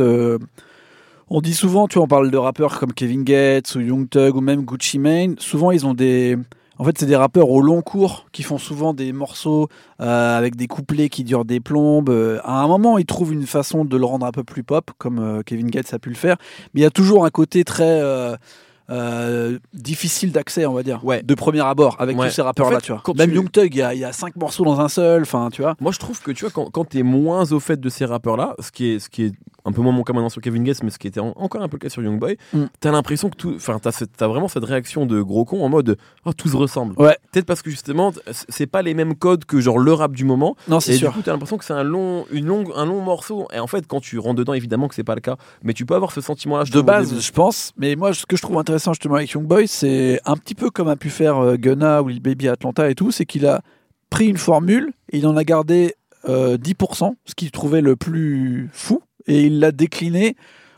on 1.30 1.42
dit 1.42 1.54
souvent, 1.54 1.88
tu 1.88 1.96
vois, 1.96 2.06
on 2.06 2.08
parle 2.08 2.32
de 2.32 2.38
rappeurs 2.38 2.80
comme 2.80 2.94
Kevin 2.94 3.24
Gates 3.24 3.76
ou 3.76 3.82
Young 3.82 4.10
Thug 4.10 4.36
ou 4.36 4.42
même 4.42 4.64
Gucci 4.64 5.00
Mane, 5.00 5.36
souvent 5.40 5.72
ils 5.72 5.86
ont 5.86 5.94
des 5.94 6.38
en 6.80 6.84
fait, 6.84 6.98
c'est 6.98 7.08
des 7.08 7.16
rappeurs 7.16 7.50
au 7.50 7.62
long 7.62 7.82
cours 7.82 8.28
qui 8.32 8.44
font 8.44 8.60
souvent 8.60 8.94
des 8.94 9.12
morceaux 9.12 9.68
euh, 10.00 10.38
avec 10.38 10.56
des 10.56 10.68
couplets 10.68 11.10
qui 11.10 11.24
durent 11.24 11.46
des 11.46 11.60
plombes. 11.60 12.10
Euh, 12.10 12.40
à 12.44 12.62
un 12.62 12.68
moment, 12.68 13.00
ils 13.00 13.06
trouvent 13.06 13.34
une 13.34 13.48
façon 13.48 13.84
de 13.84 13.98
le 13.98 14.06
rendre 14.06 14.26
un 14.26 14.32
peu 14.32 14.44
plus 14.44 14.64
pop, 14.64 14.92
comme 15.00 15.20
euh, 15.20 15.42
Kevin 15.44 15.72
Gates 15.72 15.92
a 15.94 16.00
pu 16.00 16.10
le 16.10 16.16
faire. 16.16 16.38
Mais 16.74 16.82
il 16.82 16.84
y 16.84 16.88
a 16.88 16.92
toujours 16.92 17.26
un 17.26 17.32
côté 17.32 17.64
très 17.64 18.00
euh, 18.90 19.60
difficile 19.74 20.32
d'accès, 20.32 20.66
on 20.66 20.74
va 20.74 20.84
dire, 20.84 21.04
Ouais. 21.04 21.22
de 21.24 21.36
premier 21.36 21.62
abord, 21.62 21.96
avec 22.00 22.18
Ouais. 22.18 22.28
tous 22.28 22.34
ces 22.36 22.42
rappeurs-là, 22.42 22.78
En 22.78 22.80
fait, 22.80 22.86
tu 22.86 22.92
vois. 22.92 23.02
quand 23.04 23.16
Même 23.18 23.30
tu- 23.30 23.36
Young 23.36 23.52
Thug, 23.52 23.74
il 23.76 23.78
y, 23.78 23.82
a- 23.82 23.94
il 23.94 24.00
y 24.00 24.06
a 24.06 24.14
cinq 24.14 24.36
morceaux 24.36 24.64
dans 24.64 24.80
un 24.80 24.90
seul, 24.90 25.22
enfin, 25.24 25.50
tu 25.52 25.62
vois. 25.62 25.76
Moi, 25.82 25.92
je 25.92 26.00
trouve 26.00 26.22
que 26.22 26.32
tu 26.32 26.46
vois, 26.46 26.52
quand, 26.52 26.70
quand 26.72 26.86
tu 26.86 27.00
es 27.00 27.04
moins 27.04 27.52
au 27.52 27.60
fait 27.60 27.80
de 27.80 27.90
ces 27.90 28.06
rappeurs-là, 28.06 28.56
ce 28.60 28.72
qui 28.72 28.88
est, 28.92 29.00
ce 29.00 29.10
qui 29.10 29.24
est 29.26 29.32
un 29.66 29.74
peu 29.74 29.82
moins 29.82 29.92
mon 29.92 30.04
cas 30.04 30.14
maintenant 30.14 30.30
sur 30.30 30.42
Kevin 30.42 30.64
Gates, 30.64 30.82
mais 30.84 30.90
ce 30.92 30.98
qui 30.98 31.08
était 31.08 31.20
en- 31.20 31.34
encore 31.36 31.62
un 31.62 31.68
peu 31.68 31.76
le 31.76 31.80
cas 31.82 31.90
sur 31.90 32.02
Young 32.02 32.18
Boy, 32.20 32.38
Mm. 32.54 32.64
t'as 32.80 32.92
l'impression 32.92 33.30
que 33.30 33.36
tout. 33.36 33.54
Enfin, 33.58 33.80
t'as, 33.80 33.92
t'as 34.16 34.28
vraiment 34.28 34.48
cette 34.48 34.64
réaction 34.64 35.06
de 35.06 35.22
gros 35.22 35.44
con 35.44 35.62
en 35.64 35.70
mode 35.70 35.98
Oh, 36.26 36.32
tout 36.34 36.48
se 36.48 36.56
ressemble. 36.56 36.94
Ouais. 36.98 37.18
Peut-être 37.32 37.46
parce 37.46 37.62
que 37.62 37.70
justement, 37.70 38.12
c'est 38.50 38.68
pas 38.68 38.82
les 38.82 38.94
mêmes 38.94 39.16
codes 39.16 39.44
que 39.46 39.60
genre 39.60 39.80
le 39.80 39.92
rap 39.94 40.14
du 40.14 40.24
moment. 40.24 40.56
Non, 40.70 40.80
c'est 40.80 40.94
Et 40.94 40.98
sûr. 40.98 41.10
du 41.10 41.16
coup, 41.18 41.22
t'as 41.24 41.32
l'impression 41.32 41.58
que 41.58 41.66
c'est 41.66 41.74
un 41.74 41.84
long, 41.84 42.26
une 42.32 42.46
longue, 42.46 42.70
un 42.76 42.86
long 42.86 43.02
morceau. 43.02 43.48
Et 43.54 43.60
en 43.60 43.68
fait, 43.68 43.86
quand 43.88 44.00
tu 44.00 44.20
rentres 44.20 44.36
dedans, 44.36 44.54
évidemment 44.54 44.88
que 44.88 44.96
c'est 44.96 45.04
pas 45.04 45.16
le 45.16 45.22
cas. 45.22 45.36
Mais 45.64 45.74
tu 45.74 45.86
peux 45.86 45.96
avoir 45.96 46.12
ce 46.14 46.22
sentiment-là. 46.22 46.64
de 46.64 46.82
base, 46.82 47.20
je 47.20 47.32
pense. 47.32 47.74
Mais 47.78 47.96
moi, 47.96 48.14
ce 48.14 48.26
que 48.26 48.36
je 48.38 48.42
trouve 48.42 48.58
intéressant 48.58 48.77
justement 48.78 49.16
avec 49.16 49.32
Young 49.32 49.46
Boy, 49.46 49.68
c'est 49.68 50.20
un 50.26 50.36
petit 50.36 50.56
peu 50.56 50.70
comme 50.70 50.88
a 50.88 50.96
pu 50.96 51.10
faire 51.10 51.38
euh, 51.38 51.56
Gunna 51.56 52.02
ou 52.02 52.08
Lil 52.08 52.22
Baby 52.22 52.48
Atlanta 52.48 52.90
et 52.90 52.96
tout, 52.96 53.12
c'est 53.12 53.26
qu'il 53.26 53.46
a 53.46 53.62
pris 54.10 54.28
une 54.28 54.38
formule 54.38 54.94
il 55.12 55.28
en 55.28 55.38
a 55.38 55.44
gardé 55.44 55.96
euh, 56.28 56.58
10%, 56.58 57.16
ce 57.26 57.36
qu'il 57.36 57.52
trouvait 57.52 57.82
le 57.82 57.96
plus 57.96 58.70
fou, 58.74 59.02
et 59.28 59.44
il 59.44 59.60
l'a 59.60 59.72
décliné 59.72 60.36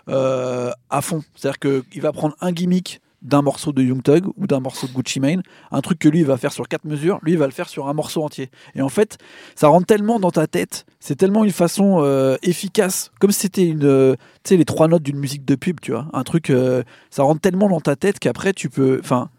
euh, 0.08 0.72
à 0.90 1.02
fond. 1.02 1.24
C'est-à-dire 1.36 1.60
qu'il 1.60 2.02
va 2.02 2.12
prendre 2.12 2.36
un 2.42 2.52
gimmick 2.52 3.02
d'un 3.22 3.42
morceau 3.42 3.74
de 3.74 3.82
Young 3.82 4.02
Thug 4.02 4.26
ou 4.38 4.48
d'un 4.48 4.60
morceau 4.60 4.88
de 4.88 4.94
Gucci 4.94 5.20
Mane, 5.20 5.44
un 5.72 5.82
truc 5.82 6.00
que 6.00 6.10
lui 6.10 6.20
il 6.20 6.26
va 6.26 6.38
faire 6.38 6.52
sur 6.52 6.68
quatre 6.68 6.86
mesures, 6.86 7.20
lui 7.24 7.34
il 7.34 7.38
va 7.38 7.46
le 7.46 7.52
faire 7.52 7.70
sur 7.70 7.88
un 7.88 7.94
morceau 7.94 8.24
entier. 8.24 8.50
Et 8.76 8.82
en 8.82 8.90
fait, 8.90 9.18
ça 9.56 9.68
rentre 9.68 9.86
tellement 9.86 10.20
dans 10.20 10.32
ta 10.32 10.48
tête, 10.48 10.86
c'est 11.00 11.16
tellement 11.16 11.44
une 11.44 11.52
façon 11.52 12.00
euh, 12.02 12.38
efficace, 12.44 13.12
comme 13.20 13.32
si 13.32 13.42
c'était 13.42 13.68
une, 13.68 13.86
euh, 13.86 14.16
tu 14.44 14.50
sais, 14.50 14.58
les 14.58 14.66
trois 14.66 14.88
notes 14.88 15.04
d'une 15.04 15.20
musique 15.20 15.46
de 15.46 15.56
pub, 15.56 15.80
tu 15.82 15.92
vois, 15.92 16.08
un 16.14 16.24
truc, 16.24 16.50
euh, 16.50 16.84
ça 17.10 17.24
rentre 17.24 17.42
tellement 17.42 17.70
dans 17.70 17.82
ta 17.82 17.96
tête 17.96 18.20
qu'après 18.20 18.54
tu 18.54 18.70
peux, 18.70 19.00
enfin, 19.02 19.30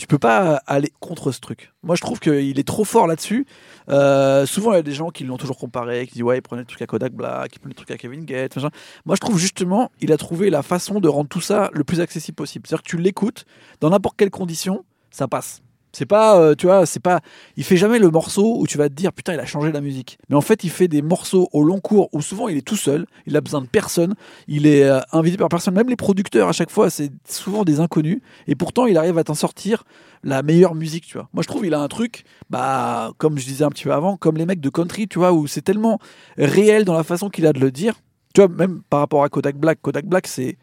tu 0.00 0.06
peux 0.06 0.18
pas 0.18 0.62
aller 0.66 0.90
contre 0.98 1.30
ce 1.30 1.40
truc. 1.40 1.74
Moi, 1.82 1.94
je 1.94 2.00
trouve 2.00 2.20
qu'il 2.20 2.58
est 2.58 2.66
trop 2.66 2.84
fort 2.84 3.06
là-dessus. 3.06 3.46
Euh, 3.90 4.46
souvent, 4.46 4.72
il 4.72 4.76
y 4.76 4.78
a 4.78 4.82
des 4.82 4.94
gens 4.94 5.10
qui 5.10 5.24
l'ont 5.24 5.36
toujours 5.36 5.58
comparé, 5.58 6.06
qui 6.06 6.14
disent 6.14 6.22
ouais, 6.22 6.38
il 6.38 6.40
prenait 6.40 6.62
le 6.62 6.66
truc 6.66 6.80
à 6.80 6.86
Kodak 6.86 7.12
Black, 7.12 7.54
il 7.54 7.58
prenait 7.58 7.72
le 7.72 7.76
truc 7.76 7.90
à 7.90 7.98
Kevin 7.98 8.24
Gates. 8.24 8.56
Moi, 9.04 9.14
je 9.14 9.20
trouve 9.20 9.36
justement, 9.38 9.92
il 10.00 10.10
a 10.10 10.16
trouvé 10.16 10.48
la 10.48 10.62
façon 10.62 11.00
de 11.00 11.08
rendre 11.08 11.28
tout 11.28 11.42
ça 11.42 11.68
le 11.74 11.84
plus 11.84 12.00
accessible 12.00 12.34
possible. 12.34 12.66
C'est-à-dire 12.66 12.82
que 12.82 12.88
tu 12.88 12.96
l'écoutes 12.96 13.44
dans 13.82 13.90
n'importe 13.90 14.16
quelle 14.16 14.30
condition, 14.30 14.86
ça 15.10 15.28
passe. 15.28 15.60
C'est 15.92 16.06
pas, 16.06 16.38
euh, 16.38 16.54
tu 16.54 16.66
vois, 16.66 16.86
c'est 16.86 17.00
pas. 17.00 17.20
Il 17.56 17.64
fait 17.64 17.76
jamais 17.76 17.98
le 17.98 18.10
morceau 18.10 18.58
où 18.60 18.66
tu 18.66 18.78
vas 18.78 18.88
te 18.88 18.94
dire 18.94 19.12
putain, 19.12 19.34
il 19.34 19.40
a 19.40 19.46
changé 19.46 19.72
la 19.72 19.80
musique. 19.80 20.18
Mais 20.28 20.36
en 20.36 20.40
fait, 20.40 20.62
il 20.64 20.70
fait 20.70 20.88
des 20.88 21.02
morceaux 21.02 21.48
au 21.52 21.62
long 21.62 21.80
cours 21.80 22.08
où 22.12 22.22
souvent 22.22 22.48
il 22.48 22.56
est 22.56 22.66
tout 22.66 22.76
seul, 22.76 23.06
il 23.26 23.36
a 23.36 23.40
besoin 23.40 23.60
de 23.60 23.66
personne, 23.66 24.14
il 24.46 24.66
est 24.66 24.84
euh, 24.84 25.00
invité 25.12 25.36
par 25.36 25.48
personne. 25.48 25.74
Même 25.74 25.88
les 25.88 25.96
producteurs, 25.96 26.48
à 26.48 26.52
chaque 26.52 26.70
fois, 26.70 26.90
c'est 26.90 27.10
souvent 27.28 27.64
des 27.64 27.80
inconnus. 27.80 28.20
Et 28.46 28.54
pourtant, 28.54 28.86
il 28.86 28.96
arrive 28.96 29.18
à 29.18 29.24
t'en 29.24 29.34
sortir 29.34 29.84
la 30.22 30.42
meilleure 30.42 30.74
musique, 30.74 31.06
tu 31.06 31.16
vois. 31.16 31.28
Moi, 31.32 31.42
je 31.42 31.48
trouve 31.48 31.66
il 31.66 31.74
a 31.74 31.80
un 31.80 31.88
truc, 31.88 32.24
bah, 32.50 33.12
comme 33.18 33.38
je 33.38 33.44
disais 33.44 33.64
un 33.64 33.70
petit 33.70 33.84
peu 33.84 33.92
avant, 33.92 34.16
comme 34.16 34.36
les 34.36 34.46
mecs 34.46 34.60
de 34.60 34.68
country, 34.68 35.08
tu 35.08 35.18
vois, 35.18 35.32
où 35.32 35.46
c'est 35.46 35.62
tellement 35.62 35.98
réel 36.36 36.84
dans 36.84 36.94
la 36.94 37.04
façon 37.04 37.30
qu'il 37.30 37.46
a 37.46 37.52
de 37.52 37.60
le 37.60 37.70
dire. 37.70 37.94
Tu 38.34 38.40
vois, 38.40 38.48
même 38.48 38.82
par 38.88 39.00
rapport 39.00 39.24
à 39.24 39.28
Kodak 39.28 39.56
Black, 39.56 39.80
Kodak 39.82 40.06
Black, 40.06 40.26
c'est 40.26 40.56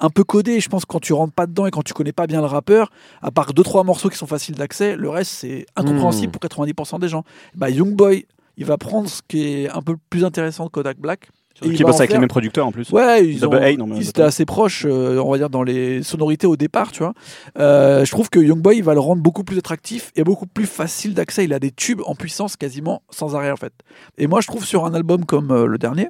un 0.00 0.10
peu 0.10 0.24
codé. 0.24 0.60
Je 0.60 0.68
pense 0.68 0.84
quand 0.84 1.00
tu 1.00 1.12
rentres 1.12 1.32
pas 1.34 1.46
dedans 1.46 1.66
et 1.66 1.70
quand 1.70 1.82
tu 1.82 1.94
connais 1.94 2.12
pas 2.12 2.26
bien 2.26 2.40
le 2.40 2.46
rappeur, 2.46 2.90
à 3.22 3.30
part 3.30 3.52
deux 3.54 3.62
trois 3.62 3.84
morceaux 3.84 4.08
qui 4.08 4.16
sont 4.18 4.26
faciles 4.26 4.54
d'accès, 4.54 4.96
le 4.96 5.08
reste 5.08 5.32
c'est 5.32 5.66
incompréhensible 5.76 6.28
Mm. 6.28 6.30
pour 6.32 6.40
90% 6.40 6.98
des 6.98 7.08
gens. 7.08 7.24
Bah, 7.54 7.70
Young 7.70 7.94
Boy, 7.94 8.26
il 8.56 8.64
va 8.64 8.76
prendre 8.78 9.08
ce 9.08 9.20
qui 9.26 9.42
est 9.46 9.70
un 9.70 9.82
peu 9.82 9.96
plus 10.10 10.24
intéressant 10.24 10.64
de 10.66 10.70
Kodak 10.70 10.98
Black 10.98 11.28
Et 11.62 11.72
Qui 11.72 11.82
bosse 11.84 11.98
avec 11.98 12.12
les 12.12 12.18
mêmes 12.18 12.28
producteurs 12.28 12.66
en 12.66 12.72
plus. 12.72 12.90
Ouais, 12.90 13.26
ils, 13.26 13.44
ont, 13.44 13.50
Double 13.50 13.62
A, 13.64 13.72
non, 13.76 13.86
mais 13.86 13.96
ils 13.96 13.98
Double 13.98 14.08
étaient 14.08 14.22
assez 14.22 14.44
proches, 14.44 14.84
euh, 14.88 15.18
on 15.18 15.30
va 15.30 15.38
dire, 15.38 15.50
dans 15.50 15.62
les 15.64 16.02
sonorités 16.04 16.46
au 16.46 16.56
départ, 16.56 16.92
tu 16.92 17.00
vois. 17.00 17.14
Euh, 17.58 18.04
je 18.04 18.10
trouve 18.12 18.30
que 18.30 18.38
Youngboy, 18.38 18.76
il 18.78 18.84
va 18.84 18.94
le 18.94 19.00
rendre 19.00 19.22
beaucoup 19.22 19.42
plus 19.42 19.58
attractif 19.58 20.12
et 20.14 20.22
beaucoup 20.22 20.46
plus 20.46 20.66
facile 20.66 21.14
d'accès. 21.14 21.44
Il 21.44 21.52
a 21.52 21.58
des 21.58 21.72
tubes 21.72 22.00
en 22.06 22.14
puissance 22.14 22.56
quasiment 22.56 23.02
sans 23.10 23.34
arrêt, 23.34 23.50
en 23.50 23.56
fait. 23.56 23.72
Et 24.18 24.26
moi, 24.28 24.40
je 24.40 24.46
trouve 24.46 24.64
sur 24.64 24.84
un 24.86 24.94
album 24.94 25.24
comme 25.24 25.50
euh, 25.50 25.66
le 25.66 25.78
dernier, 25.78 26.08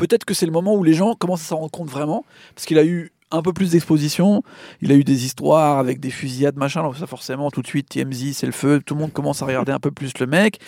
peut-être 0.00 0.24
que 0.24 0.32
c'est 0.32 0.46
le 0.46 0.52
moment 0.52 0.74
où 0.74 0.82
les 0.82 0.94
gens 0.94 1.14
commencent 1.14 1.42
à 1.42 1.48
s'en 1.48 1.58
rendre 1.58 1.70
compte 1.70 1.90
vraiment, 1.90 2.24
parce 2.54 2.66
qu'il 2.66 2.78
a 2.78 2.84
eu 2.84 3.12
un 3.32 3.42
peu 3.42 3.52
plus 3.52 3.70
d'exposition, 3.70 4.42
il 4.80 4.90
a 4.90 4.94
eu 4.94 5.04
des 5.04 5.24
histoires 5.24 5.78
avec 5.78 6.00
des 6.00 6.10
fusillades, 6.10 6.56
machin, 6.56 6.82
donc 6.82 6.96
ça 6.96 7.06
forcément, 7.06 7.50
tout 7.50 7.62
de 7.62 7.66
suite, 7.66 7.88
TMZ, 7.88 8.32
c'est 8.32 8.46
le 8.46 8.52
feu, 8.52 8.80
tout 8.84 8.94
le 8.94 9.00
monde 9.00 9.12
commence 9.12 9.42
à 9.42 9.46
regarder 9.46 9.70
un 9.70 9.78
peu 9.78 9.92
plus 9.92 10.18
le 10.18 10.26
mec. 10.26 10.58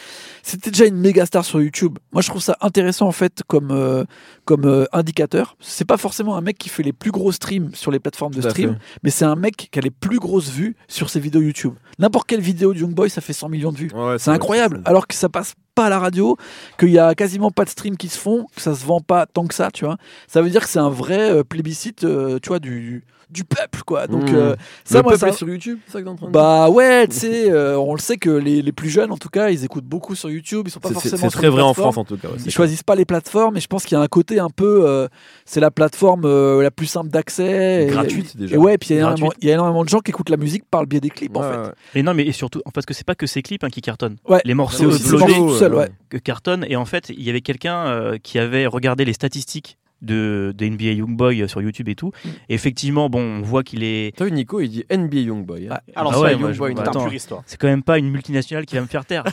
C'était 0.42 0.70
déjà 0.70 0.84
une 0.84 0.96
méga 0.96 1.26
star 1.26 1.44
sur 1.44 1.60
YouTube. 1.60 1.98
Moi, 2.12 2.22
je 2.22 2.28
trouve 2.28 2.42
ça 2.42 2.56
intéressant, 2.60 3.08
en 3.08 3.12
fait, 3.12 3.42
comme, 3.48 3.70
euh, 3.72 4.04
comme 4.44 4.66
euh, 4.66 4.84
indicateur. 4.92 5.56
C'est 5.58 5.86
pas 5.86 5.96
forcément 5.96 6.36
un 6.36 6.40
mec 6.40 6.56
qui 6.56 6.68
fait 6.68 6.84
les 6.84 6.92
plus 6.92 7.10
gros 7.10 7.32
streams 7.32 7.74
sur 7.74 7.90
les 7.90 7.98
plateformes 7.98 8.34
de 8.34 8.42
stream, 8.42 8.78
mais 9.02 9.10
c'est 9.10 9.24
un 9.24 9.36
mec 9.36 9.68
qui 9.72 9.78
a 9.78 9.82
les 9.82 9.90
plus 9.90 10.20
grosses 10.20 10.50
vues 10.50 10.76
sur 10.86 11.10
ses 11.10 11.18
vidéos 11.18 11.40
YouTube. 11.40 11.74
N'importe 11.98 12.28
quelle 12.28 12.40
vidéo 12.40 12.74
de 12.74 12.78
Youngboy, 12.78 13.10
ça 13.10 13.20
fait 13.20 13.32
100 13.32 13.48
millions 13.48 13.72
de 13.72 13.78
vues. 13.78 13.90
Ouais, 13.92 14.18
C'est 14.18 14.30
incroyable. 14.30 14.82
Alors 14.84 15.08
que 15.08 15.14
ça 15.14 15.28
passe 15.28 15.54
pas 15.74 15.86
à 15.86 15.88
la 15.88 15.98
radio, 15.98 16.36
qu'il 16.78 16.90
y 16.90 16.98
a 16.98 17.14
quasiment 17.14 17.50
pas 17.50 17.64
de 17.64 17.70
streams 17.70 17.96
qui 17.96 18.08
se 18.08 18.18
font, 18.18 18.46
que 18.54 18.60
ça 18.60 18.74
se 18.74 18.84
vend 18.84 19.00
pas 19.00 19.26
tant 19.26 19.46
que 19.46 19.54
ça, 19.54 19.70
tu 19.70 19.84
vois. 19.84 19.96
Ça 20.26 20.42
veut 20.42 20.50
dire 20.50 20.62
que 20.62 20.68
c'est 20.68 20.78
un 20.78 20.90
vrai 20.90 21.30
euh, 21.30 21.44
plébiscite, 21.44 22.04
euh, 22.04 22.38
tu 22.42 22.48
vois, 22.48 22.58
du, 22.58 23.04
du 23.32 23.44
peuple, 23.44 23.80
quoi. 23.86 24.06
Donc 24.06 24.30
Mmh. 24.30 24.34
euh, 24.34 24.56
ça, 24.84 24.98
le 24.98 25.02
moi, 25.02 25.12
peuple 25.12 25.20
ça- 25.20 25.28
est 25.28 25.32
sur 25.32 25.48
YouTube, 25.48 25.78
c'est 25.86 25.92
ça 25.94 25.98
que 26.00 26.04
t'es 26.04 26.10
en 26.10 26.14
train 26.16 26.26
de 26.26 26.32
dire 26.32 26.40
bah 26.40 26.68
ouais, 26.70 27.08
tu 27.08 27.16
sais, 27.16 27.50
euh, 27.50 27.76
on 27.78 27.94
le 27.94 28.00
sait 28.00 28.16
que 28.18 28.30
les, 28.30 28.62
les 28.62 28.72
plus 28.72 28.90
jeunes, 28.90 29.10
en 29.10 29.16
tout 29.16 29.28
cas, 29.30 29.50
ils 29.50 29.64
écoutent 29.64 29.84
beaucoup 29.86 30.14
sur 30.14 30.30
YouTube. 30.30 30.64
Ils 30.66 30.70
sont 30.70 30.80
pas 30.80 30.88
C'est- 30.88 30.94
forcément 30.94 31.16
c'est 31.18 31.28
très 31.30 31.48
vrai 31.48 31.62
en. 31.62 31.72
France 31.74 31.96
en 31.96 32.04
tout 32.04 32.16
cas. 32.16 32.28
ouais, 32.28 32.34
Ils 32.44 32.50
choisissent 32.52 32.82
pas 32.82 32.94
les 32.94 33.04
plateformes, 33.04 33.56
et 33.56 33.60
je 33.60 33.66
pense 33.66 33.84
qu'il 33.84 33.96
y 33.96 34.00
a 34.00 34.02
un 34.02 34.06
côté 34.08 34.38
un 34.38 34.50
peu, 34.50 34.82
euh, 34.86 35.08
c'est 35.46 35.60
la 35.60 35.70
plateforme 35.70 36.26
la 36.60 36.70
plus 36.70 36.86
simple 36.86 37.08
d'accès, 37.10 37.86
Gratuite, 37.90 38.36
déjà. 38.36 38.54
Et 38.54 38.58
ouais, 38.58 38.76
puis 38.78 38.90
il 38.90 38.96
y, 38.96 38.98
a 39.00 39.54
énormément- 39.54 39.84
de 39.84 39.88
gens 39.88 40.00
qui 40.00 40.10
écoutent 40.10 40.28
la 40.30 40.36
musique 40.36 40.64
par 40.70 40.82
le 40.82 40.86
biais 40.86 41.00
des 41.00 41.10
clips, 41.10 41.36
en 41.36 41.42
fait. 41.42 41.48
ouais. 41.56 41.72
Et 41.94 42.02
non, 42.02 42.14
mais 42.14 42.24
et 42.26 42.32
surtout, 42.32 42.60
parce 42.74 42.84
que 42.86 42.94
c'est 42.94 43.06
pas 43.06 43.14
que 43.14 43.26
ces 43.26 43.42
clips 43.42 43.64
hein, 43.64 43.70
qui 43.70 43.80
cartonnent. 43.80 44.16
Ouais. 44.28 44.40
Les 44.44 44.54
morceaux 44.54 44.90
uploadés 44.90 45.34
tout 45.34 45.54
seul, 45.54 45.88
que 46.10 46.18
cartonnent. 46.18 46.66
Et 46.68 46.76
en 46.76 46.84
fait, 46.84 47.08
il 47.08 47.22
y 47.22 47.30
avait 47.30 47.40
quelqu'un 47.40 48.12
qui 48.22 48.38
avait 48.38 48.66
regardé 48.66 49.04
les 49.04 49.12
statistiques 49.14 49.78
de, 50.02 50.52
de 50.56 50.66
NBA 50.66 50.92
Youngboy 50.92 51.42
euh, 51.42 51.48
sur 51.48 51.62
YouTube 51.62 51.88
et 51.88 51.94
tout. 51.94 52.12
Mm. 52.24 52.28
Et 52.48 52.54
effectivement, 52.54 53.08
bon, 53.08 53.20
on 53.20 53.42
voit 53.42 53.62
qu'il 53.62 53.82
est. 53.84 54.14
T'as 54.16 54.24
vu 54.26 54.32
Nico, 54.32 54.60
il 54.60 54.68
dit 54.68 54.84
NBA 54.90 55.18
Youngboy. 55.18 55.68
Hein. 55.68 55.78
Alors, 55.94 56.12
Ah 56.14 56.20
ouais, 56.20 56.34
une 56.34 56.74
bah, 56.74 56.82
attends. 56.86 57.04
puriste, 57.04 57.28
toi. 57.28 57.42
C'est 57.46 57.58
quand 57.58 57.68
même 57.68 57.82
pas 57.82 57.98
une 57.98 58.10
multinationale 58.10 58.66
qui 58.66 58.74
va 58.74 58.82
me 58.82 58.86
faire 58.86 59.04
taire. 59.04 59.24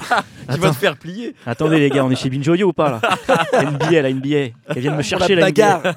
Qui 0.51 0.59
va 0.59 0.73
se 0.73 0.77
faire 0.79 0.97
plier 0.97 1.35
attendez 1.45 1.79
les 1.79 1.89
gars, 1.89 2.05
on 2.05 2.11
est 2.11 2.15
chez 2.15 2.29
Binjoyo 2.29 2.69
ou 2.69 2.73
pas 2.73 2.99
là 3.01 3.01
NBA, 3.71 4.01
la 4.01 4.13
NBA. 4.13 4.29
Elle 4.67 4.79
vient 4.79 4.91
de 4.91 4.97
me 4.97 5.01
chercher 5.01 5.35
la 5.35 5.49
la 5.49 5.51
NBA. 5.51 5.95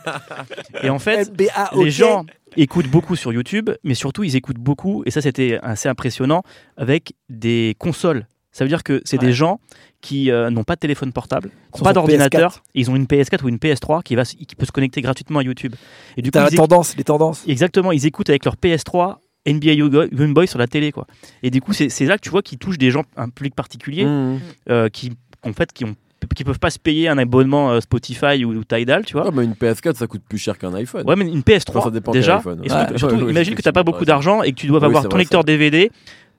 Et 0.83 0.91
en 0.91 0.99
fait, 0.99 1.31
NBA, 1.31 1.71
les 1.77 1.91
gens 1.91 2.25
écoutent 2.57 2.89
beaucoup 2.89 3.17
sur 3.17 3.33
YouTube, 3.33 3.71
mais 3.85 3.95
surtout 3.95 4.25
ils 4.25 4.37
écoutent 4.37 4.59
beaucoup, 4.59 5.03
et 5.07 5.11
ça 5.11 5.21
c'était 5.21 5.59
assez 5.63 5.89
impressionnant, 5.89 6.43
avec 6.77 7.15
des 7.29 7.77
consoles. 7.79 8.27
Ça 8.53 8.65
veut 8.65 8.69
dire 8.69 8.83
que 8.85 9.01
c'est 9.05 9.19
Ouais. 9.19 9.27
des 9.27 9.33
gens 9.33 9.61
qui 10.03 10.31
euh, 10.31 10.51
n'ont 10.51 10.65
pas 10.65 10.75
de 10.75 10.81
téléphone 10.81 11.12
portable, 11.12 11.51
qui 11.73 11.81
n'ont 11.81 11.85
pas 11.85 11.93
d'ordinateur, 11.93 12.51
PS4. 12.53 12.57
et 12.75 12.81
ils 12.81 12.91
ont 12.91 12.97
une 12.97 13.07
PS4 13.07 13.45
ou 13.45 13.49
une 13.49 13.57
PS3 13.57 14.03
qui, 14.03 14.15
va, 14.15 14.25
qui 14.25 14.55
peut 14.57 14.67
se 14.67 14.73
connecter 14.73 15.01
gratuitement 15.01 15.38
à 15.38 15.43
YouTube. 15.43 15.75
Et 16.17 16.23
du 16.23 16.31
coup, 16.31 16.38
ils 16.51 16.57
tendance, 16.57 16.97
les 16.97 17.05
tendances. 17.05 17.45
exactement, 17.49 17.93
ils 17.93 18.05
écoutent 18.07 18.29
avec 18.31 18.45
leur 18.45 18.57
PS3 18.57 19.17
NBA 19.47 19.73
Yoga- 19.75 20.09
Youngboy 20.12 20.47
sur 20.47 20.59
la 20.59 20.67
télé. 20.67 20.93
Quoi. 20.93 21.07
Et 21.43 21.51
du 21.51 21.61
coup, 21.61 21.73
c'est 21.73 21.88
c'est 21.88 22.05
là 22.05 22.17
que 22.17 22.23
tu 22.23 22.31
vois 22.31 22.43
qu'ils 22.43 22.59
touchent 22.59 22.79
des 22.79 22.91
gens, 22.91 23.03
un 23.17 23.29
public 23.29 23.55
particulier, 23.55 24.05
Mmh. 24.05 24.38
euh, 24.71 24.88
qui, 24.88 25.12
en 25.45 25.53
fait, 25.53 25.73
qui 25.73 25.85
ont 25.85 25.95
qui 26.37 26.45
peuvent 26.45 26.61
pas 26.61 26.71
se 26.71 26.79
payer 26.79 27.09
un 27.09 27.19
abonnement 27.19 27.73
euh, 27.73 27.81
Spotify 27.81 28.45
ou, 28.45 28.51
ou 28.55 28.62
Tidal, 28.62 29.05
tu 29.05 29.15
vois. 29.15 29.25
Ouais, 29.27 29.33
mais 29.35 29.45
une 29.45 29.55
PS4 29.55 29.97
ça 29.97 30.07
coûte 30.07 30.23
plus 30.29 30.38
cher 30.38 30.57
qu'un 30.57 30.73
iPhone. 30.73 31.03
Ouais, 31.05 31.17
mais 31.17 31.25
une 31.27 31.41
PS3 31.41 31.79
Enfin, 31.79 31.81
ça 31.88 31.91
dépend 31.91 32.12
déjà. 32.12 32.37
iPhone. 32.37 32.61
Et 32.65 32.69
surtout, 32.69 32.93
Ouais. 32.93 32.99
surtout, 32.99 33.15
Ouais, 33.25 33.31
imagine 33.33 33.55
que 33.57 33.62
t'as 33.62 33.73
pas 33.73 33.83
beaucoup 33.83 34.05
d'argent 34.05 34.43
et 34.45 34.53
que 34.53 34.57
tu 34.57 34.69
dois 34.69 34.85
avoir 34.85 35.09
ton 35.09 35.17
lecteur 35.17 35.43
DVD, 35.43 35.91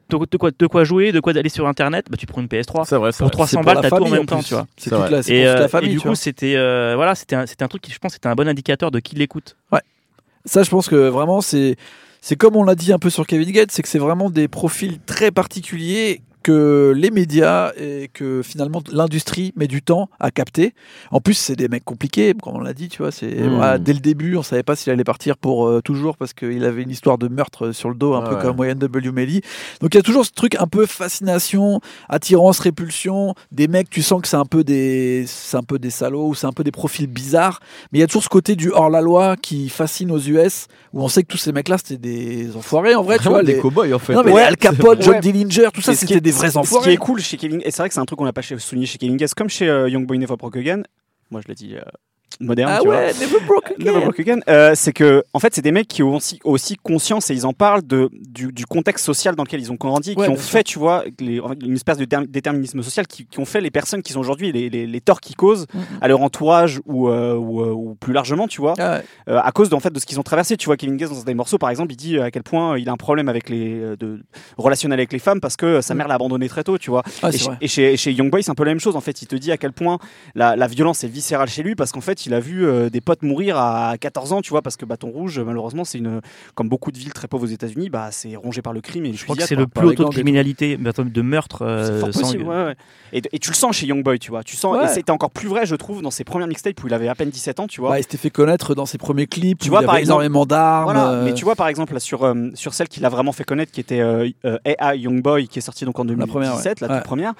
de, 0.10 0.18
de 0.30 0.38
quoi, 0.38 0.52
de 0.58 0.68
quoi 0.68 0.84
jouer, 0.84 1.12
de 1.12 1.20
quoi 1.20 1.36
aller 1.36 1.50
sur 1.50 1.68
Internet. 1.68 2.08
Bah, 2.10 2.18
tu 2.18 2.26
prends 2.26 2.42
une 2.42 2.48
PS3. 2.48 2.86
C'est 2.86 2.96
vrai, 2.96 3.12
c'est 3.12 3.20
Pour 3.20 3.28
vrai. 3.28 3.32
300 3.32 3.48
C'est 3.50 3.56
pour 3.58 3.66
balles, 3.66 3.82
t'as 3.82 3.90
tout 3.90 4.04
en 4.04 4.10
même 4.10 4.22
en 4.22 4.26
temps, 4.26 4.44
tu 4.44 4.54
vois. 4.54 4.68
C'est 4.78 4.90
toute 4.90 5.10
la, 5.10 5.20
Et, 5.20 5.22
toute 5.22 5.32
euh, 5.32 5.60
la 5.60 5.68
famille. 5.68 5.92
et 5.92 5.94
du 5.94 6.00
coup, 6.02 6.16
c'était 6.16 6.56
euh, 6.56 6.94
voilà, 6.96 7.16
c'était 7.16 7.36
un, 7.36 7.46
c'était 7.46 7.64
un 7.64 7.68
truc 7.68 7.82
qui, 7.82 7.92
je 7.92 8.00
pense, 8.00 8.14
c'était 8.14 8.28
un 8.28 8.36
bon 8.36 8.48
indicateur 8.48 8.92
de 8.92 9.00
qui 9.00 9.16
l'écoute. 9.16 9.56
Ça, 10.46 10.62
je 10.62 10.70
pense 10.70 10.90
que 10.90 11.08
vraiment, 11.08 11.40
c'est 11.40 11.78
c'est 12.20 12.36
comme 12.36 12.56
on 12.58 12.64
l'a 12.64 12.76
dit 12.76 12.92
un 12.92 13.00
peu 13.00 13.10
sur 13.10 13.26
Kevin 13.26 13.50
Gates, 13.52 13.72
c'est 13.72 13.82
que 13.82 13.88
c'est 13.88 14.00
vraiment 14.00 14.30
des 14.30 14.48
profils 14.50 15.00
très 15.06 15.32
particuliers 15.32 16.22
que 16.44 16.94
les 16.96 17.10
médias 17.10 17.72
et 17.80 18.10
que 18.14 18.42
finalement 18.44 18.82
l'industrie 18.92 19.54
met 19.56 19.68
du 19.68 19.82
temps 19.82 20.10
à 20.20 20.30
capter. 20.30 20.74
En 21.12 21.20
plus, 21.22 21.34
c'est 21.34 21.56
des 21.56 21.68
mecs 21.70 21.84
compliqués, 21.86 22.34
comme 22.42 22.56
on 22.56 22.60
l'a 22.60 22.74
dit, 22.74 22.90
tu 22.90 23.00
vois. 23.02 23.12
C'est 23.12 23.28
Mm. 23.34 23.56
voilà, 23.56 23.78
dès 23.80 23.94
le 23.94 24.00
début, 24.00 24.36
on 24.36 24.44
savait 24.44 24.62
pas 24.64 24.76
s'il 24.76 24.92
allait 24.92 25.04
partir 25.04 25.38
pour 25.38 25.68
euh, 25.68 25.82
toujours 25.82 26.18
parce 26.18 26.34
qu'il 26.34 26.64
avait 26.66 26.84
une 26.84 26.90
histoire 26.92 27.18
de 27.18 27.28
meurtre 27.28 27.72
sur 27.72 27.90
le 27.90 27.96
dos, 27.96 28.14
un 28.14 28.24
Ah 28.26 28.30
peu 28.30 28.36
ouais. 28.36 28.42
comme 28.42 28.60
Wayne 28.60 28.78
W. 28.78 29.12
Melly. 29.12 29.42
Donc 29.82 29.94
il 29.94 29.98
y 29.98 30.00
a 30.00 30.04
toujours 30.04 30.26
ce 30.26 30.32
truc 30.32 30.56
un 30.60 30.68
peu 30.68 30.86
fascination, 30.86 31.80
attirance, 32.10 32.60
répulsion. 32.60 33.34
Des 33.52 33.68
mecs, 33.68 33.90
tu 33.90 34.02
sens 34.02 34.22
que 34.22 34.28
c'est 34.28 34.36
un 34.38 34.46
peu 34.46 34.64
des, 34.64 35.26
c'est 35.28 35.58
un 35.58 35.64
peu 35.64 35.80
des 35.80 35.90
salauds 35.90 36.28
ou 36.30 36.36
c'est 36.36 36.48
un 36.48 36.52
peu 36.52 36.64
des 36.64 36.72
profils 36.72 37.08
bizarres. 37.08 37.60
Mais 37.92 38.00
il 38.00 38.02
y 38.02 38.04
a 38.04 38.08
toujours 38.08 38.24
ce 38.24 38.30
côté 38.30 38.56
du 38.56 38.72
hors 38.72 38.90
la 38.90 39.02
loi 39.02 39.36
qui 39.38 39.70
fascine 39.70 40.12
aux 40.12 40.20
US, 40.20 40.68
où 40.92 41.02
on 41.02 41.08
sait 41.08 41.24
que 41.24 41.28
tous 41.28 41.38
ces 41.38 41.52
mecs-là 41.52 41.78
c'était 41.78 41.98
des 41.98 42.56
enfoirés 42.56 42.96
en 42.96 43.04
vrai, 43.04 43.18
tu 43.18 43.24
Vraiment 43.24 43.36
vois. 43.38 43.44
des 43.44 43.54
les- 43.54 43.60
cow-boys 43.60 43.94
en 43.94 44.00
fait. 44.00 44.14
non 44.14 44.24
mais 44.24 44.32
Ouais, 44.34 44.42
Al 44.44 44.58
Capone, 44.58 44.98
c'est- 44.98 45.04
John. 45.06 45.20
Dillinger, 45.20 45.70
tout 45.74 45.82
ça 45.82 45.94
c'était 45.94 46.20
des 46.22 46.33
vrais 46.34 46.52
Ce 46.52 46.84
qui 46.84 46.90
est 46.90 46.98
cool 46.98 47.20
chez 47.20 47.38
Kevin, 47.38 47.62
et 47.64 47.72
c'est 47.72 47.82
vrai 47.82 47.90
que 47.90 47.94
c'est 47.94 48.00
un 48.00 48.06
truc 48.06 48.20
qu'on 48.20 48.26
n'a 48.26 48.34
pas 48.34 48.42
souligné 48.42 48.86
chez 48.86 48.98
Kevin 48.98 49.18
Guest, 49.18 49.36
comme 49.36 49.50
chez 49.50 49.68
euh, 49.70 49.90
Youngboy 49.90 50.18
Never 50.18 50.36
Broke 50.36 50.58
Again. 50.58 50.84
Moi, 51.32 51.42
je 51.42 51.48
l'ai 51.48 51.56
dit 51.56 51.76
euh, 51.76 51.82
moderne. 52.40 52.72
Ah 52.76 52.80
tu 52.82 52.88
vois. 52.88 52.96
ouais, 52.98 53.14
Never 53.20 53.40
Broke 53.46 53.74
Never 53.80 53.90
Again. 53.98 54.00
Broke 54.02 54.20
Again, 54.20 54.40
euh, 54.50 54.72
c'est 54.76 54.94
que 54.94 55.24
en 55.34 55.40
fait 55.40 55.54
c'est 55.56 55.62
des 55.62 55.72
mecs 55.72 55.88
qui 55.88 56.04
ont 56.04 56.16
aussi, 56.16 56.40
aussi 56.44 56.76
conscience 56.78 57.30
et 57.30 57.34
ils 57.34 57.46
en 57.46 57.54
parlent 57.54 57.86
de, 57.86 58.10
du, 58.14 58.52
du 58.52 58.66
contexte 58.66 59.06
social 59.06 59.36
dans 59.36 59.44
lequel 59.44 59.60
ils 59.62 59.72
ont 59.72 59.76
grandi, 59.76 60.14
Ouais, 60.18 60.26
qui 60.26 60.32
ont 60.32 60.36
fait 60.36 60.64
tu 60.64 60.80
vois 60.80 61.04
les- 61.20 61.40
une 61.64 61.74
espèce 61.76 61.98
de 61.98 62.06
term- 62.06 62.26
déterminisme 62.28 62.82
social 62.82 63.08
qui, 63.08 63.26
qui 63.26 63.40
ont 63.40 63.46
fait 63.46 63.62
les 63.62 63.72
personnes 63.72 64.02
qui 64.02 64.14
sont 64.14 64.20
aujourd'hui 64.20 64.52
les, 64.52 64.70
les, 64.70 64.88
les 64.88 65.02
torts 65.02 65.22
qu'ils 65.22 65.36
causent 65.36 65.66
Mhm. 65.74 65.82
à 66.02 66.08
leur 66.08 66.22
entourage 66.22 66.82
ou, 66.86 67.10
euh, 67.10 67.36
ou, 67.36 67.62
euh, 67.62 67.72
ou 67.72 67.96
plus 67.96 68.14
largement 68.14 68.48
tu 68.48 68.62
vois 68.62 68.74
Ah 68.78 68.98
ouais. 68.98 69.04
euh, 69.30 69.40
à 69.42 69.52
cause 69.52 69.70
de, 69.70 69.76
en 69.76 69.80
fait 69.80 69.92
de 69.94 70.00
ce 70.00 70.06
qu'ils 70.06 70.20
ont 70.20 70.24
traversé 70.24 70.58
tu 70.58 70.66
vois 70.66 70.78
Kevin 70.78 70.98
Gates 70.98 71.10
dans 71.10 71.20
un 71.22 71.24
des 71.24 71.34
morceaux 71.34 71.58
par 71.58 71.70
exemple 71.70 71.92
il 71.94 71.98
dit 71.98 72.20
à 72.20 72.32
quel 72.32 72.44
point 72.44 72.78
il 72.78 72.90
a 72.90 72.92
un 72.92 72.98
problème 72.98 73.30
avec 73.30 73.50
les 73.50 73.96
de, 74.00 74.22
relationnel 74.58 75.00
avec 75.00 75.14
les 75.14 75.20
femmes 75.20 75.40
parce 75.40 75.56
que 75.56 75.82
sa 75.82 75.94
Mhm. 75.94 75.98
mère 76.00 76.08
l'a 76.08 76.16
abandonné 76.16 76.50
très 76.50 76.64
tôt 76.64 76.78
tu 76.78 76.90
vois 76.90 77.04
Ah, 77.22 77.30
et, 77.30 77.38
chez- 77.38 77.50
et 77.62 77.68
chez, 77.68 77.98
chez 77.98 78.12
Youngboy, 78.12 78.44
c'est 78.44 78.52
un 78.52 78.56
peu 78.56 78.64
la 78.64 78.72
même 78.72 78.80
chose. 78.80 78.96
En 78.96 79.02
fait, 79.02 79.22
il 79.22 79.28
te 79.28 79.36
dit 79.36 79.52
à 79.52 79.58
quel 79.58 79.72
point 79.74 79.98
la, 80.36 80.56
la 80.56 80.68
violence 80.68 81.04
est 81.04 81.08
viscérale 81.08 81.48
chez 81.50 81.64
lui 81.64 81.76
parce 81.76 81.92
qu'en 81.92 82.02
fait, 82.02 82.23
il 82.26 82.34
a 82.34 82.40
vu 82.40 82.66
euh, 82.66 82.90
des 82.90 83.02
potes 83.02 83.22
mourir 83.24 83.58
à 83.58 83.96
14 84.00 84.34
ans, 84.34 84.42
tu 84.42 84.50
vois, 84.52 84.62
parce 84.62 84.78
que 84.78 84.86
Bâton 84.86 85.10
Rouge, 85.10 85.40
malheureusement, 85.40 85.84
c'est 85.84 85.98
une, 85.98 86.22
comme 86.56 86.70
beaucoup 86.70 86.92
de 86.92 86.98
villes 86.98 87.14
très 87.14 87.28
pauvres 87.28 87.44
aux 87.44 87.48
États-unis, 87.48 87.90
bah, 87.90 88.10
c'est 88.12 88.36
rongé 88.36 88.62
par 88.62 88.74
le 88.74 88.82
crime 88.82 89.06
et 89.06 89.14
Je 89.14 89.24
crois 89.24 89.36
que 89.36 89.44
c'est 89.44 89.56
le 89.56 89.68
plus 89.68 89.88
haut 89.88 89.94
taux 89.94 90.06
de 90.06 90.10
criminalité, 90.10 90.78
de 90.78 91.22
meurtre. 91.22 91.58
C'est 91.60 91.64
euh, 91.92 92.00
fort 92.00 92.14
sans- 92.14 92.22
possible, 92.22 92.44
ouais, 92.44 92.64
ouais. 92.66 92.76
Et, 93.14 93.22
et 93.32 93.40
tu 93.40 93.50
le 93.50 93.56
sens 93.56 93.76
chez 93.76 93.86
Youngboy, 93.86 94.20
tu 94.20 94.32
vois. 94.32 94.44
Tu 94.44 94.56
sens, 94.56 94.76
Ouais. 94.78 94.86
et 94.86 94.88
c'était 94.88 95.12
encore 95.12 95.32
plus 95.32 95.48
vrai, 95.48 95.66
je 95.66 95.76
trouve, 95.76 96.02
dans 96.02 96.12
ses 96.12 96.24
premières 96.24 96.48
mixtapes 96.48 96.84
où 96.84 96.88
il 96.88 96.94
avait 96.94 97.08
à 97.08 97.16
peine 97.16 97.30
17 97.30 97.60
ans, 97.60 97.68
tu 97.68 97.82
vois. 97.82 97.92
Bah, 97.92 98.00
il 98.00 98.04
s'était 98.04 98.18
fait 98.18 98.30
connaître 98.30 98.74
dans 98.76 98.86
ses 98.86 98.98
premiers 98.98 99.28
clips. 99.28 99.60
Tu 99.60 99.68
où 99.70 99.72
vois, 99.72 99.82
il 99.82 99.86
par 99.86 99.94
avait 99.96 100.02
exemple- 100.02 100.22
énormément 100.24 100.46
d'armes. 100.46 100.84
Voilà, 100.86 101.10
euh, 101.12 101.26
mais 101.26 101.34
tu 101.34 101.44
vois 101.46 101.56
par 101.56 101.68
exemple 101.68 101.94
là, 101.94 102.00
sur, 102.00 102.24
euh, 102.24 102.50
sur 102.56 102.74
celle 102.74 102.88
qui 102.88 103.00
l'a 103.00 103.10
vraiment 103.10 103.32
fait 103.32 103.44
connaître, 103.44 103.72
qui 103.72 103.80
était 103.82 104.00
euh, 104.00 104.30
euh, 104.46 104.58
AI 104.66 104.98
Youngboy, 105.00 105.48
qui 105.48 105.60
est 105.60 105.62
sortie 105.62 105.86
donc 105.86 106.00
en 106.00 106.06
2017, 106.06 106.26
La 106.28 106.28
première, 106.28 106.56
ouais. 106.56 106.74
la 106.82 106.88
Ouais. 106.88 106.96
toute 107.00 107.06
première. 107.08 107.34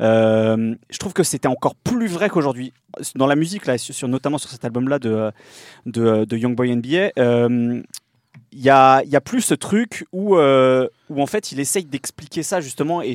euh, 0.00 0.74
je 0.90 0.98
trouve 0.98 1.12
que 1.12 1.22
c'était 1.22 1.48
encore 1.48 1.74
plus 1.74 2.06
vrai 2.08 2.28
qu'aujourd'hui 2.28 2.72
dans 3.14 3.26
la 3.26 3.36
musique 3.36 3.66
là, 3.66 3.78
sur, 3.78 4.08
notamment 4.08 4.38
sur 4.38 4.50
cet 4.50 4.64
album-là 4.64 4.98
de 4.98 5.30
de, 5.86 6.24
de 6.24 6.36
Youngboy 6.36 6.74
NBA. 6.74 7.10
euh, 7.18 7.82
il 8.52 8.60
y 8.60 8.70
a, 8.70 9.02
y 9.04 9.16
a 9.16 9.20
plus 9.20 9.42
ce 9.42 9.54
truc 9.54 10.06
où, 10.12 10.36
euh, 10.36 10.88
où 11.08 11.22
en 11.22 11.26
fait 11.26 11.52
il 11.52 11.60
essaye 11.60 11.84
d'expliquer 11.84 12.42
ça 12.42 12.60
justement 12.60 13.00
et, 13.02 13.14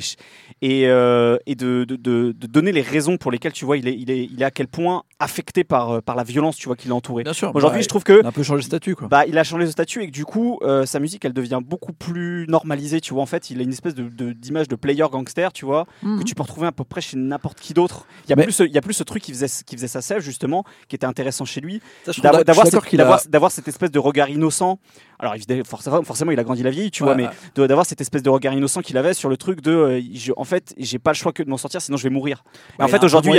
et, 0.62 0.86
euh, 0.86 1.36
et 1.46 1.54
de, 1.54 1.84
de, 1.84 1.96
de- 1.96 2.32
de 2.32 2.46
donner 2.46 2.72
les 2.72 2.82
raisons 2.82 3.16
pour 3.18 3.30
lesquelles 3.30 3.52
tu 3.52 3.64
vois 3.64 3.76
il 3.76 3.86
est, 3.88 3.94
il 3.94 4.10
est, 4.10 4.24
il 4.24 4.40
est 4.40 4.44
à 4.44 4.50
quel 4.50 4.68
point 4.68 5.02
affecté 5.18 5.64
par, 5.64 5.90
euh, 5.90 6.00
par 6.00 6.16
la 6.16 6.24
violence 6.24 6.56
tu 6.56 6.66
vois 6.68 6.76
qu'il 6.76 6.90
est 6.90 6.94
entouré. 6.94 7.22
Bien 7.24 7.32
sûr. 7.32 7.50
Aujourd'hui 7.54 7.78
bah, 7.78 7.82
je 7.82 7.88
trouve 7.88 8.04
que 8.04 8.20
il 8.20 8.24
a 8.24 8.28
un 8.28 8.32
peu 8.32 8.42
changé 8.42 8.60
de 8.60 8.66
statut 8.66 8.94
quoi. 8.94 9.08
bah, 9.08 9.26
il 9.26 9.36
a 9.38 9.44
changé 9.44 9.66
de 9.66 9.70
statut 9.70 10.02
et 10.02 10.06
que 10.06 10.12
du 10.12 10.24
coup, 10.24 10.58
euh, 10.62 10.86
sa 10.86 11.00
musique, 11.00 11.24
elle 11.24 11.32
devient 11.32 11.60
beaucoup 11.64 11.92
plus 11.92 12.46
normalisée. 12.48 13.00
Tu 13.00 13.14
vois, 13.14 13.22
en 13.22 13.26
fait, 13.26 13.50
il 13.50 13.60
a 13.60 13.62
une 13.62 13.72
espèce 13.72 13.94
d'image 13.94 14.68
de 14.68 14.76
player 14.76 15.04
gangster, 15.10 15.52
tu 15.52 15.64
vois, 15.64 15.86
que 16.02 16.06
Mhm. 16.06 16.24
tu 16.24 16.34
peux 16.34 16.42
retrouver 16.42 16.66
à 16.66 16.72
peu 16.72 16.84
près 16.84 17.00
chez 17.00 17.16
n'importe 17.16 17.60
qui 17.60 17.74
d'autre. 17.74 18.06
Il 18.26 18.30
y 18.30 18.32
a 18.32 18.36
Mais- 18.36 18.44
plus, 18.44 18.52
ce- 18.52 18.62
il 18.62 18.72
y 18.72 18.78
a 18.78 18.80
plus 18.82 18.94
ce 18.94 19.02
truc 19.04 19.22
qui 19.22 19.32
faisait, 19.32 19.46
qui 19.66 19.76
faisait 19.76 19.88
sa 19.88 20.00
sève 20.02 20.20
justement, 20.20 20.64
qui 20.88 20.96
était 20.96 21.06
intéressant 21.06 21.44
chez 21.44 21.60
lui, 21.60 21.80
d'avoir, 22.22 22.44
d'avoir, 22.44 22.66
cette, 22.66 22.84
qu'il 22.84 23.00
a- 23.00 23.04
d'avoir, 23.04 23.20
d'avoir 23.28 23.50
cette 23.52 23.68
espèce 23.68 23.90
de 23.90 23.98
regard 23.98 24.28
innocent. 24.28 24.78
Alors 25.18 25.34
forcément, 25.64 26.02
forcément, 26.02 26.32
il 26.32 26.38
a 26.40 26.44
grandi 26.44 26.62
la 26.64 26.70
vieille, 26.70 26.90
tu 26.90 27.04
vois, 27.04 27.12
Ouais, 27.12 27.18
mais 27.18 27.24
ouais. 27.24 27.30
Cette 27.84 28.00
espèce 28.00 28.22
de 28.22 28.30
regard 28.30 28.52
innocent 28.54 28.80
qu'il 28.82 28.96
avait 28.98 29.14
sur 29.14 29.28
le 29.28 29.36
truc 29.36 29.60
de, 29.60 29.70
euh, 29.70 30.00
je- 30.14 30.32
en 30.36 30.44
fait, 30.44 30.74
j'ai 30.78 30.98
pas 30.98 31.10
le 31.12 31.16
choix 31.16 31.32
que 31.32 31.42
de 31.42 31.48
m'en 31.50 31.56
sortir, 31.56 31.80
sinon 31.82 31.96
je 31.96 32.02
vais 32.04 32.10
mourir. 32.10 32.44
Bah, 32.78 32.84
en 32.84 32.88
fait, 32.88 32.96
aujourd'hui, 33.04 33.32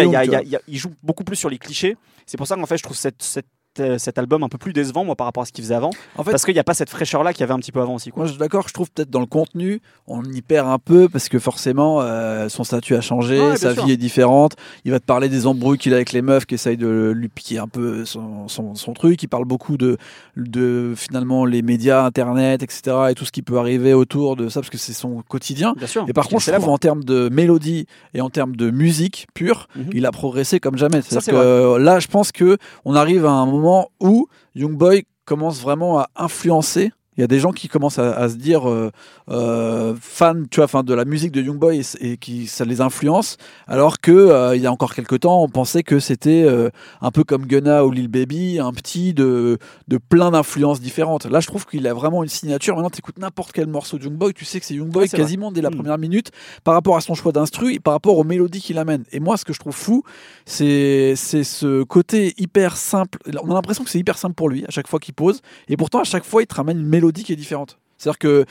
il 0.68 0.78
joue 0.78 0.92
beaucoup 1.04 1.24
plus 1.24 1.36
sur 1.36 1.50
les 1.50 1.58
clichés. 1.58 1.96
C'est 2.26 2.38
pour 2.38 2.48
ça 2.48 2.56
qu'en 2.56 2.66
fait, 2.66 2.78
je 2.78 2.84
trouve 2.84 2.98
cette, 2.98 3.22
cette 3.22 3.48
euh, 3.80 3.98
cet 3.98 4.18
album 4.18 4.44
un 4.44 4.50
peu 4.50 4.58
plus 4.58 4.74
décevant, 4.74 5.04
moi, 5.06 5.16
par 5.16 5.26
rapport 5.26 5.44
à 5.44 5.46
ce 5.46 5.52
qu'il 5.52 5.64
faisait 5.64 5.76
avant. 5.76 5.92
En 6.18 6.24
fait, 6.24 6.32
Parce 6.32 6.46
qu'il 6.46 6.54
n'y 6.54 6.60
a 6.60 6.64
pas 6.64 6.74
cette 6.74 6.90
fraîcheur-là 6.90 7.34
qu'il 7.34 7.42
y 7.42 7.44
avait 7.44 7.54
un 7.54 7.60
petit 7.60 7.72
peu 7.72 7.82
avant 7.82 7.96
aussi. 7.96 8.10
Quoi. 8.12 8.22
Moi, 8.22 8.26
je 8.28 8.32
suis 8.34 8.40
d'accord. 8.40 8.68
Je 8.68 8.74
trouve 8.74 8.90
peut-être 8.92 9.10
dans 9.10 9.20
le 9.20 9.26
contenu, 9.26 9.82
on 10.08 10.24
y 10.24 10.42
perd 10.42 10.68
un 10.68 10.80
peu 10.80 11.10
parce 11.10 11.30
que 11.30 11.40
forcément, 11.40 12.02
euh, 12.02 12.50
son 12.50 12.64
statut 12.64 12.96
a 12.96 13.02
changé, 13.02 13.40
Ouais, 13.40 13.58
sa 13.58 13.74
sûr. 13.74 13.86
vie 13.86 13.92
est 13.94 13.98
différente. 13.98 14.54
Il 14.86 14.92
va 14.92 15.00
te 15.00 15.06
parler 15.06 15.30
des 15.30 15.48
embrouilles 15.48 15.78
qu'il 15.78 15.94
a 15.94 15.98
avec 15.98 16.12
les 16.12 16.22
meufs 16.22 16.46
qui 16.46 16.56
essayent 16.56 16.78
de 16.78 17.12
lui 17.16 17.30
piquer 17.30 17.60
un 17.60 17.68
peu 17.68 18.06
son, 18.06 18.48
son, 18.48 18.76
son 18.76 18.94
truc. 18.94 19.22
Il 19.24 19.28
parle 19.28 19.46
beaucoup 19.46 19.78
de, 19.78 19.98
de 20.38 20.94
finalement 20.96 21.46
les 21.46 21.62
médias, 21.62 22.04
Internet, 22.06 22.64
etc. 22.64 22.98
et 23.12 23.14
tout 23.16 23.26
ce 23.26 23.32
qui 23.32 23.42
peut 23.42 23.58
arriver 23.58 23.94
autour 23.94 24.36
de 24.36 24.50
ça 24.50 24.62
parce 24.62 24.70
que 24.70 24.78
c'est 24.78 24.94
son 24.94 25.22
quotidien. 25.28 25.74
Bien 25.78 25.88
sûr. 25.88 26.06
Et 26.08 26.14
par 26.14 26.28
contre, 26.28 26.44
je 26.44 26.52
trouve 26.52 26.70
en 26.70 26.78
termes 26.78 27.04
de 27.04 27.30
mélodie 27.30 27.86
et 28.14 28.22
en 28.22 28.30
termes 28.30 28.56
de 28.56 28.70
musique 28.72 29.28
pure, 29.34 29.68
Mhm. 29.76 29.90
il 29.94 30.06
a 30.06 30.12
progressé 30.12 30.60
comme 30.60 30.78
jamais. 30.78 31.02
Ça, 31.02 31.20
que 31.22 31.78
là, 31.78 32.00
je 32.00 32.08
pense 32.08 32.32
que 32.32 32.58
on 32.86 32.96
arrive 32.96 33.26
à 33.26 33.32
un 33.32 33.46
moment 33.46 33.63
où 34.00 34.28
Youngboy 34.56 35.06
commence 35.26 35.62
vraiment 35.62 36.00
à 36.00 36.10
influencer. 36.16 36.92
Il 37.18 37.22
y 37.22 37.24
a 37.24 37.28
des 37.28 37.40
gens 37.40 37.52
qui 37.52 37.68
commencent 37.68 38.00
à, 38.00 38.14
à 38.16 38.30
se 38.30 38.36
dire 38.36 38.70
euh, 38.70 38.92
euh, 39.30 39.96
fans, 40.00 40.34
tu 40.50 40.58
vois, 40.58 40.66
enfin 40.66 40.84
de 40.84 40.94
la 40.94 41.06
musique 41.06 41.32
de 41.32 41.42
Youngboy 41.42 41.80
et, 42.02 42.14
et 42.14 42.18
qui 42.18 42.48
ça 42.48 42.66
les 42.66 42.82
influence, 42.82 43.38
alors 43.68 44.00
que 44.00 44.12
euh, 44.12 44.56
il 44.56 44.62
y 44.62 44.68
a 44.68 44.72
encore 44.72 44.94
quelques 44.96 45.20
temps, 45.22 45.44
on 45.44 45.50
pensait 45.50 45.84
que 45.84 46.00
c'était 46.00 46.44
euh, 46.46 46.70
un 47.02 47.12
peu 47.12 47.24
comme 47.24 47.46
Gunna 47.46 47.86
ou 47.86 47.92
Lil 47.92 48.08
Baby, 48.08 48.60
un 48.60 48.72
petit 48.74 49.14
de, 49.14 49.58
de 49.88 49.98
plein 49.98 50.32
d'influences 50.32 50.82
différentes. 50.82 51.26
Là, 51.26 51.40
je 51.40 51.48
trouve 51.48 51.66
qu'il 51.66 51.86
a 51.88 51.94
vraiment 51.94 52.24
une 52.24 52.30
signature. 52.30 52.76
Maintenant, 52.76 52.90
tu 52.90 53.00
écoutes 53.00 53.20
n'importe 53.20 53.52
quel 53.52 53.68
morceau 53.68 53.98
de 53.98 54.06
Youngboy, 54.06 54.34
tu 54.34 54.46
sais 54.46 54.60
que 54.60 54.66
c'est 54.66 54.76
Youngboy 54.76 55.08
vrai. 55.08 55.18
quasiment 55.18 55.52
dès 55.52 55.62
la 55.62 55.70
Mm. 55.70 55.76
première 55.76 55.98
minute 55.98 56.32
par 56.64 56.74
rapport 56.74 56.96
à 56.98 57.02
son 57.02 57.16
choix 57.16 57.32
d'instru 57.32 57.74
et 57.74 57.80
par 57.80 57.94
rapport 57.94 58.18
aux 58.18 58.24
mélodies 58.24 58.62
qu'il 58.62 58.78
amène. 58.78 59.04
Et 59.12 59.20
moi, 59.20 59.38
ce 59.38 59.46
que 59.46 59.54
je 59.54 59.60
trouve 59.60 59.76
fou, 59.76 60.04
c'est 60.46 61.14
c'est 61.16 61.44
ce 61.44 61.84
côté 61.84 62.34
hyper 62.38 62.78
simple. 62.78 63.20
On 63.44 63.52
a 63.52 63.54
l'impression 63.54 63.84
que 63.84 63.90
c'est 63.90 64.00
hyper 64.00 64.18
simple 64.18 64.36
pour 64.36 64.50
lui 64.50 64.66
à 64.66 64.72
chaque 64.72 64.88
fois 64.88 65.00
qu'il 65.00 65.14
pose, 65.14 65.42
et 65.68 65.78
pourtant 65.78 66.00
à 66.00 66.04
chaque 66.04 66.24
fois 66.24 66.42
il 66.42 66.48
te 66.48 66.56
ramène 66.56 66.80
une 66.80 66.88
mélodie 66.88 67.03
qui 67.12 67.34
est 67.34 67.36
différente. 67.36 67.78
C'est-à-dire 68.04 68.20
que 68.20 68.46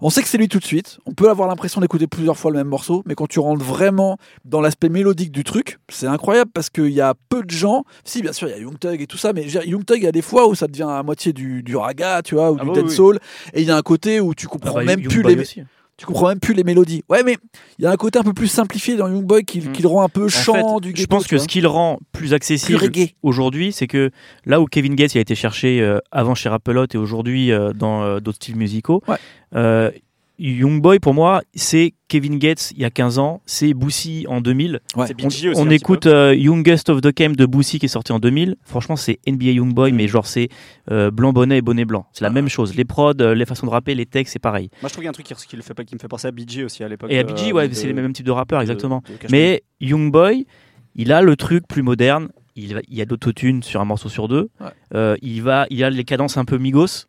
on 0.00 0.10
sait 0.10 0.22
que 0.22 0.28
c'est 0.28 0.38
lui 0.38 0.48
tout 0.48 0.58
de 0.58 0.64
suite. 0.64 0.98
On 1.06 1.12
peut 1.12 1.30
avoir 1.30 1.48
l'impression 1.48 1.80
d'écouter 1.80 2.06
plusieurs 2.06 2.36
fois 2.36 2.50
le 2.50 2.58
même 2.58 2.68
morceau, 2.68 3.02
mais 3.06 3.14
quand 3.14 3.26
tu 3.26 3.40
rentres 3.40 3.64
vraiment 3.64 4.18
dans 4.44 4.60
l'aspect 4.60 4.88
mélodique 4.90 5.32
du 5.32 5.44
truc, 5.44 5.78
c'est 5.88 6.06
incroyable 6.06 6.50
parce 6.52 6.70
qu'il 6.70 6.90
y 6.90 7.00
a 7.00 7.14
peu 7.28 7.42
de 7.42 7.50
gens. 7.50 7.84
Si 8.04 8.20
bien 8.22 8.32
sûr 8.32 8.48
il 8.48 8.50
y 8.52 8.54
a 8.54 8.58
Young 8.58 8.78
Thug 8.78 9.00
et 9.00 9.06
tout 9.06 9.16
ça, 9.16 9.32
mais 9.32 9.44
Young 9.48 9.84
Thug 9.84 9.98
il 9.98 10.04
y 10.04 10.08
a 10.08 10.12
des 10.12 10.22
fois 10.22 10.46
où 10.46 10.54
ça 10.54 10.66
devient 10.66 10.86
à 10.88 11.02
moitié 11.02 11.32
du, 11.32 11.62
du 11.62 11.74
raga, 11.76 12.22
tu 12.22 12.34
vois, 12.34 12.52
ou 12.52 12.58
Ah 12.60 12.64
du 12.64 12.70
oui, 12.70 13.16
et 13.54 13.62
il 13.62 13.66
y 13.66 13.70
a 13.70 13.76
un 13.76 13.82
côté 13.82 14.20
où 14.20 14.34
tu 14.34 14.46
Ah 14.46 14.52
comprends 14.52 14.74
bah, 14.74 14.84
même 14.84 15.00
Young 15.00 15.10
plus 15.10 15.22
Boy 15.22 15.34
les 15.34 15.40
aussi. 15.40 15.62
Tu 15.98 16.06
comprends 16.06 16.28
même 16.28 16.38
plus 16.40 16.54
les 16.54 16.64
mélodies. 16.64 17.02
Ouais, 17.10 17.22
mais 17.24 17.36
il 17.78 17.84
y 17.84 17.86
a 17.86 17.90
un 17.90 17.96
côté 17.96 18.18
un 18.18 18.22
peu 18.22 18.32
plus 18.32 18.46
simplifié 18.46 18.96
dans 18.96 19.08
Young 19.08 19.24
Boy 19.26 19.44
qui, 19.44 19.60
Mm. 19.60 19.72
qui 19.72 19.82
le 19.82 19.88
rend 19.88 20.02
un 20.02 20.08
peu 20.08 20.28
chant 20.28 20.76
fait, 20.76 20.80
du 20.80 20.88
je 20.90 20.94
ghetto. 20.94 21.08
pense 21.08 21.24
tu 21.24 21.30
que 21.30 21.34
vois. 21.36 21.42
ce 21.42 21.48
qui 21.48 21.60
le 21.60 21.68
rend 21.68 21.98
plus 22.12 22.32
accessible 22.34 22.78
aujourd'hui, 23.22 23.72
c'est 23.72 23.86
que 23.88 24.10
là 24.46 24.60
où 24.60 24.66
Kevin 24.66 24.94
Gates 24.94 25.14
il 25.14 25.18
a 25.18 25.20
été 25.20 25.34
cherché 25.34 25.80
euh, 25.82 25.98
avant 26.12 26.34
chez 26.34 26.48
Rappelotte 26.48 26.94
et 26.94 26.98
aujourd'hui 26.98 27.50
euh, 27.52 27.72
dans 27.74 28.02
euh, 28.04 28.20
d'autres 28.20 28.36
styles 28.36 28.56
musicaux, 28.56 29.02
Ouais. 29.08 29.92
Euh, 30.40 30.44
Young 30.44 30.80
Boy 30.80 30.98
pour 30.98 31.14
moi, 31.14 31.42
c'est 31.54 31.94
Kevin 32.08 32.38
Gates 32.38 32.72
il 32.76 32.80
y 32.80 32.84
a 32.84 32.90
15 32.90 33.18
ans, 33.18 33.42
c'est 33.46 33.74
Boosie 33.74 34.24
en 34.28 34.40
2000. 34.40 34.80
Ouais. 34.96 35.06
C'est 35.06 35.14
On, 35.22 35.26
BG 35.28 35.48
aussi. 35.50 35.60
on 35.60 35.70
écoute 35.70 36.06
euh, 36.06 36.34
Youngest 36.34 36.88
of 36.90 37.00
the 37.00 37.14
Game 37.14 37.34
de 37.36 37.44
Boosie 37.46 37.78
qui 37.78 37.86
est 37.86 37.88
sorti 37.88 38.12
en 38.12 38.18
2000. 38.18 38.56
Franchement, 38.64 38.96
c'est 38.96 39.18
NBA 39.26 39.50
Young 39.52 39.74
Boy, 39.74 39.92
mais 39.92 40.08
genre 40.08 40.26
c'est 40.26 40.48
euh, 40.90 41.10
blanc 41.10 41.32
bonnet 41.32 41.58
et 41.58 41.62
bonnet 41.62 41.84
blanc. 41.84 42.06
C'est 42.12 42.22
la 42.24 42.30
Ah. 42.30 42.32
même 42.32 42.48
chose. 42.48 42.74
Les 42.76 42.84
prods, 42.84 43.12
euh, 43.20 43.34
les 43.34 43.44
façons 43.46 43.66
de 43.66 43.70
rapper, 43.72 43.94
les 43.94 44.06
textes, 44.06 44.32
c'est 44.32 44.38
pareil. 44.38 44.70
Moi, 44.82 44.88
je 44.88 44.92
trouve 44.94 45.02
qu'il 45.02 45.04
y 45.04 45.06
a 45.06 45.10
un 45.10 45.12
truc 45.12 45.26
qui, 45.26 45.34
qui 45.34 45.56
le 45.56 45.62
fait, 45.62 45.74
pas- 45.74 45.84
qui 45.84 45.94
me 45.94 46.00
fait 46.00 46.08
penser 46.08 46.28
à 46.28 46.30
BG 46.30 46.64
aussi 46.64 46.82
à 46.84 46.88
l'époque. 46.88 47.10
Et 47.12 47.18
à 47.18 47.22
euh, 47.22 47.24
BG, 47.24 47.52
ouais, 47.52 47.68
de- 47.68 47.74
c'est 47.74 47.86
les 47.86 47.92
mêmes 47.92 48.12
types 48.12 48.26
de 48.26 48.30
rappeurs, 48.30 48.60
exactement. 48.60 49.02
de 49.08 49.28
Mais 49.30 49.62
Young 49.80 50.10
Boy, 50.12 50.46
il 50.94 51.12
a 51.12 51.20
le 51.22 51.36
truc 51.36 51.66
plus 51.68 51.82
moderne. 51.82 52.28
Il, 52.60 52.80
y 52.88 53.00
a 53.00 53.04
d'autotune 53.04 53.62
sur 53.62 53.80
un 53.80 53.84
morceau 53.84 54.08
sur 54.08 54.26
deux. 54.26 54.48
Ouais. 54.60 54.66
Euh, 54.92 55.16
il 55.22 55.42
va, 55.42 55.66
il 55.70 55.84
a 55.84 55.90
les 55.90 56.02
cadences 56.02 56.36
un 56.38 56.44
peu 56.44 56.58
Migos. 56.58 57.06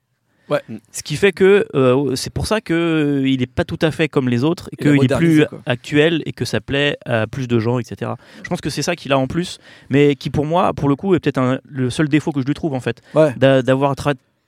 Ouais. 0.50 0.62
Ce 0.92 1.04
qui 1.04 1.16
fait 1.16 1.32
que 1.32 1.68
euh, 1.76 2.16
c'est 2.16 2.34
pour 2.34 2.48
ça 2.48 2.62
que 2.62 2.74
euh, 2.74 3.30
il 3.30 3.40
n'est 3.40 3.46
pas 3.46 3.66
tout 3.66 3.80
à 3.82 3.92
fait 3.92 4.08
comme 4.08 4.30
les 4.30 4.44
autres, 4.44 4.70
qu'il 4.80 5.04
est 5.04 5.16
plus 5.16 5.46
quoi. 5.46 5.60
actuel 5.66 6.24
et 6.26 6.34
que 6.34 6.46
ça 6.46 6.60
plaît 6.60 6.98
à 7.06 7.28
plus 7.28 7.48
de 7.48 7.60
gens, 7.60 7.80
etc. 7.80 8.12
Je 8.44 8.50
pense 8.50 8.62
que 8.62 8.70
c'est 8.70 8.82
ça 8.82 8.96
qu'il 8.96 9.12
a 9.12 9.18
en 9.18 9.28
plus, 9.28 9.60
mais 9.90 10.16
qui 10.16 10.30
pour 10.30 10.46
moi, 10.46 10.74
pour 10.74 10.90
le 10.90 10.96
coup, 10.96 11.16
est 11.16 11.20
peut-être 11.20 11.62
le 11.68 11.90
seul 11.90 12.10
défaut 12.10 12.32
que 12.32 12.42
je 12.42 12.46
lui 12.46 12.54
trouve 12.54 12.74
en 12.74 12.80
fait, 12.80 13.02
Ouais. 13.14 13.34
D'avoir 13.38 13.96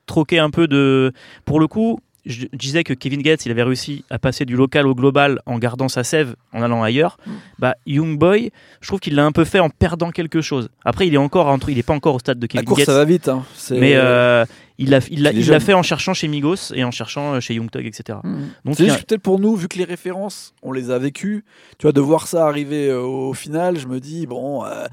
troqué 0.05 0.39
un 0.39 0.49
peu 0.49 0.67
de. 0.67 1.11
Pour 1.45 1.59
le 1.59 1.67
coup, 1.67 1.99
je 2.25 2.45
disais 2.53 2.83
que 2.83 2.93
Kevin 2.93 3.21
Gates, 3.21 3.45
il 3.45 3.51
avait 3.51 3.63
réussi 3.63 4.05
à 4.09 4.19
passer 4.19 4.45
du 4.45 4.55
local 4.55 4.85
au 4.87 4.93
global 4.95 5.41
en 5.45 5.57
gardant 5.57 5.89
sa 5.89 6.03
sève, 6.03 6.35
en 6.53 6.61
allant 6.61 6.83
ailleurs. 6.83 7.17
Mm. 7.25 7.31
Bah, 7.59 7.75
Young 7.85 8.17
Boy, 8.17 8.51
je 8.79 8.87
trouve 8.87 8.99
qu'il 8.99 9.15
l'a 9.15 9.25
un 9.25 9.31
peu 9.31 9.43
fait 9.45 9.59
en 9.59 9.69
perdant 9.69 10.11
quelque 10.11 10.41
chose. 10.41 10.69
Après, 10.85 11.07
il 11.07 11.13
est 11.13 11.17
encore 11.17 11.47
entre, 11.47 11.69
il 11.69 11.77
est 11.79 11.83
pas 11.83 11.93
encore 11.93 12.15
au 12.15 12.19
stade 12.19 12.37
de 12.39 12.43
La 12.45 12.47
Kevin 12.47 12.65
course, 12.65 12.79
Gates, 12.79 12.85
ça 12.85 12.93
va 12.93 13.05
vite. 13.05 13.27
Hein. 13.27 13.43
Mais 13.71 13.93
euh, 13.95 14.45
il 14.77 14.89
l'a, 14.89 14.99
il 15.09 15.23
l'a, 15.23 15.31
il 15.31 15.47
l'a 15.47 15.59
fait 15.59 15.73
en 15.73 15.83
cherchant 15.83 16.13
chez 16.13 16.27
Migos 16.27 16.73
et 16.73 16.83
en 16.83 16.91
cherchant 16.91 17.33
euh, 17.35 17.39
chez 17.39 17.55
Young 17.55 17.69
Thug, 17.69 17.85
etc. 17.85 18.19
Donc, 18.65 18.75
c'est 18.75 18.89
a- 18.89 18.95
peut-être 18.97 19.21
pour 19.21 19.39
nous, 19.39 19.55
vu 19.55 19.67
que 19.67 19.77
les 19.77 19.83
références, 19.83 20.53
on 20.61 20.71
les 20.71 20.91
a 20.91 20.97
vécues, 20.99 21.43
tu 21.77 21.83
vois, 21.83 21.91
de 21.91 22.01
voir 22.01 22.27
ça 22.27 22.45
arriver 22.47 22.87
euh, 22.87 23.01
au 23.01 23.33
final, 23.33 23.79
je 23.79 23.87
me 23.87 23.99
dis, 23.99 24.27
bon, 24.27 24.63
euh, 24.65 24.85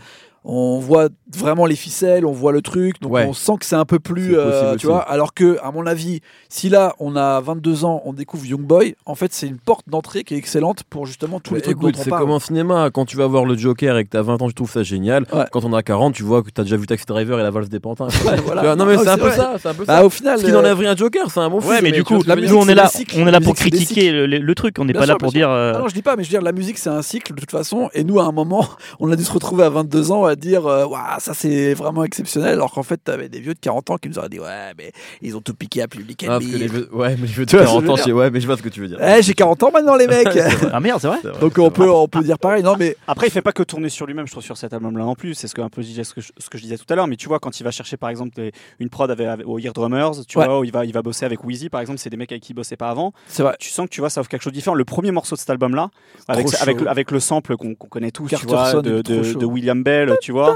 on 0.51 0.79
voit 0.79 1.09
vraiment 1.37 1.67
les 1.67 1.77
ficelles, 1.77 2.25
on 2.25 2.33
voit 2.33 2.53
le 2.53 2.63
truc, 2.63 3.03
donc 3.03 3.13
Ouais. 3.13 3.27
on 3.29 3.35
sent 3.35 3.53
que 3.61 3.67
c'est 3.67 3.77
un 3.77 3.85
peu 3.85 3.99
plus, 3.99 4.35
euh, 4.35 4.77
tu 4.77 4.87
vois, 4.87 5.01
alors 5.03 5.35
que, 5.35 5.59
à 5.63 5.71
mon 5.73 5.87
avis, 5.87 6.21
si 6.49 6.71
là, 6.71 6.95
on 6.99 7.17
a 7.17 7.39
22 7.43 7.85
ans, 7.85 8.01
on 8.07 8.15
découvre 8.15 8.47
Young 8.47 8.63
Boy, 8.63 8.97
en 9.05 9.15
fait, 9.15 9.33
c'est 9.35 9.47
une 9.47 9.59
porte 9.59 9.87
d'entrée 9.91 10.25
qui 10.25 10.33
est 10.35 10.39
excellente 10.39 10.85
pour 10.89 11.05
justement 11.05 11.39
tous 11.39 11.55
les 11.55 11.61
trucs 11.61 11.77
écoute, 11.77 11.97
c'est 11.99 12.09
comme 12.09 12.31
en 12.31 12.39
cinéma, 12.39 12.89
quand 12.91 13.05
tu 13.05 13.19
vas 13.19 13.27
voir 13.27 13.45
le 13.45 13.59
Joker 13.59 13.99
et 13.99 14.05
que 14.05 14.09
t'as 14.09 14.23
20 14.23 14.41
ans, 14.41 14.49
tu 14.49 14.55
trouves 14.55 14.71
ça 14.73 14.83
génial. 14.83 15.27
Ouais. 15.35 15.45
Quand 15.53 15.65
on 15.67 15.73
a 15.75 15.83
40, 15.83 16.15
tu 16.15 16.23
vois 16.23 16.43
que 16.43 16.49
t'as 16.49 16.63
déjà 16.63 16.79
vu 16.79 16.87
Taxi 16.87 17.05
Driver 17.05 17.39
et 17.39 17.43
la 17.43 17.51
valse 17.51 17.69
des 17.69 17.81
pantins. 17.81 18.09
Voilà. 18.47 18.75
Non 18.75 18.87
mais 18.87 18.97
c'est 18.97 19.09
un 19.09 19.19
peu 19.19 19.29
vrai. 19.29 19.37
ça, 19.37 19.53
un 19.71 19.75
peu 19.75 19.85
Bah, 19.85 19.99
ça. 19.99 20.07
au 20.07 20.11
final, 20.11 20.39
Ce 20.39 20.45
qui 20.45 20.51
euh, 20.51 20.55
n'enlève 20.55 20.79
rien 20.79 20.93
à 20.93 20.97
Joker, 20.97 21.31
c'est 21.31 21.41
un 21.41 21.51
bon 21.51 21.61
film. 21.61 21.73
Ouais, 21.75 21.83
mais 21.83 21.93
du 21.93 22.05
coup, 22.05 22.21
je 22.27 22.33
nous 22.33 22.57
on 22.57 22.67
est 22.69 22.75
là, 22.75 22.91
on 23.17 23.27
est 23.27 23.31
là 23.31 23.41
pour 23.41 23.55
critiquer 23.55 24.11
le, 24.13 24.55
truc. 24.55 24.77
On 24.79 24.87
n'est 24.87 24.95
pas 24.95 25.05
là 25.07 25.17
pour 25.17 25.31
dire. 25.31 25.51
euh, 25.51 25.79
non, 25.79 25.89
je 25.89 25.95
dis 25.95 26.03
pas, 26.03 26.17
mais 26.17 26.25
je 26.25 26.29
veux 26.29 26.33
dire, 26.39 26.43
la 26.43 26.53
musique, 26.53 26.79
c'est 26.79 26.89
un 26.89 27.03
cycle 27.03 27.35
de 27.35 27.41
toute 27.41 27.51
façon. 27.51 27.91
Et 27.93 28.03
nous, 28.05 28.19
à 28.19 28.25
un 28.25 28.33
moment, 28.33 28.67
on 29.01 29.13
a 29.13 29.17
dû 29.17 29.25
se 29.25 29.33
retrouver 29.33 29.65
à 29.65 29.69
22 29.71 30.11
ans 30.13 30.25
dire, 30.39 30.67
euh, 30.67 30.87
Ouah, 30.87 31.17
ça 31.21 31.35
c'est 31.35 31.75
vraiment 31.75 32.05
exceptionnel. 32.05 32.55
Alors 32.55 32.73
qu'en 32.73 32.83
fait, 32.83 32.99
t'avais 33.03 33.29
des 33.29 33.41
vieux 33.41 33.55
de 33.55 33.59
40 33.61 33.91
ans 33.91 33.97
qui 33.99 34.09
nous 34.09 34.19
auraient 34.19 34.29
dit, 34.29 34.41
ouais, 34.41 34.73
mais 34.79 34.93
ils 35.23 35.37
ont 35.37 35.41
tout 35.41 35.55
piqué 35.55 35.83
à 35.83 35.89
Public 35.89 36.25
Ah, 36.25 36.33
parce 36.33 36.45
que 36.45 36.49
Enemy. 36.51 36.61
les 36.61 36.67
vieux- 36.69 36.89
Ouais, 36.95 37.17
mais 37.21 37.27
je 37.27 37.41
veux 37.41 37.47
Tu 37.47 37.57
vois 37.57 37.65
dire 37.65 37.71
ce 37.71 37.75
que 37.77 37.81
je 37.81 37.87
40 37.87 38.07
veux 38.09 38.15
ans, 38.15 38.17
ouais, 38.19 38.31
mais 38.31 38.41
je 38.41 38.47
vois 38.47 38.57
ce 38.57 38.63
que 38.63 38.69
tu 38.69 38.81
veux 38.81 38.89
dire. 38.89 38.99
Eh, 39.03 39.23
j'ai 39.23 39.35
40 39.35 39.63
ans 39.63 39.71
maintenant, 39.73 39.97
les 39.97 40.07
mecs. 40.09 40.29
Ah 40.73 40.81
merde, 40.81 41.01
c'est 41.01 41.09
vrai. 41.09 41.19
C'est 41.23 41.29
vrai, 41.29 41.41
Donc 41.41 41.53
c'est 41.57 41.61
on 41.61 41.65
vrai. 41.69 41.73
peut, 41.73 41.91
on 41.91 42.09
peut 42.09 42.23
dire 42.23 42.39
pareil. 42.39 42.63
Non, 42.63 42.77
mais 42.79 42.97
Après, 43.07 43.27
il 43.27 43.31
fait 43.31 43.43
pas 43.43 43.53
que 43.53 43.63
tourner 43.63 43.89
sur 43.89 44.07
lui-même, 44.07 44.27
je 44.27 44.33
trouve, 44.33 44.43
sur 44.45 44.57
cet 44.57 44.73
album-là 44.73 45.05
en 45.05 45.15
plus. 45.15 45.35
C'est 45.35 45.49
ce 45.49 45.55
que 45.55 45.61
un 45.61 45.69
peu 45.69 45.83
je 45.83 45.87
disais- 45.89 46.05
ce 46.05 46.15
que 46.15 46.21
je, 46.21 46.33
ce 46.39 46.49
que 46.49 46.59
je 46.59 46.63
disais 46.63 46.77
tout 46.79 46.87
à 46.89 46.95
l'heure. 46.95 47.07
Mais 47.07 47.17
tu 47.17 47.29
vois, 47.29 47.39
quand 47.39 47.59
il 47.61 47.65
va 47.65 47.71
chercher 47.71 47.97
par 47.97 48.11
exemple 48.11 48.35
des- 48.37 48.53
une 48.81 48.89
prod 48.91 49.11
avec, 49.11 49.27
avec- 49.27 49.47
aux 49.47 49.59
Ear 49.59 49.73
Drummers, 49.73 50.25
tu 50.27 50.39
Ouais. 50.39 50.45
vois, 50.47 50.61
où 50.61 50.65
il 50.65 50.73
va, 50.73 50.85
il 50.85 50.93
va 50.93 51.03
bosser 51.03 51.25
avec 51.25 51.45
Wheezy 51.45 51.69
par 51.69 51.81
exemple, 51.81 51.99
c'est 51.99 52.11
des 52.11 52.17
mecs 52.17 52.31
avec 52.33 52.43
qui 52.43 52.53
il 52.53 52.55
bossait 52.55 52.77
pas 52.77 52.89
avant. 52.91 53.13
c'est 53.29 53.43
vrai. 53.43 53.55
Tu 53.59 53.71
sens 53.71 53.87
que 53.87 53.91
tu 53.91 54.01
vois, 54.01 54.11
ça 54.11 54.21
offre 54.21 54.29
quelque 54.31 54.43
chose 54.43 54.53
de 54.53 54.59
différent. 54.59 54.75
Le 54.75 54.85
premier 54.85 55.11
morceau 55.11 55.35
de 55.35 55.41
cet 55.41 55.51
album-là, 55.51 55.91
avec, 56.29 56.47
Trop 56.47 56.57
avec, 56.63 56.79
chaud. 56.79 56.89
avec 56.89 57.11
le 57.11 57.21
sample 57.21 57.57
qu'on 57.57 57.75
qu'on 57.75 57.89
connaît 57.89 58.11
tous, 58.11 58.29
tu 58.29 58.47
vois, 58.47 58.75
de, 58.83 59.03
de- 59.03 59.35
de 59.35 59.45
William 59.47 59.83
Bell, 59.83 60.17
tu 60.29 60.33
vois. 60.33 60.55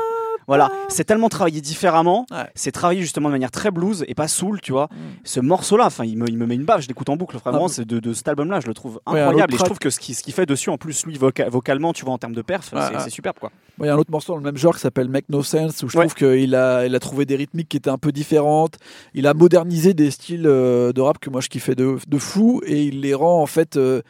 Voilà, 0.49 0.71
c'est 0.89 1.05
tellement 1.05 1.29
travaillé 1.31 1.61
différemment. 1.61 2.27
Ouais. 2.31 2.45
C'est 2.57 2.73
travaillé 2.73 3.01
justement 3.01 3.29
de 3.29 3.33
manière 3.33 3.53
très 3.53 3.71
blues 3.71 4.05
et 4.09 4.15
pas 4.15 4.27
soul, 4.29 4.61
tu 4.61 4.73
vois. 4.73 4.89
Mm. 4.91 4.97
Ce 5.25 5.41
morceau-là, 5.41 5.87
enfin, 5.87 6.05
il 6.05 6.19
me, 6.19 6.29
il 6.29 6.37
me 6.37 6.47
met 6.47 6.57
une 6.57 6.65
baffe. 6.65 6.83
Je 6.83 6.89
l'écoute 6.89 7.09
en 7.09 7.17
boucle. 7.17 7.39
Vraiment, 7.39 7.67
Ah, 7.67 7.69
c'est 7.69 7.87
de, 7.87 8.01
de 8.01 8.13
cet 8.13 8.27
album-là, 8.29 8.59
je 8.61 8.67
le 8.67 8.75
trouve 8.75 9.01
incroyable. 9.07 9.55
et 9.55 9.57
je 9.57 9.63
trouve 9.63 9.79
que 9.79 9.89
ce 9.89 9.99
qu'il 10.01 10.15
ce 10.17 10.23
qu'il 10.23 10.35
fait 10.35 10.45
dessus, 10.45 10.69
en 10.69 10.77
plus, 10.79 11.07
lui, 11.07 11.17
voca- 11.17 11.49
vocalement, 11.49 11.93
tu 11.95 12.05
vois, 12.05 12.13
en 12.13 12.19
termes 12.19 12.35
de 12.35 12.43
perf, 12.43 12.69
c'est 12.71 12.99
c'est 12.99 13.11
superbe, 13.11 13.37
quoi. 13.41 13.51
Il 13.81 13.87
y 13.87 13.89
a 13.89 13.95
un 13.95 13.99
autre 13.99 14.11
morceau 14.11 14.33
dans 14.33 14.39
le 14.39 14.45
même 14.45 14.57
genre 14.59 14.75
qui 14.75 14.81
s'appelle 14.81 15.09
Make 15.09 15.29
No 15.31 15.43
Sense 15.43 15.83
où 15.85 15.89
je 15.89 15.97
trouve 15.97 16.15
qu'il 16.15 16.55
a, 16.57 16.85
il 16.87 16.95
a 16.95 17.01
trouvé 17.01 17.25
des 17.25 17.37
rythmiques 17.37 17.69
qui 17.71 17.77
étaient 17.79 17.89
un 17.89 17.97
peu 17.97 18.13
différentes. 18.13 18.77
Il 19.15 19.27
a 19.29 19.33
modernisé 19.35 19.95
des 19.95 20.11
styles 20.11 20.47
euh, 20.47 20.93
de 20.93 21.01
rap 21.01 21.19
que 21.21 21.31
moi 21.31 21.41
je 21.41 21.49
kiffais 21.49 21.75
de, 21.77 21.97
de 22.07 22.19
fou 22.19 22.61
et 22.67 22.83
il 22.83 23.01
les 23.01 23.15
rend 23.15 23.41
en 23.41 23.47
fait 23.47 23.77
euh, 23.77 24.03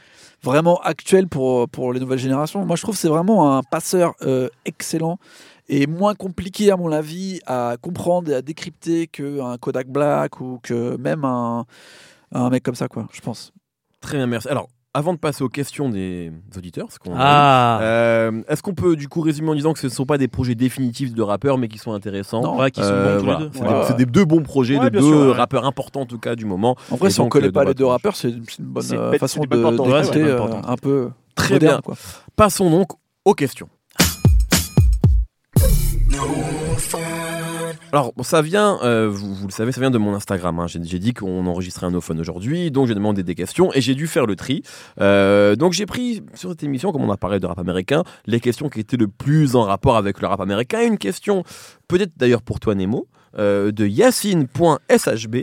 vraiment 0.43 0.81
actuels 0.81 1.29
pour, 1.29 1.69
pour 1.69 1.93
les 1.93 2.01
nouvelles 2.01 2.19
générations. 2.19 2.65
Moi 2.65 2.77
je 2.77 2.83
trouve 2.83 2.95
que 2.95 3.01
c'est 3.01 3.09
vraiment 3.09 3.57
un 3.57 3.63
passeur 3.63 4.15
euh, 4.23 4.49
excellent 4.65 5.19
et 5.69 5.87
moins 5.87 6.15
compliqué 6.15 6.71
à 6.71 6.77
mon 6.77 6.91
avis 6.93 7.41
à 7.47 7.77
comprendre 7.81 8.31
et 8.31 8.35
à 8.35 8.43
décrypter 8.43 9.07
qu'un 9.07 9.57
Kodak 9.59 9.89
Black 9.89 10.41
ou 10.41 10.59
que 10.63 10.97
même 10.97 11.25
un, 11.25 11.65
un 12.33 12.51
mec 12.51 12.63
comme 12.63 12.75
ça 12.75 12.89
quoi, 12.89 13.07
je 13.13 13.21
pense. 13.21 13.53
Très 14.01 14.17
bien, 14.17 14.27
merci. 14.27 14.49
Alors, 14.49 14.69
avant 14.95 15.15
de 15.15 15.19
passer 15.19 15.43
aux 15.43 15.49
questions 15.49 15.89
des 15.89 16.31
auditeurs, 16.57 16.87
parce 16.87 16.99
qu'on 16.99 17.13
Ah, 17.17 17.79
Euh, 17.83 18.43
Est-ce 18.49 18.63
qu'on 18.63 18.75
peut 18.75 18.95
du 18.95 19.09
coup 19.09 19.21
résumer 19.23 19.49
en 19.51 19.55
disant 19.55 19.73
que 19.73 19.79
ce 19.79 19.87
ne 19.87 19.93
sont 19.93 20.05
pas 20.05 20.19
des 20.19 20.29
projets 20.29 20.55
définitifs 20.55 21.15
de 21.15 21.23
rappeurs 21.23 21.57
mais 21.57 21.69
qui 21.69 21.79
sont 21.79 21.93
intéressants 21.93 22.43
Non. 22.43 22.59
ouais, 22.59 22.71
qui 22.71 22.83
sont 22.83 22.89
Euh, 22.91 23.15
bons 23.15 23.19
tous 23.21 23.25
voilà. 23.25 23.39
les 23.41 23.45
deux. 23.47 23.51
C'est 23.55 23.63
Ouais, 23.63 23.69
des- 23.69 23.75
ouais. 23.75 23.85
c'est 23.89 23.97
des 23.97 24.07
deux 24.07 24.25
bons 24.27 24.43
projets 24.43 24.79
Ouais, 24.79 24.91
de 24.91 24.99
deux 24.99 25.01
sûr, 25.07 25.17
ouais. 25.29 25.33
rappeurs 25.33 25.65
importants 25.65 26.03
en 26.03 26.07
tout 26.07 26.19
cas 26.19 26.35
du 26.37 26.45
moment. 26.45 26.77
En 26.91 26.97
vrai 26.97 27.09
Et 27.09 27.11
si 27.13 27.21
on 27.21 27.29
connaît 27.29 27.49
euh, 27.49 27.53
pas 27.53 27.63
de 27.65 27.69
les 27.69 27.75
deux 27.75 27.87
rappeurs 27.87 28.17
c'est 28.17 28.29
une, 28.31 28.45
bonne 28.59 28.83
C'est 28.83 28.97
euh, 28.99 29.11
bête- 29.11 29.21
façon 29.21 29.41
de, 29.41 29.47
de 29.47 29.57
euh, 29.57 30.49
un 30.67 30.77
peu 30.77 31.09
Très 31.37 31.55
moderne, 31.55 31.77
bien. 31.77 31.81
quoi. 31.83 31.95
Passons 32.37 32.69
donc 32.71 32.89
aux 33.25 33.35
questions. 33.35 33.69
Alors, 37.93 38.13
ça 38.23 38.41
vient, 38.41 38.79
euh, 38.83 39.07
vous, 39.11 39.35
vous 39.35 39.47
le 39.47 39.53
savez, 39.53 39.71
ça 39.71 39.81
vient 39.81 39.91
de 39.91 39.99
mon 39.99 40.15
Instagram. 40.15 40.59
hein. 40.61 40.67
J'ai 40.67 40.99
dit 40.99 41.13
qu'on 41.13 41.47
enregistrait 41.47 41.85
un 41.87 41.91
no 41.91 42.01
fun 42.01 42.17
aujourd'hui, 42.19 42.71
donc 42.71 42.87
j'ai 42.89 42.95
demandé 42.95 43.23
des 43.23 43.35
questions 43.35 43.71
et 43.75 43.83
j'ai 43.83 43.95
dû 43.95 44.07
faire 44.07 44.25
le 44.25 44.35
tri. 44.35 44.63
Euh, 45.01 45.57
donc 45.57 45.75
j'ai 45.75 45.85
pris 45.85 46.23
sur 46.35 46.49
cette 46.49 46.63
émission, 46.63 46.91
comme 46.91 47.03
on 47.03 47.13
a 47.13 47.19
parlé 47.19 47.39
de 47.39 47.47
rap 47.47 47.59
américain, 47.59 48.03
les 48.27 48.41
questions 48.41 48.71
qui 48.71 48.81
étaient 48.81 48.97
le 48.97 49.09
plus 49.09 49.57
en 49.57 49.63
rapport 49.65 49.97
avec 49.99 50.23
le 50.23 50.27
rap 50.27 50.41
américain. 50.41 50.81
Une 50.83 50.97
question, 50.97 51.45
peut-être 51.87 52.13
d'ailleurs 52.17 52.41
pour 52.43 52.61
toi 52.61 52.75
Nemo, 52.75 53.09
euh, 53.39 53.73
de 53.73 53.87
Yacine.shb. 53.87 55.37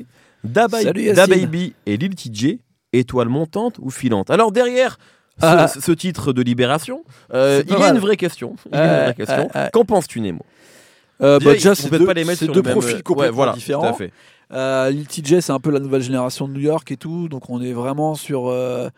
DaBaby 1.16 1.74
et 1.86 1.98
Lil 1.98 2.16
TJ, 2.16 2.60
étoile 2.94 3.28
montante 3.30 3.76
ou 3.80 3.92
filante? 3.92 4.30
Alors 4.32 4.52
derrière 4.52 4.98
ce, 5.40 5.46
Ah. 5.46 5.68
ce 5.68 5.92
titre 5.92 6.34
de 6.34 6.42
Libération, 6.42 7.04
euh, 7.34 7.62
il 7.68 7.72
y 7.72 7.76
a 7.76 7.90
une 7.90 8.00
vraie 8.00 8.18
question. 8.18 8.56
Qu'en 9.72 9.86
penses-tu, 9.86 10.20
Nemo? 10.22 10.44
Euh, 11.22 11.38
Déjà, 11.40 11.50
bah, 11.50 11.54
déjà, 11.56 11.72
on 11.72 11.76
c'est 11.76 11.90
peut 11.90 12.00
deux, 12.00 12.06
pas 12.06 12.14
les 12.14 12.24
mettre 12.26 12.44
sur 12.44 12.54
deux 12.54 12.60
le 12.62 12.64
même- 12.64 12.72
profils 12.74 12.96
ouais, 12.98 13.02
complètement 13.02 13.36
voilà, 13.36 13.54
différents. 13.54 13.82
Tout 13.82 13.88
à 13.90 13.94
fait. 13.94 14.12
Euh, 14.52 14.90
Lil 14.90 15.06
TJ, 15.08 15.42
c'est 15.42 15.52
un 15.52 15.60
peu 15.60 15.70
la 15.70 15.80
nouvelle 15.80 16.02
génération 16.02 16.48
de 16.48 16.54
New 16.54 16.60
York 16.62 16.92
et 16.92 16.98
tout, 16.98 17.28
donc 17.30 17.50
on 17.50 17.62
est 17.62 17.74
vraiment 17.74 18.16
sur 18.16 18.48
euh, 18.48 18.90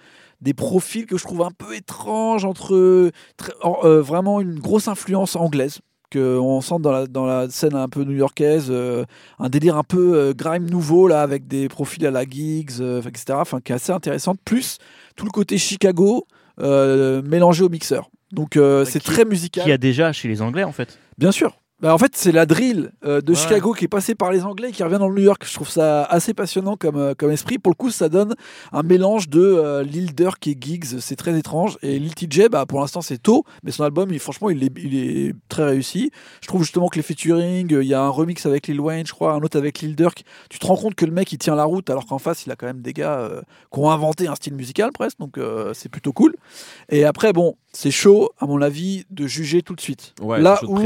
des 0.42 0.54
profils 0.54 1.06
que 1.06 1.18
je 1.18 1.24
trouve 1.24 1.42
un 1.42 1.52
peu 1.52 1.76
étranges 1.76 2.46
entre 2.46 3.12
très- 3.38 3.54
en- 3.62 3.80
euh, 3.84 4.02
vraiment 4.02 4.40
une 4.40 4.60
grosse 4.60 4.88
influence 4.88 5.36
anglaise 5.36 5.80
que 6.10 6.38
on 6.38 6.62
sent 6.62 6.76
dans 6.80 6.92
la, 6.92 7.08
dans 7.08 7.26
la 7.26 7.50
scène 7.50 7.76
un 7.76 7.88
peu 7.88 8.04
new-yorkaise, 8.04 8.68
euh, 8.70 9.06
un 9.40 9.50
délire 9.50 9.78
un 9.78 9.84
peu 9.84 10.14
euh, 10.16 10.34
grime 10.34 10.70
nouveau 10.70 11.08
là 11.08 11.22
avec 11.22 11.48
des 11.48 11.68
profils 11.70 12.06
à 12.06 12.12
la 12.12 12.24
Giggs, 12.26 12.80
euh, 12.82 13.02
etc. 13.02 13.26
Enfin, 13.40 13.60
qui 13.62 13.72
est 13.72 13.76
assez 13.76 13.92
intéressante. 13.94 14.38
Plus 14.46 14.78
tout 15.16 15.26
le 15.26 15.32
côté 15.32 15.58
Chicago 15.58 16.28
euh, 16.60 17.22
mélangé 17.24 17.64
au 17.64 17.70
mixeur. 17.70 18.10
Donc 18.32 18.56
euh, 18.58 18.84
c'est 18.86 19.00
très 19.02 19.26
musical. 19.26 19.64
Qui 19.66 19.72
a 19.72 19.78
déjà 19.78 20.12
chez 20.14 20.28
les 20.28 20.42
Anglais 20.42 20.64
en 20.64 20.72
fait. 20.72 20.98
Bien 21.18 21.32
sûr. 21.32 21.58
Bah, 21.82 21.96
en 21.96 21.98
fait, 21.98 22.16
c'est 22.16 22.32
la 22.32 22.46
drill 22.46 22.92
euh, 23.04 23.22
de 23.22 23.32
Ouais. 23.32 23.38
Chicago 23.38 23.74
qui 23.74 23.86
est 23.86 23.88
passée 23.88 24.14
par 24.14 24.32
les 24.32 24.44
Anglais 24.44 24.70
et 24.70 24.72
qui 24.72 24.84
revient 24.84 25.00
dans 25.00 25.10
le 25.10 25.16
New 25.16 25.24
York. 25.24 25.44
Je 25.48 25.54
trouve 25.54 25.70
ça 25.70 26.04
assez 26.04 26.34
passionnant 26.36 26.76
comme, 26.78 26.98
euh, 26.98 27.14
comme 27.18 27.32
esprit. 27.32 27.58
Pour 27.58 27.72
le 27.72 27.76
coup, 27.76 27.90
ça 27.90 28.08
donne 28.08 28.36
un 28.72 28.84
mélange 28.84 29.30
de 29.30 29.42
euh, 29.42 29.82
Lil 29.82 30.14
Durk 30.14 30.46
et 30.48 30.56
Giggs. 30.60 31.00
C'est 31.00 31.16
très 31.16 31.38
étrange. 31.40 31.80
Et 31.82 31.98
Lil 31.98 32.14
TJ, 32.14 32.50
bah, 32.50 32.66
pour 32.68 32.82
l'instant, 32.82 33.02
c'est 33.02 33.18
tôt, 33.18 33.46
mais 33.64 33.72
son 33.72 33.84
album, 33.84 34.12
il, 34.12 34.20
franchement, 34.20 34.52
il 34.52 34.64
est, 34.64 34.72
il 34.78 34.96
est 34.96 35.34
très 35.50 35.64
réussi. 35.64 36.12
Je 36.42 36.48
trouve 36.48 36.62
justement 36.62 36.88
que 36.88 36.98
les 36.98 37.02
featuring, 37.02 37.68
il 37.72 37.88
y 37.88 37.96
a 37.96 38.02
un 38.02 38.10
remix 38.10 38.46
avec 38.46 38.68
Lil 38.68 38.80
Wayne, 38.80 39.08
je 39.08 39.14
crois, 39.14 39.34
un 39.34 39.40
autre 39.40 39.58
avec 39.58 39.80
Lil 39.80 39.96
Durk. 39.96 40.24
Tu 40.50 40.60
te 40.60 40.66
rends 40.68 40.78
compte 40.78 40.94
que 40.94 41.06
le 41.06 41.12
mec, 41.12 41.32
il 41.32 41.40
tient 41.40 41.56
la 41.56 41.64
route, 41.64 41.90
alors 41.90 42.06
qu'en 42.06 42.20
face, 42.20 42.46
il 42.46 42.52
a 42.52 42.56
quand 42.56 42.68
même 42.68 42.82
des 42.82 42.94
gars 42.94 43.30
qui 43.74 43.80
ont 43.80 43.90
inventé 43.90 44.28
un 44.28 44.36
style 44.36 44.54
musical 44.54 44.92
presque. 44.92 45.18
Donc, 45.20 45.40
c'est 45.74 45.90
plutôt 45.90 46.14
cool. 46.14 46.36
Et 46.90 47.06
après, 47.06 47.34
bon, 47.34 47.56
c'est 47.74 47.92
chaud, 47.92 48.32
à 48.40 48.46
mon 48.46 48.62
avis, 48.62 49.06
de 49.10 49.26
juger 49.28 49.62
tout 49.62 49.76
de 49.76 49.82
suite. 49.82 50.14
Ouais, 50.22 50.40
Là 50.40 50.60
où. 50.64 50.78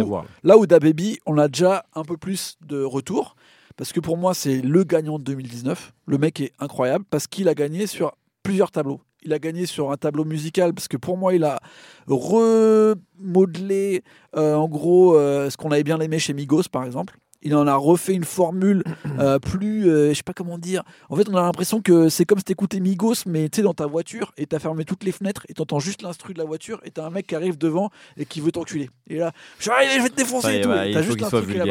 Là 0.44 0.58
où 0.58 0.66
DaBaby, 0.86 1.20
on 1.26 1.40
a 1.40 1.48
déjà 1.48 1.86
un 1.96 2.04
peu 2.04 2.16
plus 2.16 2.58
de 2.66 2.84
retour. 2.84 3.36
Parce 3.76 3.92
que 3.92 4.00
pour 4.00 4.18
moi, 4.18 4.36
c'est 4.36 4.62
le 4.62 4.84
gagnant 4.84 5.18
de 5.18 5.24
2019. 5.24 5.94
Le 6.06 6.18
mec 6.18 6.40
est 6.40 6.54
incroyable 6.60 7.06
parce 7.10 7.28
qu'il 7.28 7.50
a 7.50 7.56
gagné 7.56 7.88
sur 7.88 8.16
plusieurs 8.44 8.72
tableaux. 8.72 9.02
Il 9.24 9.34
a 9.34 9.40
gagné 9.40 9.66
sur 9.66 9.92
un 9.92 9.98
tableau 9.98 10.24
musical 10.24 10.74
parce 10.74 10.88
que 10.88 10.98
pour 10.98 11.18
moi, 11.18 11.34
il 11.34 11.44
a 11.44 11.60
remodelé 12.08 14.04
euh, 14.38 14.54
en 14.54 14.70
gros 14.70 15.18
euh, 15.18 15.50
ce 15.50 15.58
qu'on 15.58 15.72
avait 15.72 15.84
bien 15.84 16.00
aimé 16.00 16.20
chez 16.20 16.34
Migos 16.34 16.70
par 16.72 16.86
exemple. 16.86 17.18
Il 17.42 17.56
en 17.56 17.68
a 17.68 17.76
refait 17.76 18.14
une 18.14 18.24
formule 18.24 18.84
euh, 19.20 19.38
plus, 19.40 19.88
euh, 19.90 20.10
je 20.10 20.14
sais 20.16 20.24
pas 20.24 20.34
comment 20.34 20.58
dire. 20.58 20.84
En 21.10 21.16
fait, 21.16 21.30
on 21.30 21.36
a 21.36 21.42
l'impression 21.42 21.82
que 21.82 22.10
c'est 22.10 22.26
comme 22.26 22.40
si 22.40 22.44
t'écoutais 22.46 22.80
Migos, 22.80 23.24
mais 23.28 23.50
tu 23.50 23.58
sais, 23.58 23.62
dans 23.62 23.74
ta 23.74 23.86
voiture, 23.86 24.32
et 24.38 24.46
t'as 24.48 24.60
fermé 24.60 24.84
toutes 24.86 25.04
les 25.04 25.12
fenêtres, 25.12 25.46
et 25.50 25.54
t'entends 25.54 25.80
juste 25.80 26.02
l'instru 26.02 26.34
de 26.34 26.40
la 26.40 26.46
voiture, 26.46 26.80
et 26.84 26.92
t'as 26.92 27.06
un 27.06 27.10
mec 27.12 27.28
qui 27.28 27.36
arrive 27.36 27.58
devant 27.58 27.92
et 28.18 28.26
qui 28.26 28.42
veut 28.42 28.52
t'enculer. 28.52 28.90
Et 29.08 29.18
là, 29.18 29.32
je 29.60 29.70
vais 30.02 30.10
te 30.10 30.16
défoncer 30.16 30.48
Ouais, 30.48 30.58
et 30.58 30.62
tout. 30.62 30.70
ouais, 30.70 30.88
et 30.88 30.90
il 30.90 30.94
t'as 30.96 31.02
juste 31.04 31.22
un 31.24 31.30
truc 31.30 31.46
il 31.50 31.62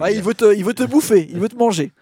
Ouais, 0.00 0.14
il, 0.14 0.22
veut 0.22 0.34
te, 0.34 0.54
il 0.54 0.64
veut 0.64 0.74
te 0.74 0.82
bouffer, 0.84 1.26
il 1.30 1.38
veut 1.40 1.48
te 1.48 1.56
manger. 1.56 1.92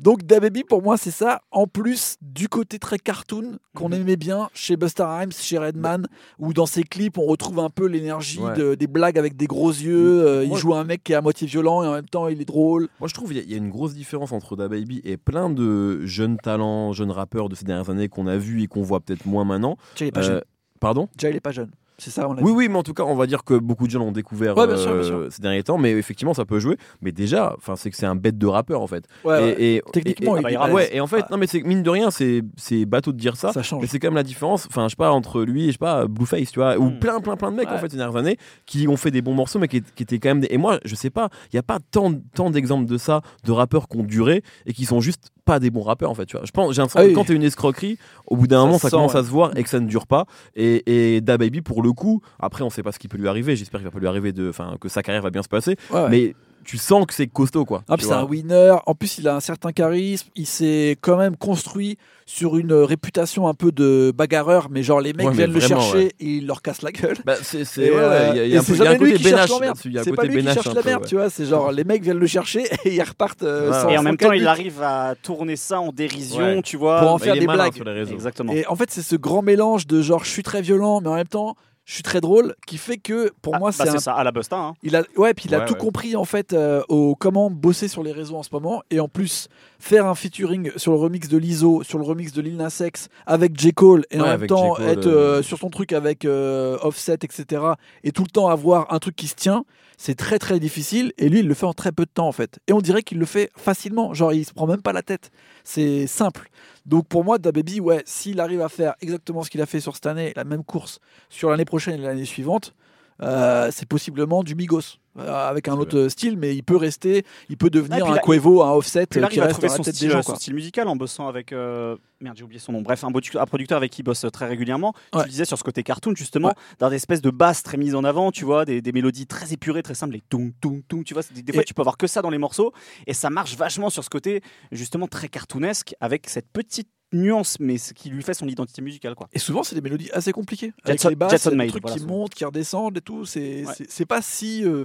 Donc 0.00 0.24
DaBaby, 0.24 0.64
pour 0.64 0.82
moi, 0.82 0.96
c'est 0.96 1.10
ça. 1.10 1.42
En 1.50 1.66
plus 1.66 2.16
du 2.22 2.48
côté 2.48 2.78
très 2.78 2.98
cartoon 2.98 3.58
qu'on 3.74 3.88
Mhm. 3.88 3.94
aimait 3.94 4.16
bien 4.16 4.48
chez 4.54 4.76
Buster 4.76 5.04
Rhymes, 5.04 5.32
chez 5.32 5.58
Redman, 5.58 6.06
où 6.38 6.52
dans 6.52 6.66
ses 6.66 6.82
clips, 6.84 7.18
on 7.18 7.26
retrouve 7.26 7.58
un 7.58 7.70
peu 7.70 7.86
l'énergie 7.86 8.40
de- 8.56 8.74
des 8.74 8.86
blagues 8.86 9.18
avec 9.18 9.36
des 9.36 9.46
gros 9.46 9.70
yeux. 9.70 10.24
euh, 10.26 10.44
il 10.44 10.56
joue 10.56 10.74
un 10.74 10.84
mec 10.84 11.02
qui 11.04 11.12
est 11.12 11.16
à 11.16 11.20
moitié 11.20 11.46
violent 11.46 11.82
et 11.82 11.86
en 11.86 11.92
même 11.92 12.08
temps, 12.08 12.28
il 12.28 12.40
est 12.40 12.43
drôle. 12.44 12.88
Moi, 13.00 13.08
je 13.08 13.14
trouve 13.14 13.28
qu'il 13.28 13.36
y, 13.38 13.40
a- 13.40 13.42
il 13.44 13.50
y 13.50 13.54
a 13.54 13.58
une 13.58 13.70
grosse 13.70 13.94
différence 13.94 14.32
entre 14.32 14.56
DaBaby 14.56 15.00
et 15.04 15.16
plein 15.16 15.50
de 15.50 16.04
jeunes 16.06 16.36
talents, 16.38 16.92
jeunes 16.92 17.10
rappeurs 17.10 17.48
de 17.48 17.54
ces 17.54 17.64
dernières 17.64 17.90
années 17.90 18.08
qu'on 18.08 18.26
a 18.26 18.36
vus 18.36 18.62
et 18.62 18.66
qu'on 18.66 18.82
voit 18.82 19.00
peut-être 19.00 19.26
moins 19.26 19.44
maintenant. 19.44 19.76
Il 20.00 20.06
est 20.06 20.12
pas 20.12 20.20
Euh, 20.20 20.22
jeune. 20.24 20.42
Pardon? 20.80 21.08
Déjà, 21.16 21.30
il 21.30 21.36
est 21.36 21.40
pas 21.40 21.52
jeune. 21.52 21.70
C'est 21.96 22.10
ça, 22.10 22.28
on 22.28 22.32
a 22.36 22.40
Oui, 22.42 22.50
dit. 22.50 22.56
oui, 22.56 22.68
mais 22.68 22.76
en 22.76 22.82
tout 22.82 22.92
cas, 22.92 23.04
on 23.04 23.14
va 23.14 23.26
dire 23.26 23.44
que 23.44 23.54
beaucoup 23.54 23.86
de 23.86 23.90
gens 23.92 24.00
l'ont 24.00 24.10
découvert 24.10 24.56
Ouais, 24.56 24.66
bien 24.66 24.76
sûr, 24.76 24.90
euh, 24.90 24.94
bien 25.00 25.08
sûr. 25.08 25.26
ces 25.30 25.40
derniers 25.40 25.62
temps, 25.62 25.78
mais 25.78 25.92
effectivement, 25.92 26.34
ça 26.34 26.44
peut 26.44 26.58
jouer. 26.58 26.76
Mais 27.02 27.12
déjà, 27.12 27.54
enfin, 27.56 27.76
c'est 27.76 27.88
que 27.90 27.96
c'est 27.96 28.04
un 28.06 28.16
bête 28.16 28.36
de 28.36 28.46
rappeur 28.48 28.80
en 28.82 28.86
fait. 28.88 29.04
Ouais. 29.24 29.52
Et, 29.58 29.76
et- 29.76 29.82
Techniquement, 29.92 30.36
et- 30.36 30.40
il 30.40 30.56
ah 30.56 30.60
balèze. 30.60 30.74
ouais, 30.74 30.96
et 30.96 31.00
en 31.00 31.06
fait, 31.06 31.18
Ouais. 31.18 31.22
non, 31.30 31.36
mais 31.36 31.46
c'est 31.46 31.62
mine 31.62 31.84
de 31.84 31.90
rien, 31.90 32.10
c'est 32.10 32.42
c'est 32.56 32.84
bateau 32.84 33.12
de 33.12 33.16
dire 33.18 33.36
ça. 33.36 33.52
ça 33.52 33.62
Mais 33.80 33.86
c'est 33.86 34.00
quand 34.00 34.08
même 34.08 34.16
la 34.16 34.24
différence, 34.24 34.66
enfin, 34.66 34.84
je 34.86 34.90
sais 34.90 34.96
pas, 34.96 35.12
entre 35.12 35.42
lui 35.42 35.64
et 35.64 35.66
je 35.68 35.72
sais 35.72 35.78
pas, 35.78 36.06
Blueface, 36.08 36.50
tu 36.50 36.58
vois, 36.58 36.76
ou 36.78 36.90
Mm. 36.90 36.98
plein, 36.98 37.20
plein, 37.20 37.36
plein 37.36 37.52
de 37.52 37.56
mecs 37.56 37.68
en 37.70 37.78
fait 37.78 37.90
ces 37.90 37.96
dernières 37.96 38.16
années 38.16 38.38
qui 38.66 38.88
ont 38.88 38.96
fait 38.96 39.12
des 39.12 39.22
bons 39.22 39.34
morceaux, 39.34 39.60
mais 39.60 39.68
qui, 39.68 39.80
qui 39.94 40.02
étaient 40.02 40.18
quand 40.18 40.30
même. 40.30 40.40
Des... 40.40 40.48
Et 40.50 40.58
moi, 40.58 40.80
je 40.84 40.94
sais 40.96 41.10
pas, 41.10 41.28
il 41.52 41.56
y 41.56 41.58
a 41.58 41.62
pas 41.62 41.78
tant, 41.92 42.12
tant 42.34 42.50
d'exemples 42.50 42.86
de 42.90 42.98
ça, 42.98 43.20
de 43.44 43.52
rappeurs 43.52 43.86
qui 43.88 43.98
ont 43.98 44.02
duré 44.02 44.42
et 44.66 44.72
qui 44.72 44.84
sont 44.84 45.00
juste 45.00 45.30
pas 45.44 45.60
des 45.60 45.70
bons 45.70 45.82
rappeurs 45.82 46.10
en 46.10 46.14
fait, 46.14 46.26
tu 46.26 46.36
vois. 46.36 46.46
Je 46.46 46.50
pense, 46.52 46.74
j'ai 46.74 46.80
l'impression 46.80 47.00
Ah 47.00 47.04
que 47.04 47.08
oui. 47.08 47.14
quand 47.14 47.24
t'es 47.24 47.34
une 47.34 47.42
escroquerie, 47.42 47.98
au 48.26 48.36
bout 48.36 48.46
d'un 48.46 48.64
moment, 48.64 48.78
ça 48.78 48.88
sent, 48.88 48.96
commence 48.96 49.14
ouais. 49.14 49.20
à 49.20 49.24
se 49.24 49.28
voir 49.30 49.56
et 49.56 49.62
que 49.62 49.68
ça 49.68 49.80
ne 49.80 49.86
dure 49.86 50.06
pas. 50.06 50.26
Et, 50.56 51.16
et 51.16 51.20
DaBaby, 51.20 51.60
pour 51.60 51.82
le 51.82 51.92
coup, 51.92 52.22
après, 52.40 52.62
on 52.64 52.70
sait 52.70 52.82
pas 52.82 52.92
ce 52.92 52.98
qui 52.98 53.08
peut 53.08 53.18
lui 53.18 53.28
arriver. 53.28 53.56
J'espère 53.56 53.80
qu'il 53.80 53.86
va 53.86 53.90
pas 53.90 53.98
lui 53.98 54.06
arriver 54.06 54.32
de, 54.32 54.48
enfin, 54.48 54.76
que 54.80 54.88
sa 54.88 55.02
carrière 55.02 55.22
va 55.22 55.30
bien 55.30 55.42
se 55.42 55.48
passer. 55.48 55.76
Ouais, 55.90 56.02
ouais. 56.02 56.08
Mais 56.10 56.34
tu 56.64 56.78
sens 56.78 57.06
que 57.06 57.14
c'est 57.14 57.26
costaud, 57.26 57.64
quoi. 57.64 57.82
Ah, 57.88 57.96
c'est 57.98 58.12
un 58.12 58.24
winner. 58.24 58.74
En 58.86 58.94
plus, 58.94 59.18
il 59.18 59.28
a 59.28 59.36
un 59.36 59.40
certain 59.40 59.72
charisme. 59.72 60.28
Il 60.34 60.46
s'est 60.46 60.96
quand 61.00 61.16
même 61.16 61.36
construit 61.36 61.98
sur 62.26 62.56
une 62.56 62.72
réputation 62.72 63.46
un 63.48 63.52
peu 63.54 63.70
de 63.70 64.10
bagarreur, 64.16 64.68
mais 64.70 64.82
genre 64.82 65.00
les 65.00 65.12
mecs 65.12 65.26
Ouais, 65.26 65.32
viennent 65.34 65.52
le 65.52 65.58
vraiment, 65.60 65.80
chercher 65.80 66.04
ouais. 66.06 66.12
et 66.20 66.26
ils 66.26 66.46
leur 66.46 66.62
cassent 66.62 66.80
la 66.80 66.90
gueule. 66.90 67.18
Bah, 67.26 67.34
c'est, 67.42 67.58
ouais, 67.58 67.90
euh, 67.92 68.32
il 68.46 68.50
y 68.52 68.56
a- 68.56 68.60
un 68.60 68.62
c'est 68.62 68.72
peu- 68.72 68.78
il 68.78 68.84
y 68.84 68.86
a 68.86 68.90
un 68.90 68.92
jamais 68.94 69.04
lui 69.04 69.12
côté 69.12 69.16
qui 69.16 69.22
cherche 69.24 69.34
bénache 69.34 69.50
l'emmerde. 69.50 69.68
là-dessus. 69.74 69.88
Il 69.88 69.94
y 69.94 69.98
a 69.98 70.00
un 70.00 70.04
C'est 70.04 70.10
côté 70.10 70.16
pas 70.28 70.32
lui 70.34 70.42
qui 70.42 70.52
cherche 70.54 70.66
la 70.74 70.82
merde, 70.82 71.02
ouais. 71.02 71.08
tu 71.08 71.14
vois. 71.16 71.30
C'est 71.30 71.44
genre 71.44 71.70
les 71.70 71.84
mecs 71.84 72.02
viennent 72.02 72.18
le 72.18 72.26
chercher 72.26 72.64
et 72.84 72.94
ils 72.94 73.02
repartent 73.02 73.42
euh, 73.42 73.70
Ouais, 73.70 73.80
sans- 73.82 73.88
Et 73.90 73.94
en 73.94 73.96
sans 73.98 74.02
même 74.04 74.16
temps, 74.16 74.32
il 74.32 74.46
arrive 74.46 74.80
à 74.82 75.14
tourner 75.22 75.56
ça 75.56 75.80
en 75.80 75.92
dérision, 75.92 76.38
Ouais. 76.56 76.62
tu 76.62 76.78
vois. 76.78 77.00
Pour 77.00 77.10
en 77.12 77.18
Bah, 77.18 77.24
faire 77.24 77.34
des 77.34 77.46
blagues. 77.46 77.82
Exactement. 78.10 78.52
Et 78.54 78.66
en 78.66 78.74
fait, 78.76 78.90
c'est 78.90 79.02
ce 79.02 79.16
grand 79.16 79.42
mélange 79.42 79.86
de 79.86 80.00
genre 80.00 80.24
je 80.24 80.30
suis 80.30 80.42
très 80.42 80.62
violent, 80.62 81.00
mais 81.02 81.08
en 81.08 81.14
même 81.16 81.26
temps 81.28 81.56
je 81.84 81.94
suis 81.94 82.02
très 82.02 82.20
drôle, 82.20 82.54
qui 82.66 82.78
fait 82.78 82.96
que 82.96 83.30
pour 83.42 83.54
Ah, 83.54 83.58
moi 83.58 83.70
bah, 83.70 83.76
c'est 83.76 83.90
c'est 83.90 83.96
un 83.96 84.00
ça, 84.00 84.14
à 84.14 84.24
la 84.24 84.32
Busta. 84.32 84.56
Hein. 84.56 84.74
Il 84.82 84.96
a, 84.96 85.02
ouais, 85.16 85.34
puis 85.34 85.46
il 85.48 85.54
a 85.54 85.58
Ouais, 85.60 85.66
tout 85.66 85.74
ouais. 85.74 85.78
compris 85.80 86.16
en 86.16 86.24
fait 86.24 86.52
euh, 86.52 86.82
au 86.88 87.14
comment 87.14 87.50
bosser 87.50 87.88
sur 87.88 88.02
les 88.02 88.12
réseaux 88.12 88.36
en 88.36 88.42
ce 88.42 88.48
moment 88.52 88.82
et 88.90 89.00
en 89.00 89.08
plus 89.08 89.48
faire 89.78 90.06
un 90.06 90.14
featuring 90.14 90.70
sur 90.76 90.92
le 90.92 90.98
remix 90.98 91.28
de 91.28 91.36
Lizzo, 91.36 91.82
sur 91.82 91.98
le 91.98 92.04
remix 92.04 92.32
de 92.32 92.40
Lil 92.40 92.56
Nas 92.56 92.80
X 92.84 93.08
avec 93.26 93.58
J 93.58 93.74
Cole 93.74 94.04
et 94.10 94.18
en 94.20 94.24
même 94.26 94.46
temps 94.46 94.78
être 94.78 95.06
euh, 95.06 95.38
euh, 95.38 95.42
sur 95.42 95.58
son 95.58 95.68
truc 95.68 95.92
avec 95.92 96.24
euh, 96.24 96.78
Offset 96.82 97.18
etc 97.22 97.62
et 98.02 98.12
tout 98.12 98.22
le 98.22 98.30
temps 98.30 98.48
avoir 98.48 98.92
un 98.94 98.98
truc 98.98 99.14
qui 99.14 99.26
se 99.28 99.34
tient, 99.34 99.64
c'est 99.98 100.14
très 100.14 100.38
très 100.38 100.58
difficile 100.58 101.12
et 101.18 101.28
lui 101.28 101.40
il 101.40 101.46
le 101.48 101.54
fait 101.54 101.66
en 101.66 101.74
très 101.74 101.92
peu 101.92 102.04
de 102.06 102.10
temps 102.10 102.26
en 102.28 102.32
fait 102.32 102.60
et 102.66 102.72
on 102.72 102.80
dirait 102.80 103.02
qu'il 103.02 103.18
le 103.18 103.26
fait 103.26 103.50
facilement, 103.56 104.14
genre 104.14 104.32
il 104.32 104.46
se 104.46 104.54
prend 104.54 104.66
même 104.66 104.80
pas 104.82 104.92
la 104.94 105.02
tête, 105.02 105.30
c'est 105.64 106.06
simple. 106.06 106.48
Donc 106.86 107.08
pour 107.08 107.24
moi 107.24 107.38
DaBaby 107.38 107.80
ouais 107.80 108.02
s'il 108.04 108.40
arrive 108.40 108.60
à 108.60 108.68
faire 108.68 108.94
exactement 109.00 109.42
ce 109.42 109.50
qu'il 109.50 109.62
a 109.62 109.66
fait 109.66 109.80
sur 109.80 109.94
cette 109.94 110.06
année, 110.06 110.32
la 110.36 110.44
même 110.44 110.64
course 110.64 111.00
sur 111.30 111.50
l'année 111.50 111.64
prochaine 111.64 112.00
et 112.00 112.04
l'année 112.04 112.24
suivante. 112.24 112.74
Euh, 113.22 113.70
c'est 113.72 113.86
possiblement 113.88 114.42
du 114.42 114.54
Migos 114.54 114.98
euh, 115.18 115.48
avec 115.48 115.68
un 115.68 115.74
autre 115.74 116.08
style, 116.08 116.36
mais 116.36 116.56
il 116.56 116.62
peut 116.64 116.76
rester, 116.76 117.24
il 117.48 117.56
peut 117.56 117.70
devenir 117.70 118.04
Ah, 118.06 118.10
un 118.10 118.14
là, 118.16 118.20
Quavo, 118.20 118.62
un 118.62 118.72
Offset 118.72 119.06
il 119.14 119.22
euh, 119.24 119.28
qui 119.28 119.40
à 119.40 119.44
reste 119.44 119.54
trouver 119.60 119.68
son 119.68 119.82
style, 119.84 120.08
des 120.08 120.12
gens. 120.12 120.22
son 120.22 120.34
style 120.34 120.54
musical 120.54 120.88
en 120.88 120.96
bossant 120.96 121.28
avec. 121.28 121.52
euh, 121.52 121.96
Merde, 122.20 122.36
j'ai 122.38 122.44
oublié 122.44 122.58
son 122.58 122.72
nom. 122.72 122.80
Bref, 122.80 123.04
un, 123.04 123.10
produ- 123.10 123.38
un 123.38 123.44
producteur 123.46 123.76
avec 123.76 123.92
qui 123.92 124.00
il 124.00 124.04
bosse 124.04 124.24
très 124.32 124.46
régulièrement. 124.46 124.94
Tu 125.12 125.18
Ouais. 125.18 125.24
le 125.24 125.30
disais 125.30 125.44
sur 125.44 125.58
ce 125.58 125.62
côté 125.62 125.82
cartoon, 125.82 126.14
justement, 126.16 126.48
Ouais. 126.48 126.54
dans 126.78 126.88
des 126.88 126.96
espèces 126.96 127.20
de 127.20 127.30
basses 127.30 127.62
très 127.62 127.76
mises 127.76 127.94
en 127.94 128.02
avant, 128.02 128.32
tu 128.32 128.44
vois, 128.44 128.64
des, 128.64 128.80
des 128.80 128.92
mélodies 128.92 129.26
très 129.26 129.52
épurées, 129.52 129.82
très 129.82 129.94
simples, 129.94 130.14
les 130.14 130.22
tung 130.22 130.52
tung 130.60 130.82
tung, 130.88 131.04
tu 131.04 131.12
vois. 131.14 131.22
Des, 131.34 131.42
des 131.42 131.52
fois, 131.52 131.62
Et- 131.62 131.64
tu 131.66 131.74
peux 131.74 131.82
avoir 131.82 131.96
que 131.98 132.06
ça 132.06 132.22
dans 132.22 132.30
les 132.30 132.38
morceaux. 132.38 132.72
Et 133.06 133.12
ça 133.14 133.30
marche 133.30 133.56
vachement 133.56 133.90
sur 133.90 134.02
ce 134.02 134.10
côté, 134.10 134.42
justement, 134.72 135.06
très 135.06 135.28
cartoonesque, 135.28 135.94
avec 136.00 136.28
cette 136.30 136.48
petite 136.50 136.88
nuance, 137.14 137.56
mais 137.60 137.78
ce 137.78 137.94
qui 137.94 138.10
lui 138.10 138.22
fait 138.22 138.34
son 138.34 138.46
identité 138.48 138.82
musicale, 138.82 139.14
quoi. 139.14 139.28
Et 139.32 139.38
souvent, 139.38 139.62
c'est 139.62 139.74
des 139.74 139.80
mélodies 139.80 140.10
assez 140.12 140.32
compliquées. 140.32 140.72
Avec 140.84 140.98
Jetson- 140.98 141.08
les 141.08 141.16
basses, 141.16 141.30
Jetson 141.32 141.56
des 141.56 141.66
trucs 141.68 141.82
voilà, 141.82 141.96
qui 141.96 142.04
montent, 142.04 142.34
qui 142.34 142.44
redescendent 142.44 142.98
et 142.98 143.00
tout. 143.00 143.24
C'est 143.24 143.64
Ouais. 143.66 144.04
pas 144.06 144.20
si 144.22 144.64
euh, 144.64 144.84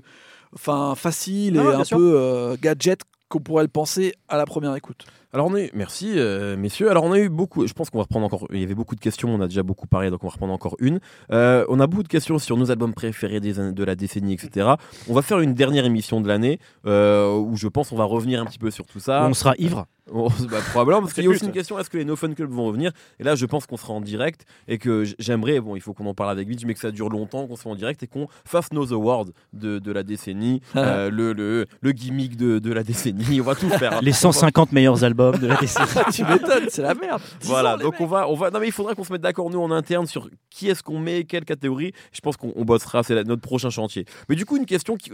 enfin 0.55 0.93
facile 0.95 1.55
Non, 1.55 1.71
et 1.71 1.75
un 1.75 1.83
sûr. 1.83 1.97
peu 1.97 2.13
euh, 2.15 2.55
gadget 2.61 3.01
qu'on 3.27 3.39
pourrait 3.39 3.63
le 3.63 3.69
penser 3.69 4.13
à 4.27 4.37
la 4.37 4.45
première 4.45 4.75
écoute. 4.75 5.05
Alors 5.31 5.45
on 5.45 5.55
est, 5.55 5.69
merci 5.75 6.13
euh, 6.17 6.57
messieurs. 6.57 6.89
Alors 6.89 7.03
on 7.03 7.11
a 7.11 7.19
eu 7.19 7.29
beaucoup, 7.29 7.67
je 7.67 7.73
pense 7.73 7.91
qu'on 7.91 7.99
va 7.99 8.03
reprendre 8.05 8.25
encore, 8.25 8.47
il 8.51 8.59
y 8.59 8.63
avait 8.63 8.73
beaucoup 8.73 8.95
de 8.95 8.99
questions, 8.99 9.29
on 9.29 9.39
a 9.41 9.47
déjà 9.47 9.61
beaucoup 9.61 9.85
parlé, 9.85 10.09
donc 10.09 10.23
on 10.23 10.27
va 10.27 10.33
reprendre 10.33 10.51
encore 10.53 10.75
une. 10.79 10.99
Euh, 11.31 11.63
on 11.69 11.79
a 11.79 11.85
beaucoup 11.85 12.01
de 12.01 12.07
questions 12.07 12.39
sur 12.39 12.57
nos 12.57 12.71
albums 12.71 12.95
préférés 12.95 13.39
des 13.39 13.59
années- 13.59 13.73
de 13.73 13.83
la 13.83 13.93
décennie, 13.95 14.33
etc. 14.33 14.69
On 15.07 15.13
va 15.13 15.21
faire 15.21 15.39
une 15.41 15.53
dernière 15.53 15.85
émission 15.85 16.19
de 16.21 16.27
l'année 16.27 16.59
euh, 16.87 17.31
où 17.37 17.55
je 17.57 17.67
pense 17.67 17.91
on 17.91 17.95
va 17.95 18.05
revenir 18.05 18.41
un 18.41 18.45
petit 18.45 18.57
peu 18.57 18.71
sur 18.71 18.87
tout 18.87 18.99
ça. 18.99 19.23
On 19.29 19.35
sera 19.35 19.53
ivre. 19.59 19.85
Oh, 20.11 20.29
bah, 20.49 20.57
probablement, 20.71 21.01
parce 21.01 21.13
qu'il 21.13 21.23
y 21.23 21.27
a 21.27 21.29
aussi 21.29 21.41
but. 21.41 21.45
une 21.47 21.51
question 21.51 21.77
est-ce 21.79 21.89
que 21.89 21.97
les 21.97 22.05
No 22.05 22.15
Fun 22.15 22.33
Club 22.33 22.49
vont 22.51 22.65
revenir? 22.65 22.91
Et 23.19 23.23
là, 23.23 23.35
je 23.35 23.45
pense 23.45 23.65
qu'on 23.65 23.77
sera 23.77 23.93
en 23.93 24.01
direct 24.01 24.45
et 24.67 24.77
que 24.77 25.03
j'aimerais, 25.19 25.59
bon, 25.59 25.75
il 25.75 25.81
faut 25.81 25.93
qu'on 25.93 26.05
en 26.05 26.13
parle 26.13 26.31
avec 26.31 26.47
Mitch, 26.47 26.65
mais 26.65 26.73
que 26.73 26.79
ça 26.79 26.91
dure 26.91 27.09
longtemps, 27.09 27.47
qu'on 27.47 27.55
soit 27.55 27.71
en 27.71 27.75
direct 27.75 28.01
et 28.03 28.07
qu'on 28.07 28.27
fasse 28.45 28.71
nos 28.73 28.91
awards 28.93 29.25
de, 29.53 29.79
de 29.79 29.91
la 29.91 30.03
décennie, 30.03 30.61
euh, 30.75 31.09
le, 31.09 31.33
le, 31.33 31.65
le 31.81 31.91
gimmick 31.91 32.37
de, 32.37 32.59
de 32.59 32.71
la 32.73 32.83
décennie, 32.83 33.39
on 33.41 33.43
va 33.43 33.55
tout 33.55 33.69
faire. 33.69 33.93
hein. 33.93 33.99
Les 34.01 34.11
150 34.13 34.71
meilleurs 34.71 35.03
albums 35.03 35.37
de 35.37 35.47
la 35.47 35.55
décennie. 35.61 35.87
tu 36.13 36.23
m'étonnes, 36.25 36.69
c'est 36.69 36.81
la 36.81 36.93
merde. 36.95 37.21
Voilà, 37.43 37.77
donc 37.77 37.95
on 37.99 38.05
va, 38.05 38.27
on 38.29 38.35
va. 38.35 38.49
Non 38.51 38.59
mais 38.59 38.67
il 38.67 38.71
faudra 38.73 38.95
qu'on 38.95 39.03
se 39.03 39.11
mette 39.13 39.21
d'accord 39.21 39.49
nous 39.49 39.59
en 39.59 39.71
interne 39.71 40.05
sur 40.07 40.29
qui 40.49 40.67
est-ce 40.69 40.83
qu'on 40.83 40.99
met, 40.99 41.23
quelle 41.23 41.45
catégorie. 41.45 41.91
Je 42.11 42.21
pense 42.21 42.37
qu'on 42.37 42.53
on 42.55 42.65
bossera, 42.65 43.03
c'est 43.03 43.23
notre 43.23 43.41
prochain 43.41 43.69
chantier. 43.69 44.05
Mais 44.27 44.35
du 44.35 44.45
coup, 44.45 44.57
une 44.57 44.65
question 44.65 44.95
qui, 44.95 45.11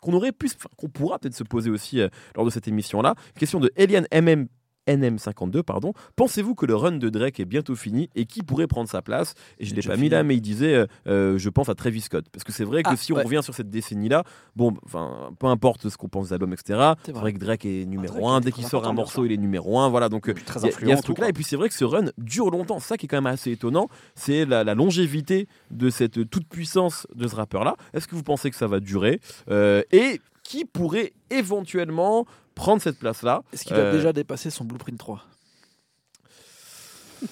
qu'on 0.00 0.12
aurait 0.12 0.32
pourra 0.88 1.18
peut-être 1.18 1.34
se 1.34 1.44
poser 1.44 1.70
aussi 1.70 2.00
euh, 2.00 2.08
lors 2.36 2.44
de 2.44 2.50
cette 2.50 2.68
émission-là. 2.68 3.14
Question 3.38 3.60
de 3.60 3.70
Eliane 3.76 4.06
MM. 4.12 4.48
NM52, 4.88 5.62
pardon. 5.62 5.92
Pensez-vous 6.16 6.54
que 6.54 6.66
le 6.66 6.74
run 6.74 6.92
de 6.92 7.08
Drake 7.08 7.38
est 7.40 7.44
bientôt 7.44 7.74
fini 7.76 8.10
et 8.14 8.24
qui 8.24 8.42
pourrait 8.42 8.66
prendre 8.66 8.88
sa 8.88 9.02
place? 9.02 9.34
Et 9.58 9.64
je 9.64 9.70
l'ai 9.70 9.76
Déjà 9.76 9.90
pas 9.90 9.96
mis 9.96 10.08
là, 10.08 10.22
mais 10.22 10.36
il 10.36 10.40
disait, 10.40 10.74
euh, 10.74 10.86
euh, 11.06 11.38
je 11.38 11.48
pense 11.48 11.68
à 11.68 11.74
Travis 11.74 12.00
Scott, 12.00 12.26
parce 12.32 12.44
que 12.44 12.52
c'est 12.52 12.64
vrai 12.64 12.82
que 12.82 12.90
Ah, 12.92 12.96
si 12.96 13.12
on 13.12 13.16
revient 13.16 13.40
sur 13.42 13.54
cette 13.54 13.70
décennie-là, 13.70 14.24
bon, 14.56 14.74
enfin, 14.84 15.30
peu 15.38 15.46
importe 15.46 15.88
ce 15.88 15.96
qu'on 15.96 16.08
pense 16.08 16.28
des 16.28 16.32
albums, 16.34 16.52
etc. 16.52 16.92
C'est 17.04 17.12
vrai. 17.12 17.20
vrai 17.20 17.32
que 17.34 17.38
Drake 17.38 17.64
est 17.66 17.84
numéro 17.86 18.14
Drake 18.14 18.24
1 18.26 18.36
était 18.38 18.44
dès 18.46 18.52
qu'il 18.52 18.66
sort 18.66 18.86
un 18.86 18.92
morceau, 18.92 19.24
il 19.24 19.32
est 19.32 19.36
numéro 19.36 19.78
1 19.78 19.88
Voilà, 19.88 20.08
donc 20.08 20.24
il 20.28 20.34
y 20.34 20.66
a- 20.92 20.94
y, 20.94 20.96
ce 20.96 21.02
truc-là, 21.02 21.28
et 21.28 21.32
puis 21.32 21.44
c'est 21.44 21.56
vrai 21.56 21.68
que 21.68 21.74
ce 21.74 21.84
run 21.84 22.06
dure 22.18 22.50
longtemps. 22.50 22.80
Ça 22.80 22.96
qui 22.96 23.06
est 23.06 23.08
quand 23.08 23.16
même 23.18 23.26
assez 23.26 23.52
étonnant, 23.52 23.88
c'est 24.14 24.44
la, 24.44 24.64
la 24.64 24.74
longévité 24.74 25.46
de 25.70 25.90
cette 25.90 26.28
toute 26.30 26.48
puissance 26.48 27.06
de 27.14 27.28
ce 27.28 27.36
rappeur-là. 27.36 27.76
Est-ce 27.94 28.08
que 28.08 28.14
vous 28.14 28.22
pensez 28.22 28.50
que 28.50 28.56
ça 28.56 28.66
va 28.66 28.80
durer? 28.80 29.20
Euh, 29.50 29.82
Et 29.92 30.20
qui 30.42 30.64
pourrait 30.64 31.12
éventuellement 31.30 32.26
prendre 32.60 32.82
cette 32.82 32.98
place-là. 32.98 33.42
Est-ce 33.52 33.64
qu'il 33.64 33.74
va 33.74 33.82
Euh, 33.84 33.92
déjà 33.92 34.12
dépasser 34.12 34.50
son 34.50 34.64
Blueprint 34.64 34.98
3 34.98 35.24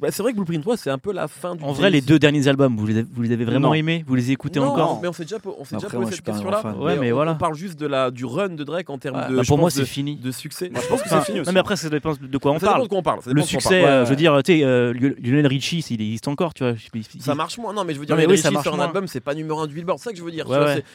bah, 0.00 0.08
C'est 0.10 0.22
vrai 0.22 0.32
que 0.32 0.36
Blueprint 0.36 0.62
3, 0.62 0.76
c'est 0.76 0.90
un 0.90 0.98
peu 0.98 1.12
la 1.12 1.28
fin 1.28 1.54
du. 1.54 1.64
En 1.64 1.72
vrai, 1.72 1.90
les 1.90 2.00
deux 2.00 2.18
derniers 2.18 2.48
albums, 2.48 2.76
vous 2.76 2.86
les 2.86 2.98
avez, 2.98 3.06
vous 3.12 3.22
les 3.22 3.32
avez 3.32 3.44
vraiment 3.44 3.68
Non. 3.68 3.74
aimés 3.74 4.04
Vous 4.06 4.14
les 4.14 4.30
écoutez 4.30 4.60
non, 4.60 4.66
encore 4.68 4.98
mais 5.02 5.08
on 5.08 5.12
s'est 5.12 5.24
déjà, 5.24 5.38
po- 5.38 5.56
on 5.58 5.64
s'est 5.64 5.76
déjà 5.76 5.86
Après, 5.86 5.98
posé 5.98 6.12
cette 6.16 6.24
question-là. 6.24 6.74
Ouais, 6.78 6.96
mais 6.96 7.12
on, 7.12 7.16
voilà. 7.16 7.32
on 7.32 7.36
parle 7.36 7.54
juste 7.54 7.78
de, 7.78 7.86
la, 7.86 8.10
du 8.10 8.24
run 8.24 8.50
de 8.50 8.64
Drake 8.64 8.90
en 8.90 8.98
termes 8.98 9.16
Ouais. 9.16 9.28
de. 9.30 9.36
Bah, 9.36 9.42
Pour 9.46 9.58
moi, 9.58 9.70
c'est 9.70 9.80
de, 9.80 9.84
fini. 9.86 10.16
de 10.16 10.30
succès. 10.30 10.70
Moi, 10.70 10.80
je 10.82 10.88
pense 10.88 11.02
que 11.02 11.08
c'est 11.08 11.20
fini 11.22 11.40
aussi. 11.40 11.48
Non, 11.48 11.54
mais 11.54 11.60
après, 11.60 11.76
ça 11.76 11.88
dépend 11.88 12.12
de 12.20 12.38
quoi 12.38 12.52
on 12.52 12.58
parle. 12.58 12.82
de 12.82 12.88
quoi 12.88 12.98
on 12.98 13.02
parle. 13.02 13.22
ça 13.22 13.30
Le 13.32 13.42
succès, 13.42 13.84
euh, 13.84 14.04
je 14.04 14.10
veux 14.10 14.16
dire, 14.16 14.40
tu 14.44 14.52
sais, 14.58 14.64
euh, 14.64 14.92
Lionel 14.92 15.46
Richie, 15.46 15.84
il 15.90 16.00
existe 16.00 16.28
encore, 16.28 16.54
tu 16.54 16.64
vois. 16.64 16.74
Ça 17.20 17.34
marche 17.34 17.58
moins. 17.58 17.72
Non, 17.72 17.84
mais 17.84 17.94
je 17.94 18.00
veux 18.00 18.06
dire, 18.06 18.16
Lionel 18.16 18.30
Richie 18.30 18.62
sur 18.62 18.74
un 18.74 18.80
album, 18.80 19.06
c'est 19.06 19.20
pas 19.20 19.34
numéro 19.34 19.60
1 19.60 19.66
du 19.66 19.74
Billboard. 19.74 19.98
C'est 19.98 20.04
ça 20.04 20.10
que 20.12 20.18
je 20.18 20.22
veux 20.24 20.30
dire. 20.30 20.46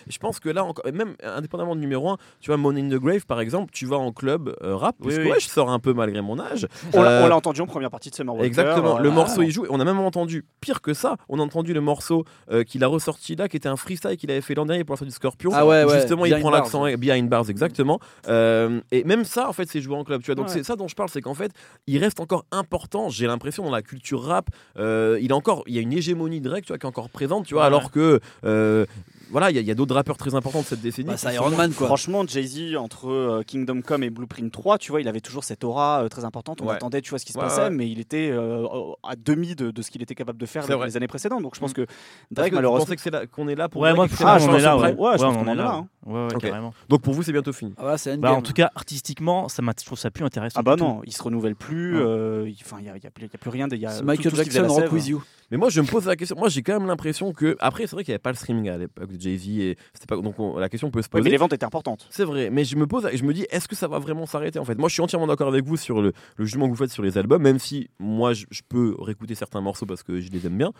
Je 0.10 0.18
pense 0.18 0.40
que 0.40 0.50
là, 0.50 0.66
même 0.94 1.14
indépendamment 1.24 1.76
du 1.76 1.82
numéro 1.82 2.10
1, 2.12 2.18
tu 2.42 2.48
vois, 2.50 2.58
Money 2.58 2.82
in 2.82 2.90
the 2.90 3.00
Grave, 3.02 3.26
par 3.26 3.40
exemple, 3.40 3.72
tu 3.74 3.86
vas 3.86 3.98
en 3.98 4.12
club 4.12 4.56
euh, 4.64 4.76
rap, 4.76 4.96
oui. 5.04 5.16
ouais, 5.16 5.40
je 5.40 5.48
sors 5.48 5.70
un 5.70 5.80
peu 5.80 5.94
malgré 5.94 6.22
mon 6.22 6.40
âge. 6.40 6.68
On 6.94 7.02
l'a 7.02 7.36
entendu 7.36 7.62
en 7.62 7.66
première 7.68 7.90
partie 7.90 8.10
de 8.10 8.16
Summer 8.16 8.36
Walker. 8.36 8.50
Exactement, 8.98 9.10
le 9.10 9.16
morceau 9.16 9.42
il 9.42 9.52
joue. 9.52 9.66
On 9.70 9.80
a 9.80 9.86
même 9.86 10.00
entendu, 10.00 10.46
pire 10.62 10.82
que 10.82 10.94
ça, 10.94 11.18
on 11.30 11.40
a 11.40 11.44
entendu 11.44 11.74
le 11.74 11.82
morceau 11.82 12.26
euh, 12.52 12.64
qu'il 12.64 12.84
a 12.84 12.88
ressorti 12.88 13.36
là, 13.36 13.48
qui 13.48 13.58
était 13.58 13.70
un 13.70 13.76
freestyle 13.76 14.18
qu'il 14.18 14.30
avait 14.32 14.42
fait 14.42 14.56
l'an 14.56 14.66
dernier 14.66 14.84
pour 14.84 14.94
la 14.94 14.98
sortie 14.98 15.12
du 15.12 15.16
Scorpion. 15.16 15.52
Ah 15.54 15.66
ouais, 15.66 15.84
ouais, 15.84 15.96
Justement, 15.96 16.26
il 16.26 16.38
prend 16.40 16.50
l'accent 16.50 16.86
behind 16.98 17.30
bars, 17.30 17.50
exactement. 17.50 18.00
Euh, 18.28 18.82
et 18.92 19.04
même 19.04 19.24
ça, 19.26 19.50
en 19.50 19.54
fait, 19.54 19.70
c'est 19.70 19.82
joué 19.82 19.96
en 19.96 20.04
club. 20.04 20.22
Tu 20.22 20.28
vois, 20.28 20.36
donc 20.36 20.48
Ouais. 20.48 20.54
c'est 20.54 20.64
ça 20.64 20.76
dont 20.76 20.88
je 20.88 20.96
parle, 20.96 21.10
c'est 21.10 21.22
qu'en 21.22 21.34
fait, 21.34 21.52
il 21.88 21.98
reste 22.00 22.20
encore 22.20 22.46
important. 22.52 23.10
J'ai 23.10 23.28
l'impression 23.28 23.64
dans 23.64 23.72
la 23.72 23.82
culture 23.82 24.24
rap, 24.24 24.50
euh, 24.78 25.18
il 25.22 25.32
a 25.32 25.36
encore, 25.36 25.64
il 25.68 25.76
y 25.76 25.78
a 25.78 25.82
une 25.82 25.94
hégémonie 25.94 26.42
de 26.42 26.50
Drake, 26.50 26.66
tu 26.66 26.70
vois, 26.70 26.78
qui 26.78 26.86
est 26.86 26.90
encore 26.90 27.10
présente, 27.10 27.46
tu 27.46 27.54
vois, 27.54 27.66
alors 27.66 27.92
que 27.92 28.20
voilà, 29.32 29.52
il 29.52 29.58
y 29.66 29.72
a- 29.72 29.76
d'autres 29.76 29.96
rappeurs 29.96 30.18
très 30.18 30.36
importants 30.36 30.60
de 30.62 30.66
cette 30.66 30.82
décennie. 30.82 31.08
Bah, 31.10 31.18
C'est 31.18 31.34
Iron 31.36 31.50
Man 31.52 31.72
quoi. 31.74 31.88
Franchement, 31.88 32.26
Jay-Z, 32.28 32.76
entre 32.78 33.10
euh, 33.10 33.44
Kingdom 33.46 33.82
Come 33.82 34.04
et 34.04 34.10
Blueprint 34.10 34.52
3, 34.52 34.78
tu 34.78 34.92
vois, 34.92 35.02
il 35.02 35.08
avait 35.08 35.22
toujours 35.22 35.44
cette 35.44 35.64
aura 35.64 36.04
euh, 36.04 36.08
très 36.10 36.26
importante. 36.26 36.62
On 36.62 36.68
Ouais. 36.68 36.76
attendait, 36.76 37.02
tu 37.02 37.10
vois, 37.12 37.20
ce 37.20 37.26
qui 37.26 37.34
se 37.34 37.38
Ouais, 37.38 37.44
passait, 37.46 37.62
ouais. 37.64 37.70
mais 37.70 37.90
il 37.90 38.00
était 38.00 38.30
euh, 38.32 38.66
à 39.04 39.16
demi 39.16 39.56
de, 39.56 39.72
de 39.72 39.82
ce 39.82 39.92
qu'il 39.92 40.02
était 40.02 40.16
capable 40.16 40.38
de 40.40 40.46
faire 40.46 40.68
les, 40.68 40.86
les 40.86 40.98
années 40.98 41.08
précédentes. 41.08 41.42
Donc 41.44 41.56
je 41.56 41.60
pense 41.60 41.74
que 41.74 41.86
Drake, 42.32 42.50
que 42.50 42.56
vous 42.56 42.56
malheureusement. 42.58 42.96
pensez 42.96 43.10
là- 43.10 43.26
qu'on 43.28 43.48
est 43.48 43.56
là 43.56 43.70
pour 43.70 43.82
Ouais, 43.82 43.94
Drake 43.94 44.12
moi, 44.20 44.30
Ah, 44.30 44.40
son 44.40 44.50
après. 44.50 44.60
prime 44.62 44.70
Ouais, 44.80 44.94
je 44.96 45.02
Ouais, 45.02 45.18
pense 45.18 45.22
on 45.36 45.40
qu'on 45.44 45.48
est 45.48 45.52
est 45.52 45.56
là. 45.56 45.64
là. 45.64 45.72
hein. 45.74 45.88
Ouais, 46.06 46.14
ouais, 46.28 46.36
Ok. 46.36 46.42
carrément. 46.42 46.74
Donc 46.90 47.02
pour 47.02 47.14
vous, 47.14 47.24
c'est 47.24 47.32
bientôt 47.32 47.54
fini. 47.54 47.74
Ah 47.78 47.86
ouais, 47.88 47.98
c'est 47.98 48.18
Bah, 48.18 48.34
en 48.34 48.42
tout 48.42 48.54
cas, 48.54 48.72
artistiquement, 48.76 49.48
ça 49.50 49.62
m'a, 49.62 49.74
je 49.80 49.86
trouve 49.86 49.98
ça 50.00 50.10
plus 50.12 50.26
intéressant. 50.26 50.60
Ah 50.60 50.64
bah 50.64 50.76
non, 50.76 51.02
il 51.06 51.14
se 51.14 51.22
renouvelle 51.22 51.56
plus. 51.56 51.98
Enfin, 51.98 52.78
il 52.80 52.84
n'y 52.84 52.90
a, 52.90 52.98
il 52.98 53.04
y 53.04 53.08
a 53.08 53.12
plus- 53.12 53.30
rien. 53.50 53.68
C'est 53.70 54.04
Michael 54.04 54.36
Jackson 54.36 54.66
Rock. 54.68 54.92
With 54.92 55.08
You. 55.08 55.22
Mais 55.52 55.58
moi, 55.58 55.70
je 55.70 55.82
me 55.82 55.88
pose 55.88 56.06
la 56.06 56.16
question. 56.16 56.36
Moi, 56.38 56.50
j'ai 56.50 56.62
quand 56.62 56.78
même 56.80 56.88
l'impression 56.88 57.34
que 57.34 57.56
après, 57.60 57.88
c'est 57.88 57.96
vrai 57.96 58.04
qu'il 58.04 58.12
n'y 58.12 58.16
avait 58.16 58.20
pas 58.22 58.30
le 58.32 58.36
streaming 58.36 58.70
à 58.70 58.78
l'époque 58.78 59.12
de 59.12 59.20
Jay 59.20 59.38
Z 59.38 59.48
et 59.60 59.78
c'était 59.94 60.06
pas 60.06 60.16
donc 60.22 60.40
on- 60.40 60.58
la 60.58 60.70
question 60.70 60.92
peut 60.92 61.02
se 61.02 61.10
poser. 61.10 61.24
mais 61.24 61.30
les 61.32 61.38
ventes 61.38 61.54
étaient 61.54 61.66
importantes. 61.66 62.08
C'est 62.12 62.24
vrai, 62.24 62.50
mais 62.50 62.64
je 62.66 62.76
me 62.76 62.86
pose, 62.88 63.08
je 63.14 63.24
me 63.24 63.34
dis, 63.34 63.46
est-ce 63.50 63.68
que 63.68 63.76
ça 63.76 63.88
va 63.88 64.00
vraiment 64.00 64.26
s'arrêter 64.26 64.60
en 64.60 64.66
fait? 64.66 64.76
Moi, 64.78 64.90
je 64.90 64.94
suis 64.94 65.02
entièrement 65.02 65.28
d'accord 65.28 65.48
avec 65.48 65.66
vous 65.66 65.78
sur 65.78 66.02
le, 66.02 66.14
le 66.38 66.46
jugement 66.46 66.66
que 66.66 66.72
vous 66.72 66.78
faites 66.78 66.92
sur 66.92 67.04
les 67.04 67.18
albums, 67.18 67.42
même 67.42 67.60
si 67.60 67.90
moi, 68.00 68.34
je, 68.34 68.46
je 68.52 68.62
peux 68.68 68.96
réécouter 69.00 69.36
certains 69.36 69.62
morceaux 69.62 69.86
parce 69.86 70.04
que 70.04 70.20
je 70.20 70.30
les 70.32 70.46
aime 70.46 70.58
bien. 70.58 70.72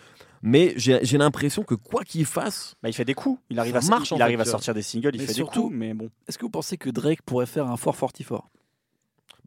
Mais 0.42 0.74
j'ai 0.78 1.18
l'impression 1.18 1.64
que 1.64 1.76
quoi 1.76 2.04
qu'il 2.04 2.26
fasse, 2.26 2.76
Bah, 2.82 2.90
il 2.90 2.94
fait 2.94 3.06
des 3.06 3.14
coups. 3.14 3.40
Il 3.50 3.60
arrive, 3.60 3.76
à, 3.76 3.82
marche, 3.82 4.12
en 4.12 4.16
il 4.16 4.20
fait, 4.20 4.24
arrive 4.24 4.40
à 4.42 4.46
sortir 4.46 4.74
des 4.74 4.82
singles, 4.82 5.12
il 5.14 5.20
Mais 5.22 5.28
fait 5.28 5.34
surtout- 5.34 5.62
des 5.62 5.66
coups, 5.68 5.76
mais 5.76 5.94
bon. 5.94 6.10
Est-ce 6.28 6.38
que 6.38 6.44
vous 6.46 6.50
pensez 6.52 6.78
que 6.78 6.90
Drake 6.90 7.22
pourrait 7.24 7.46
faire 7.46 7.68
un 7.68 7.76
fort 7.78 7.96
fortifort 7.96 8.50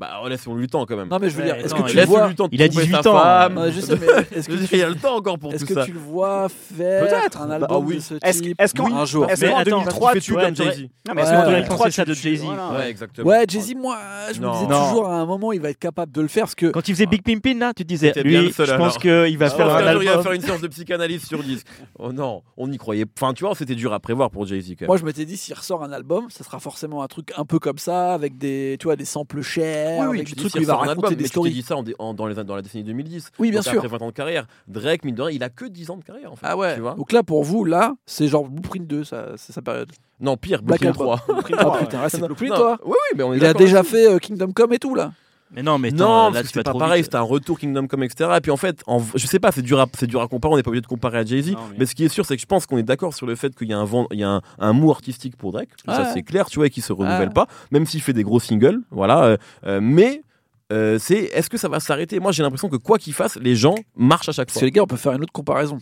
bah, 0.03 0.29
laissons-lui 0.29 0.63
le 0.63 0.69
temps 0.69 0.85
quand 0.85 0.97
même. 0.97 1.09
Non 1.09 1.19
mais 1.21 1.31
je 1.31 1.37
veux 1.37 1.45
dire, 1.45 1.55
est-ce 1.55 1.73
que 1.75 1.83
tu 1.83 1.95
le 1.95 2.01
Laisse-lui 2.01 2.07
vois 2.07 2.35
temps 2.35 2.49
il 2.51 2.61
a 2.63 2.69
tromper 2.69 2.87
18 2.87 3.03
sa 3.03 3.11
ans, 3.11 3.19
femme. 3.21 3.59
Ouais, 3.59 3.71
je 3.73 3.81
sais, 3.81 3.95
mais 3.97 4.37
est-ce 4.37 4.49
que, 4.49 4.55
tu... 4.67 4.69
Il 4.73 4.79
y 4.79 4.83
a 4.83 4.89
le 4.89 4.95
temps 4.97 5.15
encore 5.17 5.39
pour 5.39 5.53
est-ce 5.55 5.65
tout 5.65 5.75
que 5.75 5.81
ça. 5.81 5.85
tu 5.87 5.93
le 5.93 5.99
vois 6.01 6.49
faire 6.49 7.07
Peut-être. 7.07 7.41
un 7.41 7.47
Bah, 7.47 7.55
album 7.55 7.69
ah 7.71 7.79
oui. 7.79 7.95
de 7.97 8.01
ce 8.01 8.15
Est-ce 8.23 8.43
type 8.43 8.61
est-ce 8.61 8.75
qu'en 8.75 8.93
un 8.93 9.05
jour 9.05 9.31
est-ce 9.31 9.45
qu'en 9.47 9.57
attends, 9.59 9.79
2003, 9.83 10.11
il 10.11 10.15
fait 10.15 10.21
tu 10.21 10.35
comme 10.35 10.57
Jay-Z. 10.57 10.81
Non, 11.07 11.13
mais 11.15 11.23
est-ce 11.23 11.31
qu'en 11.31 11.39
ouais. 11.47 11.51
2003, 11.53 11.91
ça 11.93 12.05
de 12.05 12.15
Jay-Z. 12.15 12.43
Ouais, 12.45 12.91
exactement. 12.91 13.29
Ouais, 13.29 13.45
Jay-Z, 13.49 13.75
moi, 13.77 13.97
je 14.35 14.41
me 14.41 14.51
disais 14.53 14.67
toujours 14.67 15.09
à 15.09 15.15
un 15.21 15.27
moment, 15.27 15.53
il 15.53 15.61
va 15.61 15.71
être 15.71 15.79
capable 15.79 16.11
de 16.11 16.21
le 16.21 16.29
faire 16.29 16.45
parce 16.45 16.55
que 16.57 16.67
Quand 16.67 16.89
il 16.89 16.95
faisait 16.95 17.07
Big 17.07 17.23
Pimpin, 17.23 17.59
là, 17.59 17.73
tu 17.77 17.85
te 17.85 17.89
disais, 17.89 18.13
lui, 18.25 18.51
je 18.53 18.77
pense 18.77 18.99
qu'il 18.99 19.39
va 19.39 19.51
faire 19.51 19.69
un 19.73 19.93
jour, 19.93 20.03
il 20.03 20.07
va 20.07 20.11
album. 20.13 20.23
faire 20.25 20.33
une 20.33 20.43
séance 20.43 20.61
de 20.61 20.69
psychanalyse 20.69 21.25
sur 21.27 21.43
10. 21.43 21.63
Oh 21.99 22.13
non, 22.13 22.43
on 22.57 22.71
y 22.73 22.77
croyait. 22.79 23.05
Enfin, 23.17 23.33
tu 23.35 23.45
vois, 23.45 23.55
c'était 23.55 23.75
dur 23.77 23.93
à 23.93 24.01
prévoir 24.01 24.31
pour 24.31 24.47
Jay-Z 24.47 24.71
quand 24.71 24.81
même. 24.83 24.87
moi 24.89 24.97
je 24.97 25.05
m'étais 25.05 25.25
dit 25.25 25.37
s'il 25.37 25.55
ressort 25.55 25.85
un 25.85 25.93
album, 25.93 26.27
ça 26.31 26.43
sera 26.45 26.59
forcément 26.59 27.03
un 27.03 27.07
truc 27.09 27.33
un 27.37 27.45
peu 27.45 27.59
comme 27.59 27.79
ça 27.79 28.15
avec 28.15 28.37
des 28.39 28.77
tu 28.81 28.87
vois 28.87 28.97
des 28.97 29.05
samples 29.05 29.43
chers, 29.43 29.92
avec 30.01 30.27
tu 30.27 30.35
des 30.35 30.43
dis 30.43 30.49
trucs 30.49 30.63
il 30.63 30.67
va 30.67 30.77
raconter 30.77 30.91
album, 31.07 31.15
des 31.15 31.25
tu 31.25 31.29
stories. 31.29 31.51
dit 31.53 31.63
ça 31.63 31.77
en, 31.77 31.85
en- 31.99 32.15
dans, 32.15 32.27
les, 32.27 32.35
dans 32.35 32.57
la 32.57 32.63
décennie 32.63 32.85
2010. 32.85 33.31
Oui, 33.39 33.51
bien 33.51 33.63
sûr. 33.63 33.75
Après 33.75 33.89
20 33.89 34.03
ans 34.03 34.07
de 34.09 34.13
carrière. 34.13 34.47
Drake, 34.69 35.05
mine 35.05 35.15
de 35.15 35.23
rien, 35.23 35.35
il 35.37 35.43
a 35.43 35.49
que 35.51 35.65
10 35.65 35.91
ans 35.91 35.97
de 35.97 36.05
carrière 36.05 36.33
en 36.33 36.37
fait. 36.37 36.47
Ah 36.49 36.57
ouais. 36.57 36.75
Tu 36.75 36.81
vois 36.81 36.95
Donc 36.95 37.13
là 37.13 37.23
pour 37.23 37.45
vous 37.45 37.65
là, 37.65 37.95
c'est 38.07 38.29
genre 38.29 38.49
Blueprint 38.49 38.87
2 38.87 39.05
ça 39.05 39.29
c'est 39.37 39.53
sa 39.53 39.63
période. 39.63 39.91
non, 40.21 40.37
pire, 40.37 40.63
Black 40.63 40.81
Blueprint 40.81 41.01
Album. 41.03 41.19
3. 41.19 41.35
Blueprint 41.35 41.57
Ah 41.59 41.63
3, 41.65 41.75
ouais. 41.75 41.85
putain, 41.85 42.09
c'est 42.09 42.19
Blueprint 42.27 42.55
toi. 42.55 42.79
Oui, 42.85 42.93
oui, 42.93 43.17
mais 43.17 43.23
on 43.25 43.33
est 43.35 43.37
Il 43.39 43.45
a 43.45 43.55
déjà 43.55 43.83
fait 43.83 44.07
euh, 44.09 44.19
Kingdom 44.19 44.53
Come 44.53 44.73
et 44.73 44.79
tout 44.79 44.95
là. 44.95 45.13
Mais 45.55 45.63
non, 45.63 45.79
mais 45.79 45.91
Non, 45.91 46.31
parce 46.33 46.35
là, 46.35 46.43
c'était 46.45 46.63
pas 46.63 46.73
pareil, 46.73 47.05
c'était 47.05 47.17
un 47.17 47.21
retour 47.23 47.59
Kingdom 47.59 47.87
Come, 47.87 48.05
etc. 48.05 48.31
Et 48.37 48.41
puis 48.41 48.51
en 48.51 48.57
fait, 48.57 48.83
en- 48.87 49.03
je 49.15 49.27
sais 49.27 49.39
pas, 49.39 49.53
c'est 49.53 49.61
dur, 49.63 49.79
à, 49.81 49.87
c'est 49.99 50.07
dur 50.07 50.23
à 50.23 50.29
comparer, 50.29 50.55
on 50.55 50.57
n'est 50.57 50.63
pas 50.63 50.71
obligé 50.71 50.81
de 50.81 50.87
comparer 50.87 51.19
à 51.19 51.25
Jay-Z. 51.25 51.53
Non, 51.53 51.59
mais- 51.73 51.77
mais... 51.81 51.87
ce 51.87 51.95
qui 51.95 52.05
est 52.05 52.09
sûr, 52.09 52.25
c'est 52.25 52.37
que 52.37 52.41
je 52.41 52.47
pense 52.47 52.65
qu'on 52.67 52.79
est 52.79 52.83
d'accord 52.83 53.13
sur 53.15 53.27
le 53.27 53.35
fait 53.35 53.55
qu'il 53.55 53.69
y 53.69 53.73
a 53.75 53.79
un, 53.79 53.85
vent, 53.85 54.07
il 54.13 54.21
y 54.21 54.25
a 54.25 54.31
un, 54.31 54.41
un 54.59 54.73
mot 54.73 54.91
artistique 54.91 55.37
pour 55.37 55.53
Drake. 55.53 55.69
Ça, 55.87 56.11
c'est 56.15 56.23
clair, 56.23 56.47
tu 56.49 56.59
vois, 56.59 56.67
et 56.69 56.71
qu'il 56.71 56.83
se 56.83 56.93
renouvelle 56.93 57.29
Ouais. 57.29 57.35
pas, 57.35 57.47
même 57.71 57.85
s'il 57.87 58.01
fait 58.01 58.13
des 58.15 58.23
gros 58.25 58.41
singles. 58.41 58.81
Voilà. 58.91 59.25
euh, 59.25 59.37
euh, 59.67 59.81
mais. 59.83 60.23
euh, 60.73 60.99
c'est 60.99 61.25
est-ce 61.35 61.51
que 61.51 61.59
ça 61.59 61.69
va 61.69 61.81
s'arrêter? 61.81 62.19
Moi 62.19 62.33
j'ai 62.33 62.43
l'impression 62.43 62.71
que 62.71 62.77
quoi 62.77 62.97
qu'il 62.99 63.13
fasse, 63.13 63.37
les 63.37 63.55
gens 63.57 63.75
marchent 63.95 64.31
à 64.31 64.33
chaque 64.33 64.47
Parce 64.47 64.55
fois. 64.55 64.61
que 64.61 64.65
les 64.65 64.71
gars, 64.71 64.83
on 64.83 64.87
peut 64.87 64.97
faire 64.97 65.13
une 65.13 65.23
autre 65.23 65.33
comparaison. 65.33 65.79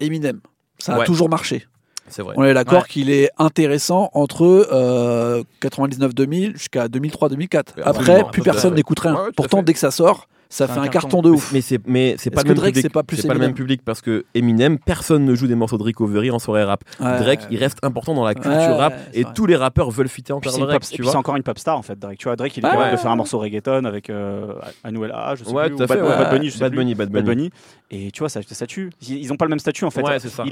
Eminem, 0.00 0.40
ça 0.78 0.94
a 0.96 0.98
Ouais. 0.98 1.04
toujours 1.04 1.28
marché. 1.28 1.64
C'est 2.08 2.22
vrai. 2.22 2.34
On 2.36 2.44
est 2.44 2.52
d'accord 2.54 2.82
Ouais. 2.82 2.88
qu'il 2.88 3.10
est 3.10 3.30
intéressant 3.38 4.10
entre 4.12 4.42
euh, 4.72 5.42
99-2000 5.62 6.52
jusqu'à 6.54 6.86
2003-2004. 6.88 7.28
Oui, 7.76 7.82
Après, 7.84 8.00
absolument, 8.00 8.30
plus 8.30 8.42
personne 8.42 8.74
n'écoute 8.74 9.00
rien. 9.00 9.14
Ouais, 9.14 9.30
Pourtant, 9.36 9.62
dès 9.62 9.72
que 9.72 9.78
ça 9.78 9.90
sort, 9.90 10.28
ça 10.52 10.68
fait 10.68 10.78
un 10.78 10.82
un 10.82 10.88
carton, 10.88 11.08
carton. 11.08 11.22
de 11.22 11.30
ouf. 11.30 11.50
Mais 11.52 11.60
c'est 11.62 11.80
mais 11.86 12.14
c'est 12.18 12.30
pas 12.30 12.42
le 12.42 12.48
même 12.48 12.56
Drake, 12.56 12.74
public. 12.74 12.92
pas 12.92 13.02
plus 13.02 13.16
pas 13.22 13.28
le 13.28 13.30
Eminem 13.34 13.48
même 13.48 13.54
public 13.54 13.80
parce 13.84 14.00
que 14.02 14.24
Eminem, 14.34 14.78
personne 14.78 15.24
ne 15.24 15.34
joue 15.34 15.46
des 15.46 15.54
morceaux 15.54 15.78
de 15.78 15.82
Rick 15.82 16.00
Overy 16.00 16.30
en 16.30 16.38
soirée 16.38 16.64
rap. 16.64 16.84
Ouais. 17.00 17.18
Drake, 17.20 17.40
il 17.50 17.56
reste 17.58 17.78
important 17.82 18.14
dans 18.14 18.24
la 18.24 18.34
culture 18.34 18.50
Ouais, 18.52 18.66
rap 18.66 18.94
et 19.14 19.22
vrai. 19.22 19.32
tous 19.34 19.46
les 19.46 19.56
rappeurs 19.56 19.90
veulent 19.90 20.08
fitter 20.08 20.32
encore 20.32 20.52
Drake, 20.52 20.70
pop- 20.70 20.82
et 20.82 20.86
tu 20.86 20.94
puis 20.94 21.02
vois. 21.04 21.12
c'est 21.12 21.18
encore 21.18 21.36
une 21.36 21.42
pop 21.42 21.58
star 21.58 21.78
en 21.78 21.82
fait, 21.82 21.98
Drake. 21.98 22.18
Tu 22.18 22.24
vois, 22.24 22.36
Drake, 22.36 22.54
il 22.56 22.60
est 22.60 22.68
capable 22.68 22.92
de 22.92 22.96
faire 22.96 23.10
un 23.10 23.16
morceau 23.16 23.38
reggaeton 23.38 23.84
avec 23.84 24.10
euh, 24.10 24.52
Anuel 24.84 25.10
A, 25.12 25.34
je 25.36 25.44
sais 25.44 25.50
Ouais, 25.50 25.68
plus, 25.68 25.76
tout 25.76 25.82
à 25.82 25.84
ou 25.86 25.88
fait. 25.88 25.94
Bad, 25.96 26.04
ouais. 26.04 26.16
Bad 26.18 26.30
Bunny, 26.30 26.48
je 26.48 26.52
sais 26.54 26.60
Bad. 26.60 26.74
Bunny, 26.74 26.94
Bad 26.94 27.08
Bad 27.10 27.24
Bunny. 27.24 27.50
Bunny. 27.90 28.06
Et 28.06 28.10
tu 28.10 28.18
vois, 28.20 28.28
ça, 28.28 28.40
ça 28.46 28.66
tue. 28.66 28.90
Ils 29.08 29.18
ils 29.18 29.32
ont 29.32 29.36
pas 29.36 29.46
le 29.46 29.50
même 29.50 29.58
statut 29.58 29.84
en 29.84 29.90
fait. 29.90 30.02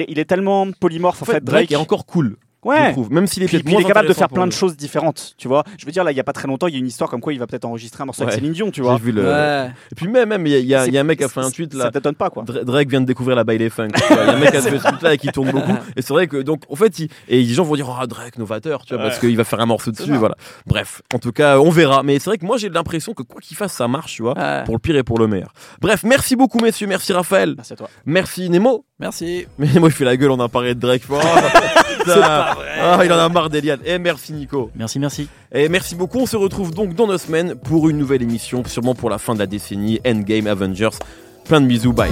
Il, 0.08 0.18
est, 0.18 0.24
tellement 0.24 0.66
polymorphe 0.80 1.22
En 1.22 1.24
fait. 1.26 1.42
Drake 1.44 1.70
est 1.72 1.76
encore 1.76 2.06
cool, 2.06 2.36
je 2.64 2.68
Ouais. 2.68 2.92
trouve. 2.92 3.10
Même 3.12 3.26
s'il 3.26 3.42
est 3.42 3.46
Puis, 3.46 3.62
puis 3.62 3.74
il 3.74 3.80
est 3.80 3.84
capable 3.84 4.08
de 4.08 4.12
faire 4.12 4.28
plein 4.28 4.46
de 4.46 4.52
choses 4.52 4.76
différentes, 4.76 5.34
tu 5.38 5.48
vois. 5.48 5.64
Je 5.78 5.86
veux 5.86 5.92
dire, 5.92 6.04
là, 6.04 6.10
il 6.12 6.16
y 6.16 6.20
a 6.20 6.24
pas 6.24 6.32
très 6.32 6.46
longtemps, 6.48 6.66
il 6.66 6.74
y 6.74 6.76
a 6.76 6.78
une 6.80 6.86
histoire 6.86 7.08
comme 7.08 7.20
quoi 7.20 7.32
il 7.32 7.38
va 7.38 7.46
peut-être 7.46 7.64
enregistrer 7.64 8.02
un 8.02 8.06
morceau 8.06 8.22
Ouais. 8.22 8.28
avec 8.28 8.40
Céline 8.40 8.52
Dion, 8.52 8.70
tu 8.70 8.82
vois. 8.82 8.96
J'ai 8.98 9.04
vu 9.04 9.12
le. 9.12 9.22
Ouais. 9.24 9.70
Et 9.90 9.94
puis 9.94 10.08
même, 10.08 10.28
même, 10.28 10.46
il 10.46 10.52
y 10.52 10.56
a, 10.74 10.86
il 10.86 10.90
y 10.92 10.94
y 10.94 10.98
a 10.98 11.00
un 11.00 11.04
mec 11.04 11.18
qui 11.18 11.24
a 11.24 11.28
fait 11.28 11.40
un 11.40 11.50
tweet 11.50 11.72
Ça 11.72 11.84
là. 11.84 11.90
t'étonne 11.90 12.14
pas, 12.14 12.28
quoi. 12.30 12.44
Dra- 12.44 12.64
Drake 12.64 12.88
vient 12.90 13.00
de 13.00 13.06
découvrir 13.06 13.36
la 13.36 13.44
baile 13.44 13.68
funk. 13.70 13.88
Il 14.10 14.16
y 14.16 14.18
a 14.18 14.32
un 14.32 14.38
mec 14.38 14.50
qui 14.50 14.56
a 14.58 14.62
fait 14.62 14.78
ce 14.78 14.88
tweet 14.88 15.02
là 15.02 15.14
et 15.14 15.18
qui 15.18 15.28
tourne 15.28 15.50
beaucoup. 15.50 15.72
Et 15.96 16.02
c'est 16.02 16.12
vrai 16.12 16.26
que 16.26 16.36
donc 16.38 16.62
en 16.68 16.76
fait, 16.76 16.98
il- 16.98 17.08
et 17.28 17.38
les 17.42 17.44
gens 17.54 17.64
vont 17.64 17.74
dire 17.76 17.88
oh 17.88 18.06
Drake 18.06 18.38
novateur, 18.38 18.84
tu 18.84 18.94
vois, 18.94 19.02
parce 19.04 19.18
qu'il 19.18 19.36
va 19.36 19.44
faire 19.44 19.60
un 19.60 19.66
morceau 19.66 19.90
dessus. 19.90 20.10
ça. 20.10 20.18
Voilà. 20.18 20.34
Bref, 20.66 21.02
en 21.14 21.18
tout 21.18 21.32
cas, 21.32 21.58
on 21.58 21.70
verra. 21.70 22.02
Mais 22.02 22.18
c'est 22.18 22.30
vrai 22.30 22.38
que 22.38 22.44
moi 22.46 22.56
j'ai 22.58 22.68
l'impression 22.68 23.14
que 23.14 23.22
quoi 23.22 23.40
qu'il 23.40 23.56
fasse, 23.56 23.72
ça 23.72 23.88
marche, 23.88 24.14
tu 24.16 24.22
vois. 24.22 24.36
Ouais. 24.38 24.64
Pour 24.64 24.74
le 24.74 24.80
pire 24.80 24.96
et 24.96 25.02
pour 25.02 25.18
le 25.18 25.26
meilleur. 25.26 25.52
Bref, 25.80 26.02
merci 26.04 26.36
beaucoup 26.36 26.58
messieurs, 26.58 26.86
merci 26.86 27.12
Raphaël, 27.12 27.54
Merci 27.56 27.72
à 27.72 27.76
toi. 27.76 27.88
merci 28.04 28.50
Nemo. 28.50 28.84
Merci. 29.00 29.46
Mais 29.58 29.68
moi 29.78 29.88
il 29.88 29.92
fait 29.92 30.04
la 30.04 30.16
gueule, 30.16 30.30
on 30.30 30.40
a 30.40 30.48
parlé 30.48 30.74
de 30.74 30.80
Drake. 30.80 31.02
Oh. 31.10 31.16
Ah, 32.82 33.02
il 33.04 33.12
en 33.12 33.18
a 33.18 33.28
marre 33.28 33.50
d'Eliane. 33.50 33.80
Et 33.84 33.98
merci 33.98 34.32
Nico. 34.32 34.70
Merci, 34.74 34.98
merci. 34.98 35.28
Et 35.52 35.68
merci 35.68 35.94
beaucoup. 35.94 36.20
On 36.20 36.26
se 36.26 36.36
retrouve 36.36 36.72
donc 36.72 36.94
dans 36.94 37.06
deux 37.06 37.18
semaines 37.18 37.54
pour 37.54 37.90
une 37.90 37.98
nouvelle 37.98 38.22
émission, 38.22 38.62
sûrement 38.64 38.94
pour 38.94 39.10
la 39.10 39.18
fin 39.18 39.34
de 39.34 39.38
la 39.38 39.46
décennie 39.46 40.00
Endgame 40.06 40.46
Avengers. 40.46 40.96
Plein 41.44 41.60
de 41.60 41.66
bisous, 41.66 41.92
bye. 41.92 42.10